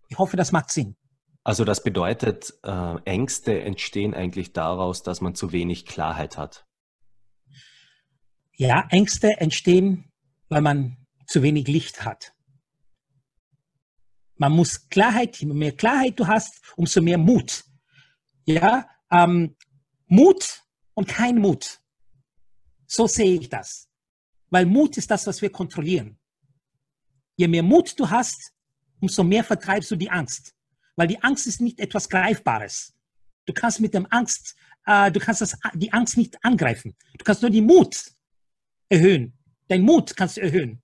Ich 0.07 0.17
hoffe, 0.17 0.37
das 0.37 0.51
macht 0.51 0.71
Sinn. 0.71 0.95
Also 1.43 1.63
das 1.63 1.81
bedeutet, 1.81 2.53
äh, 2.63 2.95
Ängste 3.05 3.61
entstehen 3.61 4.13
eigentlich 4.13 4.51
daraus, 4.51 5.03
dass 5.03 5.21
man 5.21 5.33
zu 5.33 5.51
wenig 5.51 5.85
Klarheit 5.85 6.37
hat. 6.37 6.65
Ja, 8.53 8.87
Ängste 8.89 9.39
entstehen, 9.39 10.11
weil 10.49 10.61
man 10.61 10.97
zu 11.25 11.43
wenig 11.43 11.67
Licht 11.67 12.03
hat. 12.03 12.33
Man 14.35 14.51
muss 14.51 14.89
Klarheit, 14.89 15.37
je 15.37 15.47
mehr 15.47 15.71
Klarheit 15.71 16.19
du 16.19 16.27
hast, 16.27 16.61
umso 16.75 17.01
mehr 17.01 17.17
Mut. 17.17 17.63
Ja, 18.45 18.89
ähm, 19.09 19.55
Mut 20.07 20.63
und 20.93 21.07
kein 21.07 21.37
Mut. 21.37 21.79
So 22.87 23.07
sehe 23.07 23.39
ich 23.39 23.49
das. 23.49 23.89
Weil 24.49 24.65
Mut 24.65 24.97
ist 24.97 25.11
das, 25.11 25.27
was 25.27 25.41
wir 25.41 25.49
kontrollieren. 25.49 26.19
Je 27.35 27.47
mehr 27.47 27.63
Mut 27.63 27.99
du 27.99 28.09
hast, 28.09 28.53
umso 28.99 29.23
mehr 29.23 29.43
vertreibst 29.43 29.91
du 29.91 29.95
die 29.95 30.09
Angst. 30.09 30.53
Weil 30.95 31.07
die 31.07 31.21
Angst 31.21 31.47
ist 31.47 31.61
nicht 31.61 31.79
etwas 31.79 32.09
Greifbares. 32.09 32.93
Du 33.45 33.53
kannst 33.53 33.79
mit 33.79 33.93
dem 33.93 34.07
Angst, 34.09 34.55
äh, 34.85 35.11
du 35.11 35.19
kannst 35.19 35.41
das, 35.41 35.57
die 35.73 35.93
Angst 35.93 36.17
nicht 36.17 36.43
angreifen. 36.43 36.95
Du 37.17 37.23
kannst 37.23 37.41
nur 37.41 37.51
die 37.51 37.61
Mut 37.61 38.11
erhöhen. 38.89 39.37
Dein 39.67 39.81
Mut 39.81 40.15
kannst 40.15 40.37
du 40.37 40.41
erhöhen. 40.41 40.81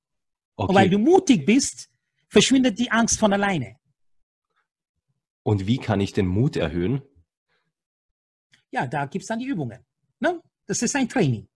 Okay. 0.55 0.69
Und 0.69 0.75
weil 0.75 0.89
du 0.89 0.99
mutig 0.99 1.45
bist, 1.45 1.89
verschwindet 2.29 2.77
die 2.79 2.91
Angst 2.91 3.19
von 3.19 3.33
alleine. 3.33 3.77
Und 5.43 5.67
wie 5.67 5.77
kann 5.77 5.99
ich 5.99 6.13
den 6.13 6.27
Mut 6.27 6.55
erhöhen? 6.55 7.01
Ja, 8.71 8.87
da 8.87 9.05
gibt 9.05 9.23
es 9.23 9.27
dann 9.27 9.39
die 9.39 9.45
Übungen. 9.45 9.85
Ne? 10.19 10.41
Das 10.65 10.81
ist 10.81 10.95
ein 10.95 11.09
Training. 11.09 11.47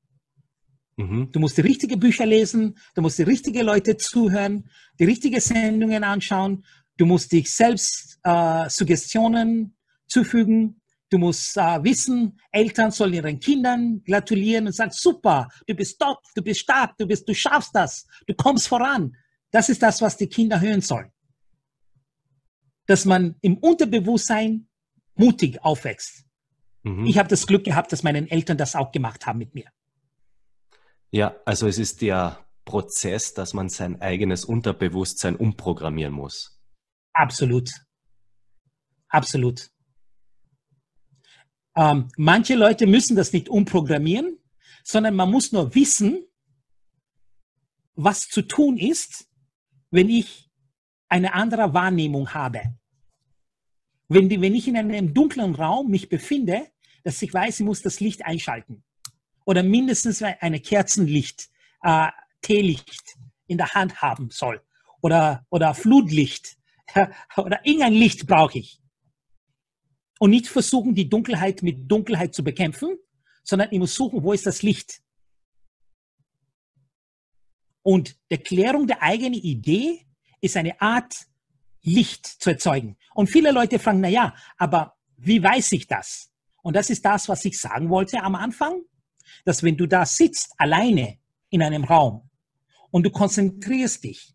Mhm. 0.97 1.31
Du 1.31 1.39
musst 1.39 1.57
die 1.57 1.62
richtigen 1.62 1.99
Bücher 1.99 2.25
lesen, 2.25 2.77
du 2.95 3.01
musst 3.01 3.17
die 3.17 3.23
richtigen 3.23 3.65
Leute 3.65 3.97
zuhören, 3.97 4.69
die 4.99 5.05
richtigen 5.05 5.39
Sendungen 5.39 6.03
anschauen, 6.03 6.65
du 6.97 7.05
musst 7.05 7.31
dich 7.31 7.49
selbst 7.51 8.19
äh, 8.23 8.69
Suggestionen 8.69 9.75
zufügen, 10.07 10.81
Du 11.10 11.17
musst 11.17 11.55
äh, 11.55 11.83
wissen, 11.83 12.38
Eltern 12.51 12.91
sollen 12.91 13.13
ihren 13.13 13.39
Kindern 13.39 14.03
gratulieren 14.03 14.67
und 14.67 14.73
sagen, 14.73 14.91
super, 14.91 15.47
du 15.65 15.73
bist 15.73 15.99
top, 15.99 16.19
du 16.36 16.41
bist 16.41 16.62
stark, 16.62 16.97
du 16.97 17.07
bist, 17.07 17.27
du 17.27 17.33
schaffst 17.33 17.73
das, 17.73 18.05
du 18.25 18.33
kommst 18.33 18.67
voran. 18.67 19.15
Das 19.51 19.69
ist 19.69 19.81
das, 19.81 20.01
was 20.01 20.17
die 20.17 20.27
Kinder 20.27 20.60
hören 20.60 20.81
sollen. 20.81 21.12
Dass 22.88 23.05
man 23.05 23.36
im 23.41 23.57
Unterbewusstsein 23.57 24.67
mutig 25.15 25.63
aufwächst. 25.63 26.25
Mhm. 26.83 27.05
Ich 27.05 27.17
habe 27.17 27.29
das 27.29 27.47
Glück 27.47 27.63
gehabt, 27.63 27.91
dass 27.93 28.03
meine 28.03 28.29
Eltern 28.29 28.57
das 28.57 28.75
auch 28.75 28.91
gemacht 28.91 29.25
haben 29.25 29.39
mit 29.39 29.55
mir. 29.55 29.65
Ja, 31.12 31.36
also 31.46 31.67
es 31.67 31.78
ist 31.78 32.02
der 32.02 32.46
Prozess, 32.65 33.34
dass 33.34 33.54
man 33.54 33.70
sein 33.70 34.02
eigenes 34.02 34.43
Unterbewusstsein 34.43 35.36
umprogrammieren 35.36 36.13
muss. 36.13 36.60
Absolut. 37.13 37.72
Absolut. 39.10 39.70
Ähm, 41.76 42.10
manche 42.17 42.56
Leute 42.56 42.88
müssen 42.88 43.15
das 43.15 43.32
nicht 43.32 43.50
umprogrammieren, 43.50 44.38
sondern 44.84 45.15
man 45.15 45.32
muss 45.32 45.52
nur 45.52 45.74
wissen, 45.76 46.26
was 47.96 48.28
zu 48.28 48.41
tun 48.41 48.78
ist, 48.78 49.30
wenn 49.89 50.10
ich 50.10 50.52
eine 51.10 51.34
andere 51.34 51.74
Wahrnehmung 51.74 52.34
habe. 52.34 52.78
Wenn, 54.10 54.30
wenn 54.30 54.56
ich 54.56 54.67
in 54.67 54.78
einem 54.78 55.13
dunklen 55.13 55.56
Raum 55.56 55.89
mich 55.89 56.10
befinde, 56.10 56.67
dass 57.04 57.22
ich 57.22 57.34
weiß, 57.34 57.60
ich 57.60 57.65
muss 57.65 57.82
das 57.82 58.00
Licht 58.00 58.26
einschalten. 58.26 58.84
Oder 59.47 59.63
mindestens 59.63 60.21
eine 60.21 60.60
Kerzenlicht, 60.60 61.49
äh, 61.81 62.10
Teelicht 62.41 63.15
in 63.48 63.58
der 63.58 63.73
Hand 63.73 64.02
haben 64.02 64.29
soll. 64.29 64.62
Oder, 65.02 65.45
oder 65.50 65.73
Flutlicht. 65.73 66.58
oder 67.37 67.65
irgendein 67.65 67.93
Licht 67.93 68.27
brauche 68.27 68.60
ich 68.60 68.81
und 70.19 70.31
nicht 70.31 70.48
versuchen, 70.48 70.95
die 70.95 71.10
Dunkelheit 71.10 71.62
mit 71.62 71.89
Dunkelheit 71.89 72.33
zu 72.33 72.43
bekämpfen, 72.43 72.98
sondern 73.43 73.69
immer 73.69 73.87
suchen, 73.87 74.23
wo 74.23 74.33
ist 74.33 74.45
das 74.45 74.63
Licht. 74.63 75.02
Und 77.83 78.17
die 78.29 78.37
Klärung 78.37 78.87
der 78.87 79.02
eigenen 79.02 79.39
Idee 79.39 80.06
ist 80.41 80.58
eine 80.58 80.79
Art, 80.81 81.25
Licht 81.83 82.25
zu 82.25 82.50
erzeugen. 82.50 82.98
Und 83.13 83.27
viele 83.27 83.52
Leute 83.52 83.79
fragen, 83.79 84.02
na 84.02 84.10
ja, 84.10 84.35
aber 84.58 84.98
wie 85.15 85.41
weiß 85.41 85.71
ich 85.71 85.87
das? 85.87 86.33
Und 86.62 86.75
das 86.75 86.89
ist 86.89 87.06
das, 87.06 87.29
was 87.29 87.45
ich 87.45 87.58
sagen 87.58 87.89
wollte 87.89 88.21
am 88.21 88.35
Anfang, 88.35 88.81
dass 89.46 89.63
wenn 89.63 89.78
du 89.78 89.88
da 89.88 90.06
sitzt, 90.06 90.54
alleine 90.58 91.17
in 91.50 91.62
einem 91.62 91.84
Raum 91.84 92.30
und 92.92 93.04
du 93.04 93.10
konzentrierst 93.10 94.04
dich, 94.04 94.34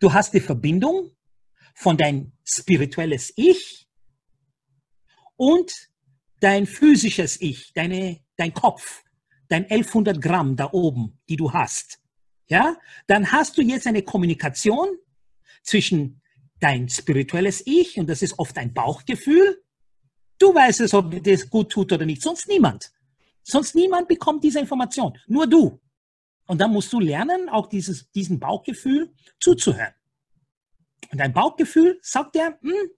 du 0.00 0.12
hast 0.12 0.34
die 0.34 0.40
Verbindung 0.40 1.10
von 1.74 1.96
dein 1.96 2.32
spirituelles 2.44 3.32
Ich 3.36 3.88
und 5.36 5.90
dein 6.40 6.66
physisches 6.66 7.40
Ich, 7.40 7.72
deine, 7.72 8.20
dein 8.36 8.52
Kopf, 8.52 9.02
dein 9.48 9.64
1100 9.64 10.20
Gramm 10.20 10.56
da 10.56 10.70
oben, 10.72 11.20
die 11.28 11.36
du 11.36 11.52
hast, 11.52 12.00
ja, 12.48 12.76
dann 13.06 13.30
hast 13.30 13.58
du 13.58 13.62
jetzt 13.62 13.86
eine 13.86 14.02
Kommunikation 14.02 14.88
zwischen 15.62 16.22
dein 16.60 16.88
spirituelles 16.88 17.62
Ich, 17.66 17.98
und 17.98 18.08
das 18.08 18.22
ist 18.22 18.38
oft 18.38 18.56
ein 18.58 18.72
Bauchgefühl. 18.72 19.62
Du 20.38 20.54
weißt 20.54 20.80
es, 20.80 20.94
ob 20.94 21.10
dir 21.10 21.20
das 21.36 21.48
gut 21.50 21.70
tut 21.70 21.92
oder 21.92 22.06
nicht, 22.06 22.22
sonst 22.22 22.48
niemand. 22.48 22.90
Sonst 23.48 23.74
niemand 23.74 24.08
bekommt 24.08 24.44
diese 24.44 24.60
Information, 24.60 25.16
nur 25.26 25.46
du. 25.46 25.80
Und 26.46 26.60
dann 26.60 26.70
musst 26.70 26.92
du 26.92 27.00
lernen, 27.00 27.48
auch 27.48 27.66
dieses, 27.66 28.10
diesem 28.10 28.38
Bauchgefühl 28.38 29.14
zuzuhören. 29.40 29.94
Und 31.10 31.18
dein 31.18 31.32
Bauchgefühl 31.32 31.98
sagt 32.02 32.34
dir, 32.34 32.58
hm, 32.60 32.90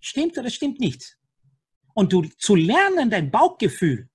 stimmt 0.00 0.38
oder 0.38 0.48
stimmt 0.48 0.80
nicht. 0.80 1.18
Und 1.92 2.10
du 2.12 2.22
zu 2.38 2.54
lernen, 2.54 3.10
dein 3.10 3.30
Bauchgefühl 3.30 4.08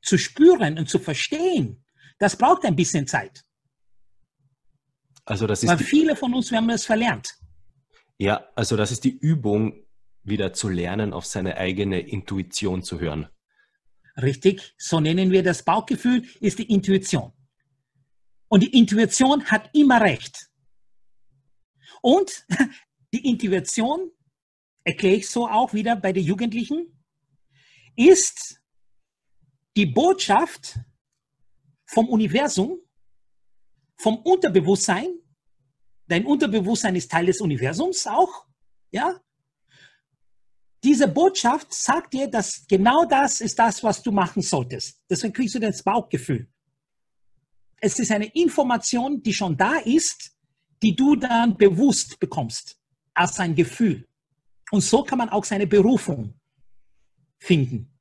zu 0.00 0.16
spüren 0.16 0.78
und 0.78 0.88
zu 0.88 1.00
verstehen, 1.00 1.84
das 2.20 2.36
braucht 2.36 2.64
ein 2.64 2.76
bisschen 2.76 3.08
Zeit. 3.08 3.44
Also 5.24 5.48
das 5.48 5.64
ist 5.64 5.68
Weil 5.68 5.78
viele 5.78 6.14
von 6.14 6.32
uns, 6.34 6.52
wir 6.52 6.58
haben 6.58 6.68
das 6.68 6.84
verlernt. 6.84 7.36
Ja, 8.18 8.48
also 8.54 8.76
das 8.76 8.92
ist 8.92 9.02
die 9.02 9.16
Übung, 9.18 9.84
wieder 10.22 10.52
zu 10.52 10.68
lernen, 10.68 11.12
auf 11.12 11.26
seine 11.26 11.56
eigene 11.56 11.98
Intuition 11.98 12.82
zu 12.82 13.00
hören. 13.00 13.28
Richtig, 14.22 14.74
so 14.76 15.00
nennen 15.00 15.30
wir 15.30 15.42
das 15.42 15.62
Bauchgefühl, 15.62 16.26
ist 16.40 16.58
die 16.58 16.70
Intuition. 16.70 17.32
Und 18.48 18.62
die 18.62 18.78
Intuition 18.78 19.44
hat 19.46 19.70
immer 19.72 20.00
recht. 20.00 20.50
Und 22.02 22.46
die 23.14 23.28
Intuition, 23.28 24.10
erkläre 24.84 25.16
ich 25.16 25.28
so 25.28 25.46
auch 25.46 25.72
wieder 25.72 25.96
bei 25.96 26.12
den 26.12 26.24
Jugendlichen, 26.24 27.04
ist 27.96 28.60
die 29.76 29.86
Botschaft 29.86 30.78
vom 31.86 32.08
Universum, 32.08 32.78
vom 33.96 34.18
Unterbewusstsein. 34.18 35.08
Dein 36.06 36.26
Unterbewusstsein 36.26 36.96
ist 36.96 37.10
Teil 37.10 37.26
des 37.26 37.40
Universums 37.40 38.06
auch, 38.06 38.46
ja. 38.90 39.20
Diese 40.82 41.08
Botschaft 41.08 41.72
sagt 41.74 42.14
dir, 42.14 42.28
dass 42.28 42.66
genau 42.66 43.04
das 43.04 43.40
ist 43.40 43.58
das, 43.58 43.82
was 43.84 44.02
du 44.02 44.12
machen 44.12 44.40
solltest. 44.40 45.00
Deswegen 45.08 45.32
kriegst 45.32 45.54
du 45.54 45.58
das 45.58 45.82
Bauchgefühl. 45.82 46.48
Es 47.80 47.98
ist 47.98 48.10
eine 48.10 48.26
Information, 48.26 49.22
die 49.22 49.34
schon 49.34 49.56
da 49.56 49.76
ist, 49.78 50.32
die 50.82 50.96
du 50.96 51.16
dann 51.16 51.56
bewusst 51.56 52.18
bekommst 52.18 52.78
als 53.14 53.38
ein 53.40 53.54
Gefühl. 53.54 54.06
Und 54.70 54.82
so 54.82 55.02
kann 55.02 55.18
man 55.18 55.28
auch 55.28 55.44
seine 55.44 55.66
Berufung 55.66 56.34
finden. 57.38 57.92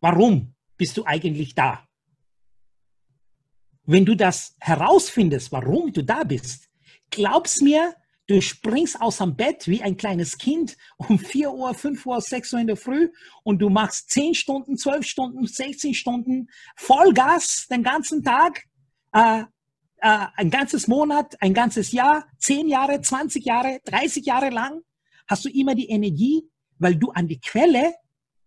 Warum 0.00 0.54
bist 0.76 0.96
du 0.96 1.04
eigentlich 1.04 1.54
da? 1.54 1.86
Wenn 3.84 4.06
du 4.06 4.14
das 4.14 4.56
herausfindest, 4.60 5.52
warum 5.52 5.92
du 5.92 6.02
da 6.02 6.22
bist, 6.24 6.70
glaub's 7.10 7.60
mir, 7.60 7.94
du 8.30 8.40
springst 8.40 9.00
aus 9.00 9.18
dem 9.18 9.34
Bett 9.34 9.66
wie 9.66 9.82
ein 9.82 9.96
kleines 9.96 10.38
Kind 10.38 10.76
um 10.96 11.18
4 11.18 11.52
Uhr, 11.52 11.74
5 11.74 12.06
Uhr, 12.06 12.20
6 12.20 12.52
Uhr 12.52 12.60
in 12.60 12.68
der 12.68 12.76
Früh 12.76 13.10
und 13.42 13.58
du 13.58 13.68
machst 13.68 14.10
10 14.10 14.34
Stunden, 14.34 14.76
12 14.76 15.04
Stunden, 15.04 15.46
16 15.46 15.94
Stunden 15.94 16.48
Vollgas 16.76 17.66
den 17.68 17.82
ganzen 17.82 18.22
Tag, 18.22 18.62
äh, 19.12 19.40
äh, 19.40 20.26
ein 20.36 20.48
ganzes 20.48 20.86
Monat, 20.86 21.42
ein 21.42 21.54
ganzes 21.54 21.90
Jahr, 21.90 22.28
10 22.38 22.68
Jahre, 22.68 23.00
20 23.00 23.44
Jahre, 23.44 23.80
30 23.84 24.24
Jahre 24.24 24.50
lang, 24.50 24.80
hast 25.26 25.44
du 25.44 25.48
immer 25.48 25.74
die 25.74 25.88
Energie, 25.88 26.44
weil 26.78 26.94
du 26.94 27.10
an 27.10 27.26
die 27.26 27.40
Quelle 27.40 27.94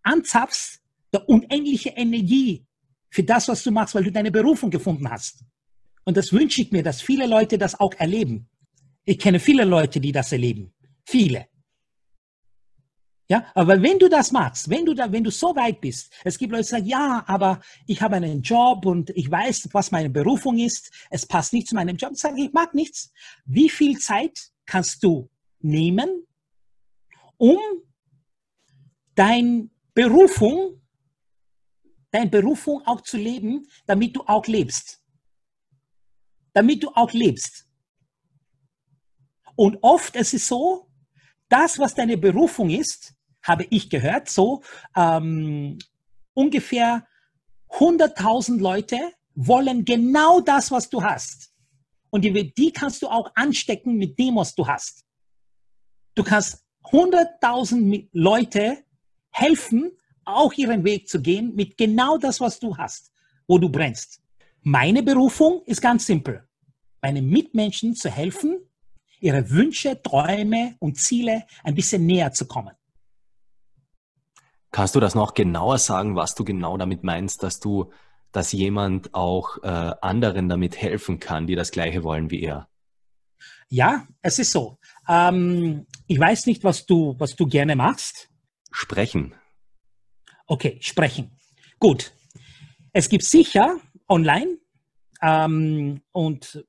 anzapfst, 0.02 0.80
der 1.12 1.28
unendliche 1.28 1.90
Energie 1.90 2.64
für 3.10 3.22
das, 3.22 3.48
was 3.48 3.62
du 3.62 3.70
machst, 3.70 3.94
weil 3.94 4.04
du 4.04 4.12
deine 4.12 4.30
Berufung 4.32 4.70
gefunden 4.70 5.10
hast. 5.10 5.44
Und 6.04 6.16
das 6.16 6.32
wünsche 6.32 6.62
ich 6.62 6.72
mir, 6.72 6.82
dass 6.82 7.02
viele 7.02 7.26
Leute 7.26 7.58
das 7.58 7.78
auch 7.78 7.92
erleben. 7.94 8.48
Ich 9.04 9.18
kenne 9.18 9.38
viele 9.38 9.64
Leute, 9.64 10.00
die 10.00 10.12
das 10.12 10.32
erleben. 10.32 10.72
Viele. 11.04 11.46
Ja, 13.28 13.46
aber 13.54 13.80
wenn 13.82 13.98
du 13.98 14.08
das 14.08 14.32
machst, 14.32 14.68
wenn 14.68 14.84
du 14.84 14.92
da, 14.94 15.10
wenn 15.10 15.24
du 15.24 15.30
so 15.30 15.56
weit 15.56 15.80
bist, 15.80 16.12
es 16.24 16.36
gibt 16.36 16.52
Leute, 16.52 16.64
die 16.64 16.68
sagen, 16.68 16.86
ja, 16.86 17.24
aber 17.26 17.60
ich 17.86 18.02
habe 18.02 18.16
einen 18.16 18.42
Job 18.42 18.84
und 18.84 19.10
ich 19.10 19.30
weiß, 19.30 19.70
was 19.72 19.90
meine 19.90 20.10
Berufung 20.10 20.58
ist. 20.58 20.90
Es 21.10 21.24
passt 21.24 21.54
nicht 21.54 21.68
zu 21.68 21.74
meinem 21.74 21.96
Job. 21.96 22.12
Ich 22.12 22.20
sage, 22.20 22.42
ich 22.42 22.52
mag 22.52 22.74
nichts. 22.74 23.12
Wie 23.46 23.70
viel 23.70 23.98
Zeit 23.98 24.50
kannst 24.66 25.02
du 25.02 25.30
nehmen, 25.60 26.26
um 27.38 27.58
deine 29.14 29.70
Berufung 29.94 30.82
deine 32.14 32.30
Berufung 32.30 32.80
auch 32.86 33.00
zu 33.00 33.16
leben, 33.16 33.66
damit 33.86 34.14
du 34.14 34.22
auch 34.22 34.46
lebst. 34.46 35.02
Damit 36.52 36.84
du 36.84 36.90
auch 36.90 37.12
lebst. 37.12 37.63
Und 39.56 39.78
oft 39.82 40.16
ist 40.16 40.34
es 40.34 40.48
so, 40.48 40.88
das, 41.48 41.78
was 41.78 41.94
deine 41.94 42.16
Berufung 42.16 42.70
ist, 42.70 43.14
habe 43.42 43.66
ich 43.70 43.90
gehört, 43.90 44.28
so 44.28 44.62
ähm, 44.96 45.78
ungefähr 46.32 47.06
100.000 47.70 48.60
Leute 48.60 48.98
wollen 49.34 49.84
genau 49.84 50.40
das, 50.40 50.70
was 50.70 50.88
du 50.88 51.02
hast. 51.02 51.52
Und 52.10 52.22
die, 52.22 52.54
die 52.54 52.72
kannst 52.72 53.02
du 53.02 53.08
auch 53.08 53.32
anstecken 53.34 53.96
mit 53.96 54.18
dem, 54.18 54.36
was 54.36 54.54
du 54.54 54.66
hast. 54.66 55.04
Du 56.14 56.22
kannst 56.22 56.64
100.000 56.84 58.08
Leute 58.12 58.84
helfen, 59.30 59.90
auch 60.24 60.52
ihren 60.54 60.84
Weg 60.84 61.08
zu 61.08 61.20
gehen 61.20 61.54
mit 61.54 61.76
genau 61.76 62.16
das, 62.16 62.40
was 62.40 62.60
du 62.60 62.76
hast, 62.76 63.12
wo 63.46 63.58
du 63.58 63.68
brennst. 63.68 64.22
Meine 64.62 65.02
Berufung 65.02 65.62
ist 65.66 65.82
ganz 65.82 66.06
simpel. 66.06 66.48
Meinen 67.02 67.28
Mitmenschen 67.28 67.94
zu 67.94 68.08
helfen, 68.08 68.60
ihre 69.24 69.50
Wünsche, 69.50 70.00
Träume 70.02 70.76
und 70.80 70.98
Ziele 70.98 71.44
ein 71.62 71.74
bisschen 71.74 72.04
näher 72.04 72.32
zu 72.32 72.46
kommen. 72.46 72.74
Kannst 74.70 74.94
du 74.94 75.00
das 75.00 75.14
noch 75.14 75.34
genauer 75.34 75.78
sagen, 75.78 76.14
was 76.14 76.34
du 76.34 76.44
genau 76.44 76.76
damit 76.76 77.04
meinst, 77.04 77.42
dass 77.42 77.58
du, 77.58 77.90
dass 78.32 78.52
jemand 78.52 79.14
auch 79.14 79.62
äh, 79.62 79.94
anderen 80.02 80.48
damit 80.48 80.76
helfen 80.76 81.20
kann, 81.20 81.46
die 81.46 81.54
das 81.54 81.70
Gleiche 81.70 82.04
wollen 82.04 82.30
wie 82.30 82.42
er? 82.42 82.68
Ja, 83.68 84.06
es 84.20 84.38
ist 84.38 84.50
so. 84.50 84.78
Ähm, 85.08 85.86
ich 86.06 86.18
weiß 86.18 86.46
nicht, 86.46 86.62
was 86.62 86.84
du, 86.84 87.14
was 87.18 87.34
du 87.34 87.46
gerne 87.46 87.76
machst. 87.76 88.28
Sprechen. 88.72 89.34
Okay, 90.46 90.78
sprechen. 90.82 91.30
Gut. 91.78 92.12
Es 92.92 93.08
gibt 93.08 93.24
sicher 93.24 93.78
online 94.08 94.58
ähm, 95.22 96.02
und 96.12 96.64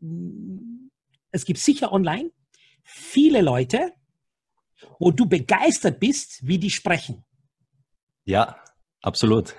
es 1.31 1.43
gibt 1.43 1.59
sicher 1.59 1.91
online 1.91 2.31
viele 2.85 3.41
Leute, 3.41 3.93
wo 4.99 5.11
du 5.11 5.25
begeistert 5.25 5.99
bist, 5.99 6.45
wie 6.47 6.57
die 6.57 6.69
sprechen. 6.69 7.25
Ja, 8.23 8.63
absolut. 9.01 9.55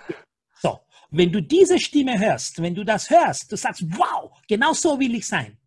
So, 0.62 0.80
wenn 1.10 1.30
du 1.30 1.42
diese 1.42 1.78
Stimme 1.78 2.18
hörst, 2.18 2.62
wenn 2.62 2.74
du 2.74 2.84
das 2.84 3.10
hörst, 3.10 3.52
du 3.52 3.56
sagst, 3.56 3.82
wow, 3.98 4.32
genau 4.48 4.72
so 4.72 4.98
will 4.98 5.14
ich 5.14 5.26
sein. 5.26 5.58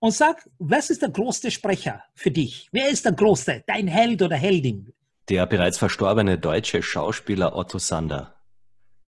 Und 0.00 0.12
sag, 0.12 0.46
was 0.58 0.90
ist 0.90 1.00
der 1.00 1.08
größte 1.08 1.50
Sprecher 1.50 2.04
für 2.14 2.30
dich? 2.30 2.68
Wer 2.72 2.90
ist 2.90 3.04
der 3.06 3.12
größte, 3.12 3.64
dein 3.66 3.88
Held 3.88 4.20
oder 4.20 4.36
Heldin? 4.36 4.92
Der 5.30 5.46
bereits 5.46 5.78
verstorbene 5.78 6.38
deutsche 6.38 6.82
Schauspieler 6.82 7.56
Otto 7.56 7.78
Sander. 7.78 8.34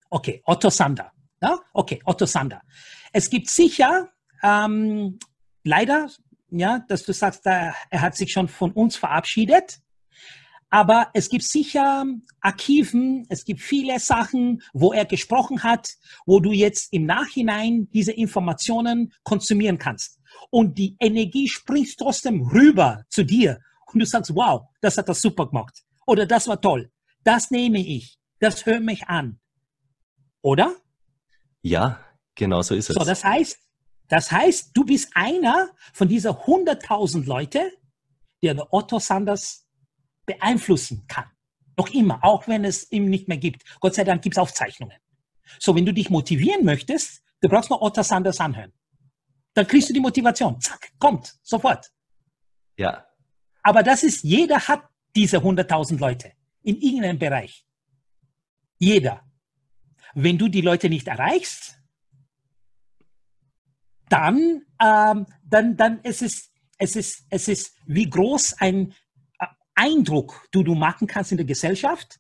Okay, 0.10 0.42
Otto 0.46 0.70
Sander. 0.70 1.14
Ja? 1.42 1.60
Okay, 1.74 2.02
Otto 2.04 2.26
Sander. 2.26 2.62
Es 3.14 3.30
gibt 3.30 3.50
sicher, 3.50 4.10
ähm, 4.44 5.18
leider, 5.64 6.10
ja, 6.52 6.80
dass 6.88 7.04
du 7.04 7.14
sagst, 7.14 7.46
er 7.46 7.74
hat 7.92 8.16
sich 8.16 8.32
schon 8.32 8.48
von 8.48 8.72
uns 8.72 8.96
verabschiedet. 8.96 9.80
Aber 10.70 11.10
es 11.14 11.28
gibt 11.28 11.44
sicher 11.44 12.06
Archiven, 12.40 13.26
es 13.28 13.44
gibt 13.44 13.60
viele 13.60 14.00
Sachen, 14.00 14.62
wo 14.72 14.94
er 14.94 15.04
gesprochen 15.04 15.64
hat, 15.64 15.90
wo 16.26 16.40
du 16.40 16.52
jetzt 16.52 16.94
im 16.94 17.06
Nachhinein 17.06 17.90
diese 17.94 18.14
Informationen 18.14 19.12
konsumieren 19.24 19.78
kannst. 19.78 20.20
Und 20.50 20.78
die 20.78 20.96
Energie 21.00 21.50
springt 21.50 21.98
trotzdem 21.98 22.42
rüber 22.42 23.04
zu 23.10 23.24
dir. 23.24 23.60
Und 23.92 24.00
du 24.00 24.06
sagst, 24.06 24.34
wow, 24.34 24.62
das 24.80 24.98
hat 24.98 25.10
er 25.10 25.16
super 25.16 25.48
gemacht 25.48 25.84
oder 26.06 26.26
das 26.26 26.48
war 26.48 26.60
toll. 26.60 26.92
Das 27.24 27.52
nehme 27.52 27.80
ich. 27.80 28.18
Das 28.40 28.66
hört 28.66 28.84
mich 28.84 29.08
an. 29.08 29.40
Oder? 30.42 30.76
Ja, 31.62 32.04
genau 32.36 32.62
so 32.62 32.76
ist 32.76 32.90
es. 32.90 32.96
So, 32.96 33.06
das 33.06 33.24
heißt, 33.24 33.60
das 34.12 34.30
heißt, 34.30 34.72
du 34.74 34.84
bist 34.84 35.10
einer 35.16 35.70
von 35.94 36.10
dieser 36.10 36.32
100.000 36.46 37.26
Leute, 37.26 37.72
der 38.44 38.56
der 38.56 38.74
Otto 38.74 39.00
Sanders 39.00 39.66
beeinflussen 40.26 41.06
kann. 41.08 41.32
Noch 41.78 41.88
immer, 41.92 42.22
auch 42.22 42.46
wenn 42.46 42.66
es 42.66 42.92
ihm 42.92 43.10
nicht 43.10 43.30
mehr 43.30 43.38
gibt. 43.38 43.64
Gott 43.80 43.96
sei 43.96 44.04
Dank 44.04 44.22
gibt 44.22 44.36
es 44.36 44.38
Aufzeichnungen. 44.38 44.98
So, 45.60 45.74
wenn 45.76 45.86
du 45.86 45.94
dich 45.94 46.10
motivieren 46.10 46.66
möchtest, 46.66 47.24
du 47.40 47.48
brauchst 47.48 47.70
nur 47.70 47.82
Otto 47.82 48.04
Sanders 48.04 48.42
anhören. 48.42 48.74
Dann 49.54 49.66
kriegst 49.66 49.88
du 49.88 49.94
die 49.94 50.02
Motivation. 50.02 50.60
Zack, 50.60 50.92
kommt, 51.00 51.34
sofort. 51.42 51.90
Ja. 52.76 53.06
Aber 53.64 53.82
das 53.82 54.04
ist, 54.04 54.26
jeder 54.26 54.68
hat 54.68 54.90
diese 55.16 55.38
100.000 55.38 56.00
Leute 56.00 56.34
in 56.64 56.82
irgendeinem 56.82 57.18
Bereich. 57.18 57.66
Jeder. 58.78 59.24
Wenn 60.14 60.38
du 60.38 60.50
die 60.50 60.60
Leute 60.60 60.90
nicht 60.90 61.08
erreichst, 61.08 61.81
dann, 64.12 64.64
ähm, 64.82 65.26
dann, 65.44 65.78
dann 65.78 66.02
ist 66.02 66.22
es, 66.22 66.52
es 66.78 66.96
ist, 66.96 67.26
es 67.30 67.48
ist, 67.48 67.76
wie 67.86 68.10
groß 68.10 68.56
ein 68.60 68.94
äh, 69.40 69.46
Eindruck 69.76 70.48
du, 70.52 70.64
du 70.64 70.76
machen 70.76 71.08
kannst 71.08 71.32
in 71.32 71.38
der 71.38 71.46
Gesellschaft, 71.46 72.20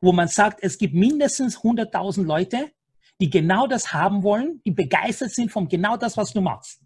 wo 0.00 0.12
man 0.12 0.28
sagt, 0.28 0.58
es 0.62 0.76
gibt 0.76 0.94
mindestens 0.94 1.58
100.000 1.58 2.24
Leute, 2.24 2.70
die 3.20 3.30
genau 3.30 3.66
das 3.66 3.92
haben 3.92 4.22
wollen, 4.22 4.60
die 4.66 4.72
begeistert 4.72 5.30
sind 5.30 5.50
von 5.50 5.68
genau 5.68 5.96
das, 5.96 6.16
was 6.16 6.32
du 6.32 6.40
machst. 6.40 6.80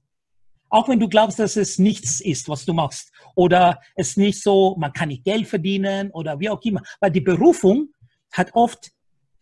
Auch 0.69 0.89
wenn 0.89 1.01
du 1.01 1.09
glaubst, 1.09 1.39
dass 1.39 1.57
es 1.57 1.79
nichts 1.79 2.21
ist, 2.21 2.49
was 2.49 2.65
du 2.65 2.73
machst. 2.73 3.13
Oder 3.35 3.81
es 3.95 4.17
nicht 4.17 4.43
so, 4.43 4.77
man 4.79 4.93
kann 4.93 5.09
nicht 5.09 5.25
Geld 5.25 5.47
verdienen 5.47 6.11
oder 6.11 6.39
wie 6.41 6.51
auch 6.51 6.61
immer. 6.63 6.83
Weil 7.01 7.13
die 7.13 7.21
Berufung 7.21 7.89
hat 8.33 8.55
oft, 8.55 8.91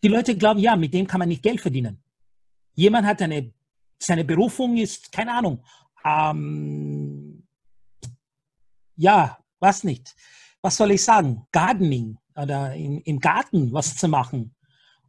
die 0.03 0.07
Leute 0.07 0.37
glauben, 0.37 0.59
ja, 0.59 0.75
mit 0.75 0.93
dem 0.93 1.07
kann 1.07 1.19
man 1.19 1.27
nicht 1.27 1.43
Geld 1.43 1.61
verdienen. 1.61 2.01
Jemand 2.75 3.07
hat 3.07 3.21
eine, 3.21 3.51
seine 3.97 4.25
Berufung 4.25 4.77
ist, 4.77 5.11
keine 5.11 5.33
Ahnung, 5.33 5.63
ähm, 6.03 7.47
ja, 8.95 9.37
was 9.59 9.83
nicht. 9.83 10.15
Was 10.61 10.77
soll 10.77 10.91
ich 10.91 11.03
sagen? 11.03 11.45
Gardening 11.51 12.17
oder 12.35 12.73
im, 12.73 13.01
im 13.03 13.19
Garten 13.19 13.71
was 13.73 13.95
zu 13.95 14.07
machen 14.07 14.55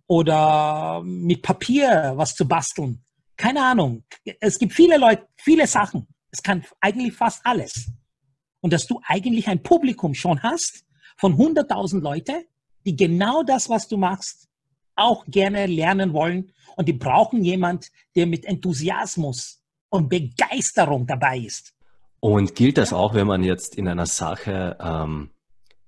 oder 0.07 1.03
mit 1.05 1.43
Papier 1.43 2.13
was 2.17 2.35
zu 2.35 2.47
basteln. 2.47 3.05
Keine 3.37 3.65
Ahnung. 3.65 4.05
Es 4.41 4.59
gibt 4.59 4.73
viele 4.73 4.97
Leute, 4.97 5.27
viele 5.37 5.67
Sachen. 5.67 6.07
Es 6.31 6.43
kann 6.43 6.65
eigentlich 6.81 7.15
fast 7.15 7.45
alles. 7.45 7.91
Und 8.61 8.73
dass 8.73 8.87
du 8.87 9.01
eigentlich 9.05 9.49
ein 9.49 9.63
Publikum 9.63 10.15
schon 10.15 10.43
hast 10.43 10.85
von 11.19 11.37
100.000 11.37 12.01
Leute, 12.01 12.47
die 12.85 12.97
genau 12.97 13.43
das, 13.43 13.69
was 13.69 13.89
du 13.89 13.97
machst, 13.97 14.49
auch 14.97 15.25
gerne 15.27 15.67
lernen 15.67 16.13
wollen. 16.13 16.53
Und 16.77 16.89
die 16.89 16.93
brauchen 16.93 17.45
jemand, 17.45 17.91
der 18.15 18.27
mit 18.27 18.45
Enthusiasmus 18.45 19.63
und 19.89 20.09
Begeisterung 20.09 21.07
dabei 21.07 21.39
ist. 21.39 21.75
Und 22.21 22.55
gilt 22.55 22.79
das 22.79 22.93
auch, 22.93 23.15
wenn 23.15 23.27
man 23.27 23.43
jetzt 23.45 23.77
in 23.77 23.89
einer 23.89 24.07
Sache, 24.07 24.77
ähm, 24.81 25.31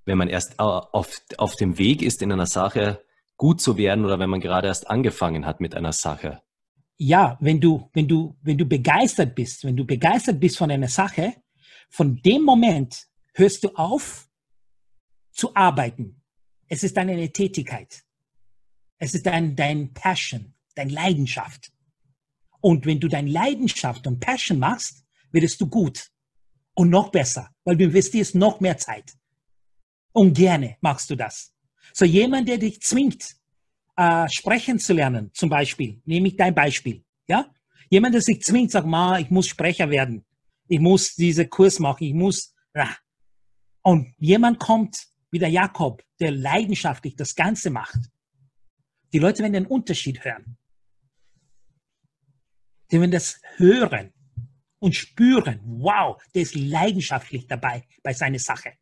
wenn 0.05 0.19
man 0.19 0.29
erst 0.29 0.59
auf, 0.59 1.21
auf 1.37 1.57
dem 1.57 1.79
Weg 1.79 2.03
ist, 2.03 2.23
in 2.23 2.33
einer 2.33 2.47
Sache 2.47 3.03
gut 3.37 3.61
zu 3.61 3.77
werden 3.77 4.05
oder 4.05 4.19
wenn 4.19 4.31
man 4.31 4.41
gerade 4.41 4.69
erst 4.69 4.89
angefangen 4.89 5.47
hat 5.47 5.61
mit 5.61 5.75
einer 5.75 5.93
Sache? 5.93 6.41
Ja, 6.97 7.39
wenn 7.41 7.61
du, 7.61 7.89
wenn 7.93 8.09
du, 8.09 8.37
wenn 8.43 8.59
du 8.59 8.67
begeistert 8.67 9.35
bist, 9.35 9.65
wenn 9.65 9.77
du 9.77 9.85
begeistert 9.85 10.41
bist 10.41 10.59
von 10.59 10.71
einer 10.71 10.89
Sache, 10.89 11.35
von 11.91 12.21
dem 12.23 12.43
Moment 12.43 13.07
hörst 13.35 13.65
du 13.65 13.69
auf 13.75 14.29
zu 15.33 15.55
arbeiten. 15.55 16.21
Es 16.67 16.83
ist 16.83 16.97
dann 16.97 17.09
eine 17.09 17.31
Tätigkeit. 17.31 18.03
Es 18.99 19.15
ist 19.15 19.27
dein, 19.27 19.55
dein 19.55 19.93
Passion, 19.95 20.55
deine 20.75 20.93
Leidenschaft. 20.93 21.73
Und 22.61 22.87
wenn 22.87 23.01
du 23.01 23.09
deine 23.09 23.31
Leidenschaft 23.31 24.07
und 24.07 24.21
Passion 24.21 24.59
machst, 24.59 25.05
wirst 25.31 25.61
du 25.61 25.69
gut 25.69 26.11
und 26.75 26.91
noch 26.91 27.11
besser, 27.11 27.51
weil 27.65 27.77
du 27.77 27.85
investierst 27.85 28.35
noch 28.35 28.61
mehr 28.61 28.77
Zeit. 28.79 29.13
Und 30.13 30.35
gerne 30.35 30.77
machst 30.81 31.11
du 31.11 31.17
das. 31.17 31.55
So 31.93 32.05
jemand, 32.05 32.49
der 32.49 32.59
dich 32.59 32.81
zwingt, 32.81 33.37
äh, 33.97 34.29
sprechen 34.29 34.79
zu 34.79 34.93
lernen, 34.93 35.31
zum 35.33 35.49
Beispiel, 35.49 36.01
nehme 36.05 36.29
ich 36.29 36.37
dein 36.37 36.55
Beispiel, 36.55 37.05
ja? 37.29 37.53
Jemand, 37.91 38.15
der 38.15 38.23
sich 38.23 38.43
zwingt, 38.43 38.71
sagt, 38.71 38.87
ma, 38.87 39.19
ich 39.19 39.31
muss 39.31 39.47
Sprecher 39.47 39.91
werden, 39.91 40.25
ich 40.69 40.79
muss 40.79 41.15
diese 41.15 41.47
Kurs 41.49 41.79
machen, 41.79 42.05
ich 42.05 42.15
muss, 42.15 42.55
ja. 42.75 42.95
und 43.83 44.13
jemand 44.19 44.59
kommt, 44.59 45.09
wie 45.31 45.39
der 45.39 45.49
Jakob, 45.49 46.03
der 46.21 46.33
leidenschaftlich 46.33 47.17
das 47.17 47.35
Ganze 47.35 47.71
macht. 47.71 47.99
Die 49.13 49.19
Leute 49.19 49.43
werden 49.43 49.53
den 49.55 49.67
Unterschied 49.67 50.25
hören. 50.25 50.57
Die 52.91 53.01
werden 53.01 53.11
das 53.11 53.41
hören 53.57 54.13
und 54.79 54.95
spüren, 54.95 55.61
wow, 55.65 56.23
der 56.35 56.43
ist 56.43 56.55
leidenschaftlich 56.55 57.47
dabei 57.47 57.87
bei 58.03 58.13
seiner 58.13 58.39
Sache. 58.39 58.75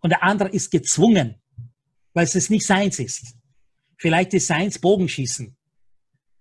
Und 0.00 0.10
der 0.10 0.22
andere 0.22 0.48
ist 0.50 0.70
gezwungen, 0.70 1.42
weil 2.12 2.24
es 2.24 2.50
nicht 2.50 2.66
seins 2.66 2.98
ist. 2.98 3.36
Vielleicht 3.96 4.32
ist 4.34 4.46
seins 4.46 4.78
Bogenschießen 4.78 5.56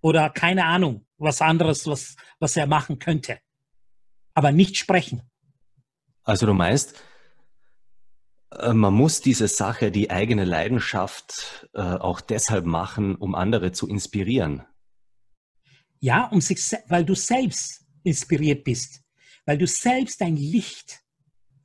oder 0.01 0.29
keine 0.29 0.65
Ahnung, 0.65 1.05
was 1.17 1.41
anderes, 1.41 1.87
was, 1.87 2.15
was 2.39 2.55
er 2.55 2.67
machen 2.67 2.99
könnte. 2.99 3.39
Aber 4.33 4.51
nicht 4.51 4.77
sprechen. 4.77 5.23
Also 6.23 6.45
du 6.45 6.53
meinst, 6.53 7.01
man 8.51 8.93
muss 8.93 9.21
diese 9.21 9.47
Sache, 9.47 9.91
die 9.91 10.09
eigene 10.09 10.45
Leidenschaft 10.45 11.69
äh, 11.73 11.81
auch 11.81 12.21
deshalb 12.21 12.65
machen, 12.65 13.15
um 13.15 13.35
andere 13.35 13.71
zu 13.71 13.87
inspirieren. 13.87 14.63
Ja, 15.99 16.25
um 16.27 16.41
sich, 16.41 16.59
weil 16.87 17.03
du 17.03 17.15
selbst 17.15 17.85
inspiriert 18.03 18.63
bist, 18.63 19.01
weil 19.45 19.57
du 19.57 19.67
selbst 19.67 20.21
dein 20.21 20.37
Licht 20.37 21.01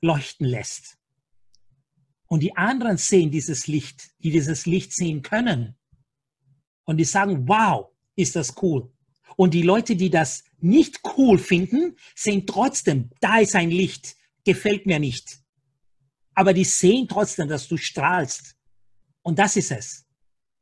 leuchten 0.01 0.47
lässt. 0.47 0.99
Und 2.27 2.41
die 2.41 2.57
anderen 2.57 2.97
sehen 2.97 3.31
dieses 3.31 3.67
Licht, 3.67 4.11
die 4.21 4.31
dieses 4.31 4.67
Licht 4.67 4.93
sehen 4.93 5.23
können. 5.23 5.77
Und 6.85 6.97
die 6.97 7.05
sagen, 7.05 7.47
wow, 7.47 7.91
ist 8.17 8.35
das 8.37 8.55
cool. 8.63 8.91
Und 9.37 9.55
die 9.55 9.63
Leute, 9.63 9.97
die 9.97 10.11
das 10.11 10.43
nicht 10.59 11.01
cool 11.17 11.39
finden, 11.39 11.97
sehen 12.15 12.47
trotzdem, 12.47 13.11
da 13.21 13.39
ist 13.39 13.55
ein 13.55 13.71
Licht, 13.71 14.17
gefällt 14.45 14.87
mir 14.87 14.99
nicht. 14.99 15.42
Aber 16.35 16.53
die 16.53 16.65
sehen 16.65 17.09
trotzdem, 17.09 17.49
dass 17.49 17.69
du 17.69 17.77
strahlst. 17.77 18.57
Und 19.23 19.39
das 19.39 19.57
ist 19.57 19.71
es. 19.71 20.07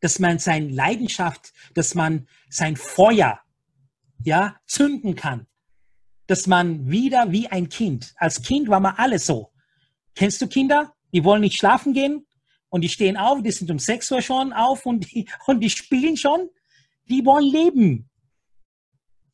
Dass 0.00 0.18
man 0.18 0.38
seine 0.38 0.68
Leidenschaft, 0.68 1.52
dass 1.74 1.94
man 1.94 2.26
sein 2.48 2.76
Feuer, 2.76 3.40
ja, 4.24 4.56
zünden 4.66 5.14
kann. 5.14 5.46
Dass 6.26 6.46
man 6.46 6.90
wieder 6.90 7.32
wie 7.32 7.48
ein 7.48 7.68
Kind. 7.68 8.14
Als 8.16 8.42
Kind 8.42 8.68
war 8.68 8.80
man 8.80 8.94
alle 8.96 9.18
so. 9.18 9.52
Kennst 10.14 10.40
du 10.42 10.48
Kinder? 10.48 10.94
Die 11.12 11.24
wollen 11.24 11.40
nicht 11.40 11.58
schlafen 11.58 11.92
gehen 11.92 12.26
und 12.68 12.82
die 12.82 12.88
stehen 12.88 13.16
auf, 13.16 13.42
die 13.42 13.50
sind 13.50 13.70
um 13.70 13.78
6 13.78 14.10
Uhr 14.12 14.22
schon 14.22 14.52
auf 14.52 14.86
und 14.86 15.10
die, 15.10 15.28
und 15.46 15.60
die 15.60 15.70
spielen 15.70 16.16
schon. 16.16 16.48
Die 17.08 17.24
wollen 17.24 17.50
leben. 17.50 18.10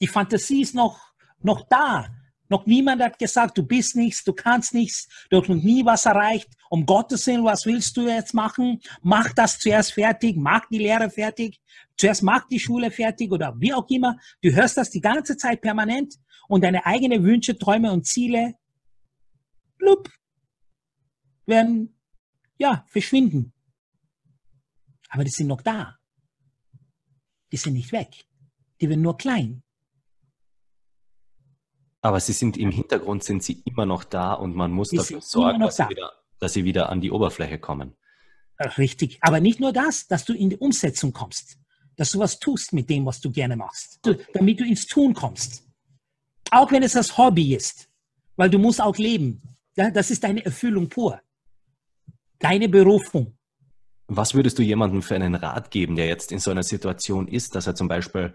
Die 0.01 0.07
Fantasie 0.07 0.63
ist 0.63 0.75
noch, 0.75 1.13
noch 1.41 1.69
da. 1.69 2.09
Noch 2.49 2.67
niemand 2.67 3.03
hat 3.03 3.19
gesagt, 3.19 3.59
du 3.59 3.65
bist 3.65 3.97
nichts, 3.97 4.23
du 4.25 4.33
kannst 4.33 4.75
nichts, 4.75 5.09
du 5.31 5.41
hast 5.41 5.49
noch 5.49 5.57
nie 5.57 5.85
was 5.85 6.07
erreicht. 6.07 6.49
Um 6.71 6.87
Gottes 6.87 7.27
Willen, 7.27 7.45
was 7.45 7.67
willst 7.67 7.97
du 7.97 8.07
jetzt 8.07 8.35
machen? 8.35 8.81
Mach 9.03 9.33
das 9.33 9.59
zuerst 9.59 9.95
fertig, 9.95 10.37
mach 10.37 10.67
die 10.69 10.79
Lehre 10.79 11.11
fertig, 11.11 11.61
zuerst 11.97 12.23
mach 12.23 12.47
die 12.49 12.61
Schule 12.61 12.91
fertig 12.91 13.33
oder 13.33 13.55
wie 13.59 13.75
auch 13.75 13.89
immer. 13.89 14.17
Du 14.43 14.53
hörst 14.53 14.77
das 14.77 14.91
die 14.91 15.01
ganze 15.01 15.37
Zeit 15.37 15.61
permanent 15.61 16.15
und 16.49 16.63
deine 16.63 16.87
eigenen 16.87 17.25
Wünsche, 17.25 17.59
Träume 17.59 17.93
und 17.93 18.07
Ziele, 18.07 18.55
blub, 19.79 20.09
werden, 21.47 21.99
ja, 22.59 22.85
verschwinden. 22.89 23.53
Aber 25.09 25.25
die 25.25 25.31
sind 25.31 25.47
noch 25.47 25.63
da. 25.63 25.97
Die 27.53 27.57
sind 27.57 27.75
nicht 27.75 27.93
weg. 27.93 28.27
Die 28.81 28.89
werden 28.89 29.03
nur 29.03 29.17
klein. 29.17 29.63
Aber 32.07 32.21
sie 32.21 32.33
sind 32.33 32.57
im 32.57 32.71
Hintergrund, 32.71 33.25
sind 33.25 33.43
sie 33.43 33.63
immer 33.65 33.87
noch 33.87 34.05
da 34.05 34.35
und 34.35 34.55
man 34.55 34.71
muss 34.71 34.91
die 34.91 34.97
dafür 34.97 35.21
sorgen, 35.21 35.61
dass 35.61 35.77
sie, 35.77 35.89
wieder, 35.89 36.13
dass 36.39 36.53
sie 36.53 36.65
wieder 36.65 36.89
an 36.89 37.01
die 37.01 37.11
Oberfläche 37.11 37.59
kommen. 37.59 37.97
Richtig. 38.79 39.19
Aber 39.21 39.41
nicht 39.41 39.61
nur 39.61 39.73
das, 39.73 40.07
dass 40.07 40.25
du 40.25 40.33
in 40.33 40.51
die 40.51 40.57
Umsetzung 40.57 41.13
kommst. 41.13 41.59
Dass 41.97 42.11
du 42.11 42.19
was 42.19 42.39
tust 42.39 42.73
mit 42.73 42.89
dem, 42.91 43.07
was 43.07 43.21
du 43.21 43.31
gerne 43.31 43.57
machst. 43.57 44.01
Damit 44.35 44.61
du 44.61 44.65
ins 44.65 44.87
Tun 44.87 45.15
kommst. 45.15 45.65
Auch 46.51 46.71
wenn 46.71 46.83
es 46.83 46.93
das 46.93 47.19
Hobby 47.19 47.55
ist. 47.55 47.89
Weil 48.37 48.51
du 48.51 48.59
musst 48.59 48.81
auch 48.81 48.97
leben. 48.97 49.43
Ja, 49.77 49.91
das 49.91 50.11
ist 50.11 50.25
deine 50.25 50.45
Erfüllung 50.45 50.89
pur 50.89 51.21
deine 52.39 52.69
Berufung. 52.69 53.37
Was 54.09 54.35
würdest 54.35 54.59
du 54.59 54.63
jemandem 54.63 55.03
für 55.03 55.17
einen 55.17 55.35
Rat 55.35 55.71
geben, 55.71 55.97
der 55.97 56.07
jetzt 56.07 56.31
in 56.31 56.39
so 56.39 56.51
einer 56.51 56.63
Situation 56.63 57.27
ist, 57.27 57.55
dass 57.55 57.67
er 57.67 57.75
zum 57.75 57.89
Beispiel, 57.89 58.35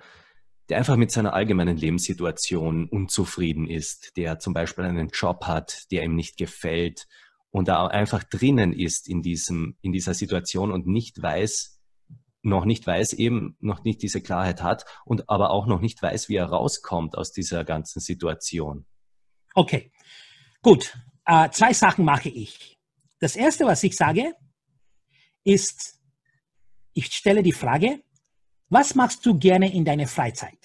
der 0.71 0.77
einfach 0.77 0.95
mit 0.95 1.11
seiner 1.11 1.33
allgemeinen 1.33 1.75
Lebenssituation 1.75 2.87
unzufrieden 2.87 3.67
ist, 3.67 4.15
der 4.15 4.39
zum 4.39 4.53
Beispiel 4.53 4.85
einen 4.85 5.09
Job 5.09 5.43
hat, 5.43 5.91
der 5.91 6.03
ihm 6.03 6.15
nicht 6.15 6.37
gefällt 6.37 7.09
und 7.49 7.67
da 7.67 7.87
einfach 7.87 8.23
drinnen 8.23 8.71
ist 8.71 9.09
in 9.09 9.21
diesem, 9.21 9.75
in 9.81 9.91
dieser 9.91 10.13
Situation 10.13 10.71
und 10.71 10.87
nicht 10.87 11.21
weiß, 11.21 11.77
noch 12.41 12.63
nicht 12.63 12.87
weiß, 12.87 13.11
eben 13.11 13.57
noch 13.59 13.83
nicht 13.83 14.01
diese 14.01 14.21
Klarheit 14.21 14.63
hat 14.63 14.85
und 15.03 15.29
aber 15.29 15.49
auch 15.49 15.67
noch 15.67 15.81
nicht 15.81 16.01
weiß, 16.01 16.29
wie 16.29 16.37
er 16.37 16.45
rauskommt 16.45 17.17
aus 17.17 17.33
dieser 17.33 17.65
ganzen 17.65 17.99
Situation. 17.99 18.85
Okay, 19.53 19.91
gut. 20.61 20.97
Äh, 21.25 21.49
zwei 21.49 21.73
Sachen 21.73 22.05
mache 22.05 22.29
ich. 22.29 22.79
Das 23.19 23.35
Erste, 23.35 23.65
was 23.65 23.83
ich 23.83 23.97
sage, 23.97 24.35
ist, 25.43 25.99
ich 26.93 27.07
stelle 27.07 27.43
die 27.43 27.51
Frage, 27.51 28.01
was 28.71 28.95
machst 28.95 29.25
du 29.25 29.37
gerne 29.37 29.71
in 29.71 29.85
deiner 29.85 30.07
Freizeit? 30.07 30.57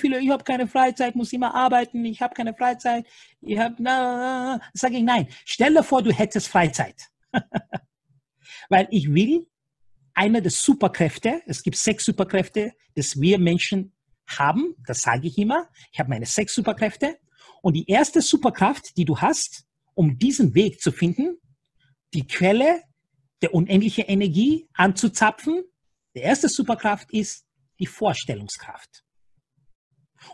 Viele, 0.00 0.18
ich 0.20 0.30
habe 0.30 0.42
keine 0.42 0.66
Freizeit, 0.66 1.14
muss 1.14 1.32
immer 1.32 1.54
arbeiten, 1.54 2.04
ich 2.04 2.20
habe 2.20 2.34
keine 2.34 2.52
Freizeit, 2.54 3.06
ich 3.40 3.56
habe, 3.56 3.76
na, 3.78 4.60
sage 4.74 4.96
ich 4.96 5.04
nein. 5.04 5.28
Stell 5.44 5.72
dir 5.74 5.84
vor, 5.84 6.02
du 6.02 6.12
hättest 6.12 6.48
Freizeit. 6.48 7.08
Weil 8.68 8.88
ich 8.90 9.14
will 9.14 9.46
eine 10.12 10.42
der 10.42 10.50
Superkräfte, 10.50 11.40
es 11.46 11.62
gibt 11.62 11.76
sechs 11.76 12.04
Superkräfte, 12.04 12.72
dass 12.96 13.20
wir 13.20 13.38
Menschen 13.38 13.92
haben, 14.26 14.74
das 14.84 15.02
sage 15.02 15.28
ich 15.28 15.38
immer. 15.38 15.68
Ich 15.92 16.00
habe 16.00 16.10
meine 16.10 16.26
sechs 16.26 16.52
Superkräfte 16.52 17.16
Und 17.62 17.74
die 17.74 17.86
erste 17.86 18.20
Superkraft, 18.22 18.96
die 18.96 19.04
du 19.04 19.18
hast, 19.18 19.66
um 19.94 20.18
diesen 20.18 20.56
Weg 20.56 20.80
zu 20.80 20.90
finden, 20.90 21.36
die 22.12 22.26
Quelle 22.26 22.82
der 23.40 23.54
unendlichen 23.54 24.06
Energie 24.06 24.68
anzuzapfen, 24.74 25.62
die 26.16 26.22
erste 26.22 26.48
Superkraft 26.48 27.12
ist 27.12 27.46
die 27.78 27.86
Vorstellungskraft. 27.86 29.04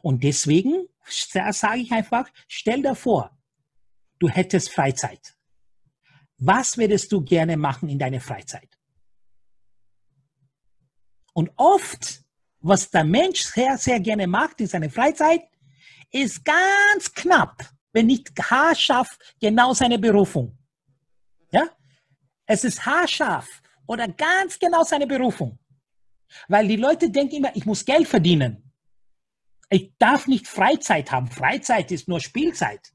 Und 0.00 0.22
deswegen 0.22 0.86
sage 1.04 1.80
ich 1.80 1.90
einfach, 1.90 2.30
stell 2.46 2.82
dir 2.82 2.94
vor, 2.94 3.36
du 4.20 4.28
hättest 4.28 4.70
Freizeit. 4.70 5.36
Was 6.38 6.78
würdest 6.78 7.10
du 7.10 7.20
gerne 7.20 7.56
machen 7.56 7.88
in 7.88 7.98
deiner 7.98 8.20
Freizeit? 8.20 8.78
Und 11.34 11.50
oft, 11.56 12.22
was 12.60 12.88
der 12.88 13.04
Mensch 13.04 13.40
sehr, 13.42 13.76
sehr 13.76 13.98
gerne 13.98 14.28
macht 14.28 14.60
in 14.60 14.68
seiner 14.68 14.90
Freizeit, 14.90 15.42
ist 16.12 16.44
ganz 16.44 17.12
knapp, 17.12 17.60
wenn 17.92 18.06
nicht 18.06 18.30
haarscharf, 18.38 19.18
genau 19.40 19.74
seine 19.74 19.98
Berufung. 19.98 20.56
Ja? 21.50 21.68
Es 22.46 22.62
ist 22.62 22.86
haarscharf 22.86 23.48
oder 23.86 24.06
ganz 24.06 24.58
genau 24.60 24.84
seine 24.84 25.08
Berufung. 25.08 25.58
Weil 26.48 26.68
die 26.68 26.76
Leute 26.76 27.10
denken 27.10 27.36
immer, 27.36 27.56
ich 27.56 27.66
muss 27.66 27.84
Geld 27.84 28.08
verdienen. 28.08 28.72
Ich 29.70 29.92
darf 29.98 30.26
nicht 30.26 30.46
Freizeit 30.46 31.10
haben. 31.10 31.28
Freizeit 31.28 31.90
ist 31.90 32.08
nur 32.08 32.20
Spielzeit. 32.20 32.92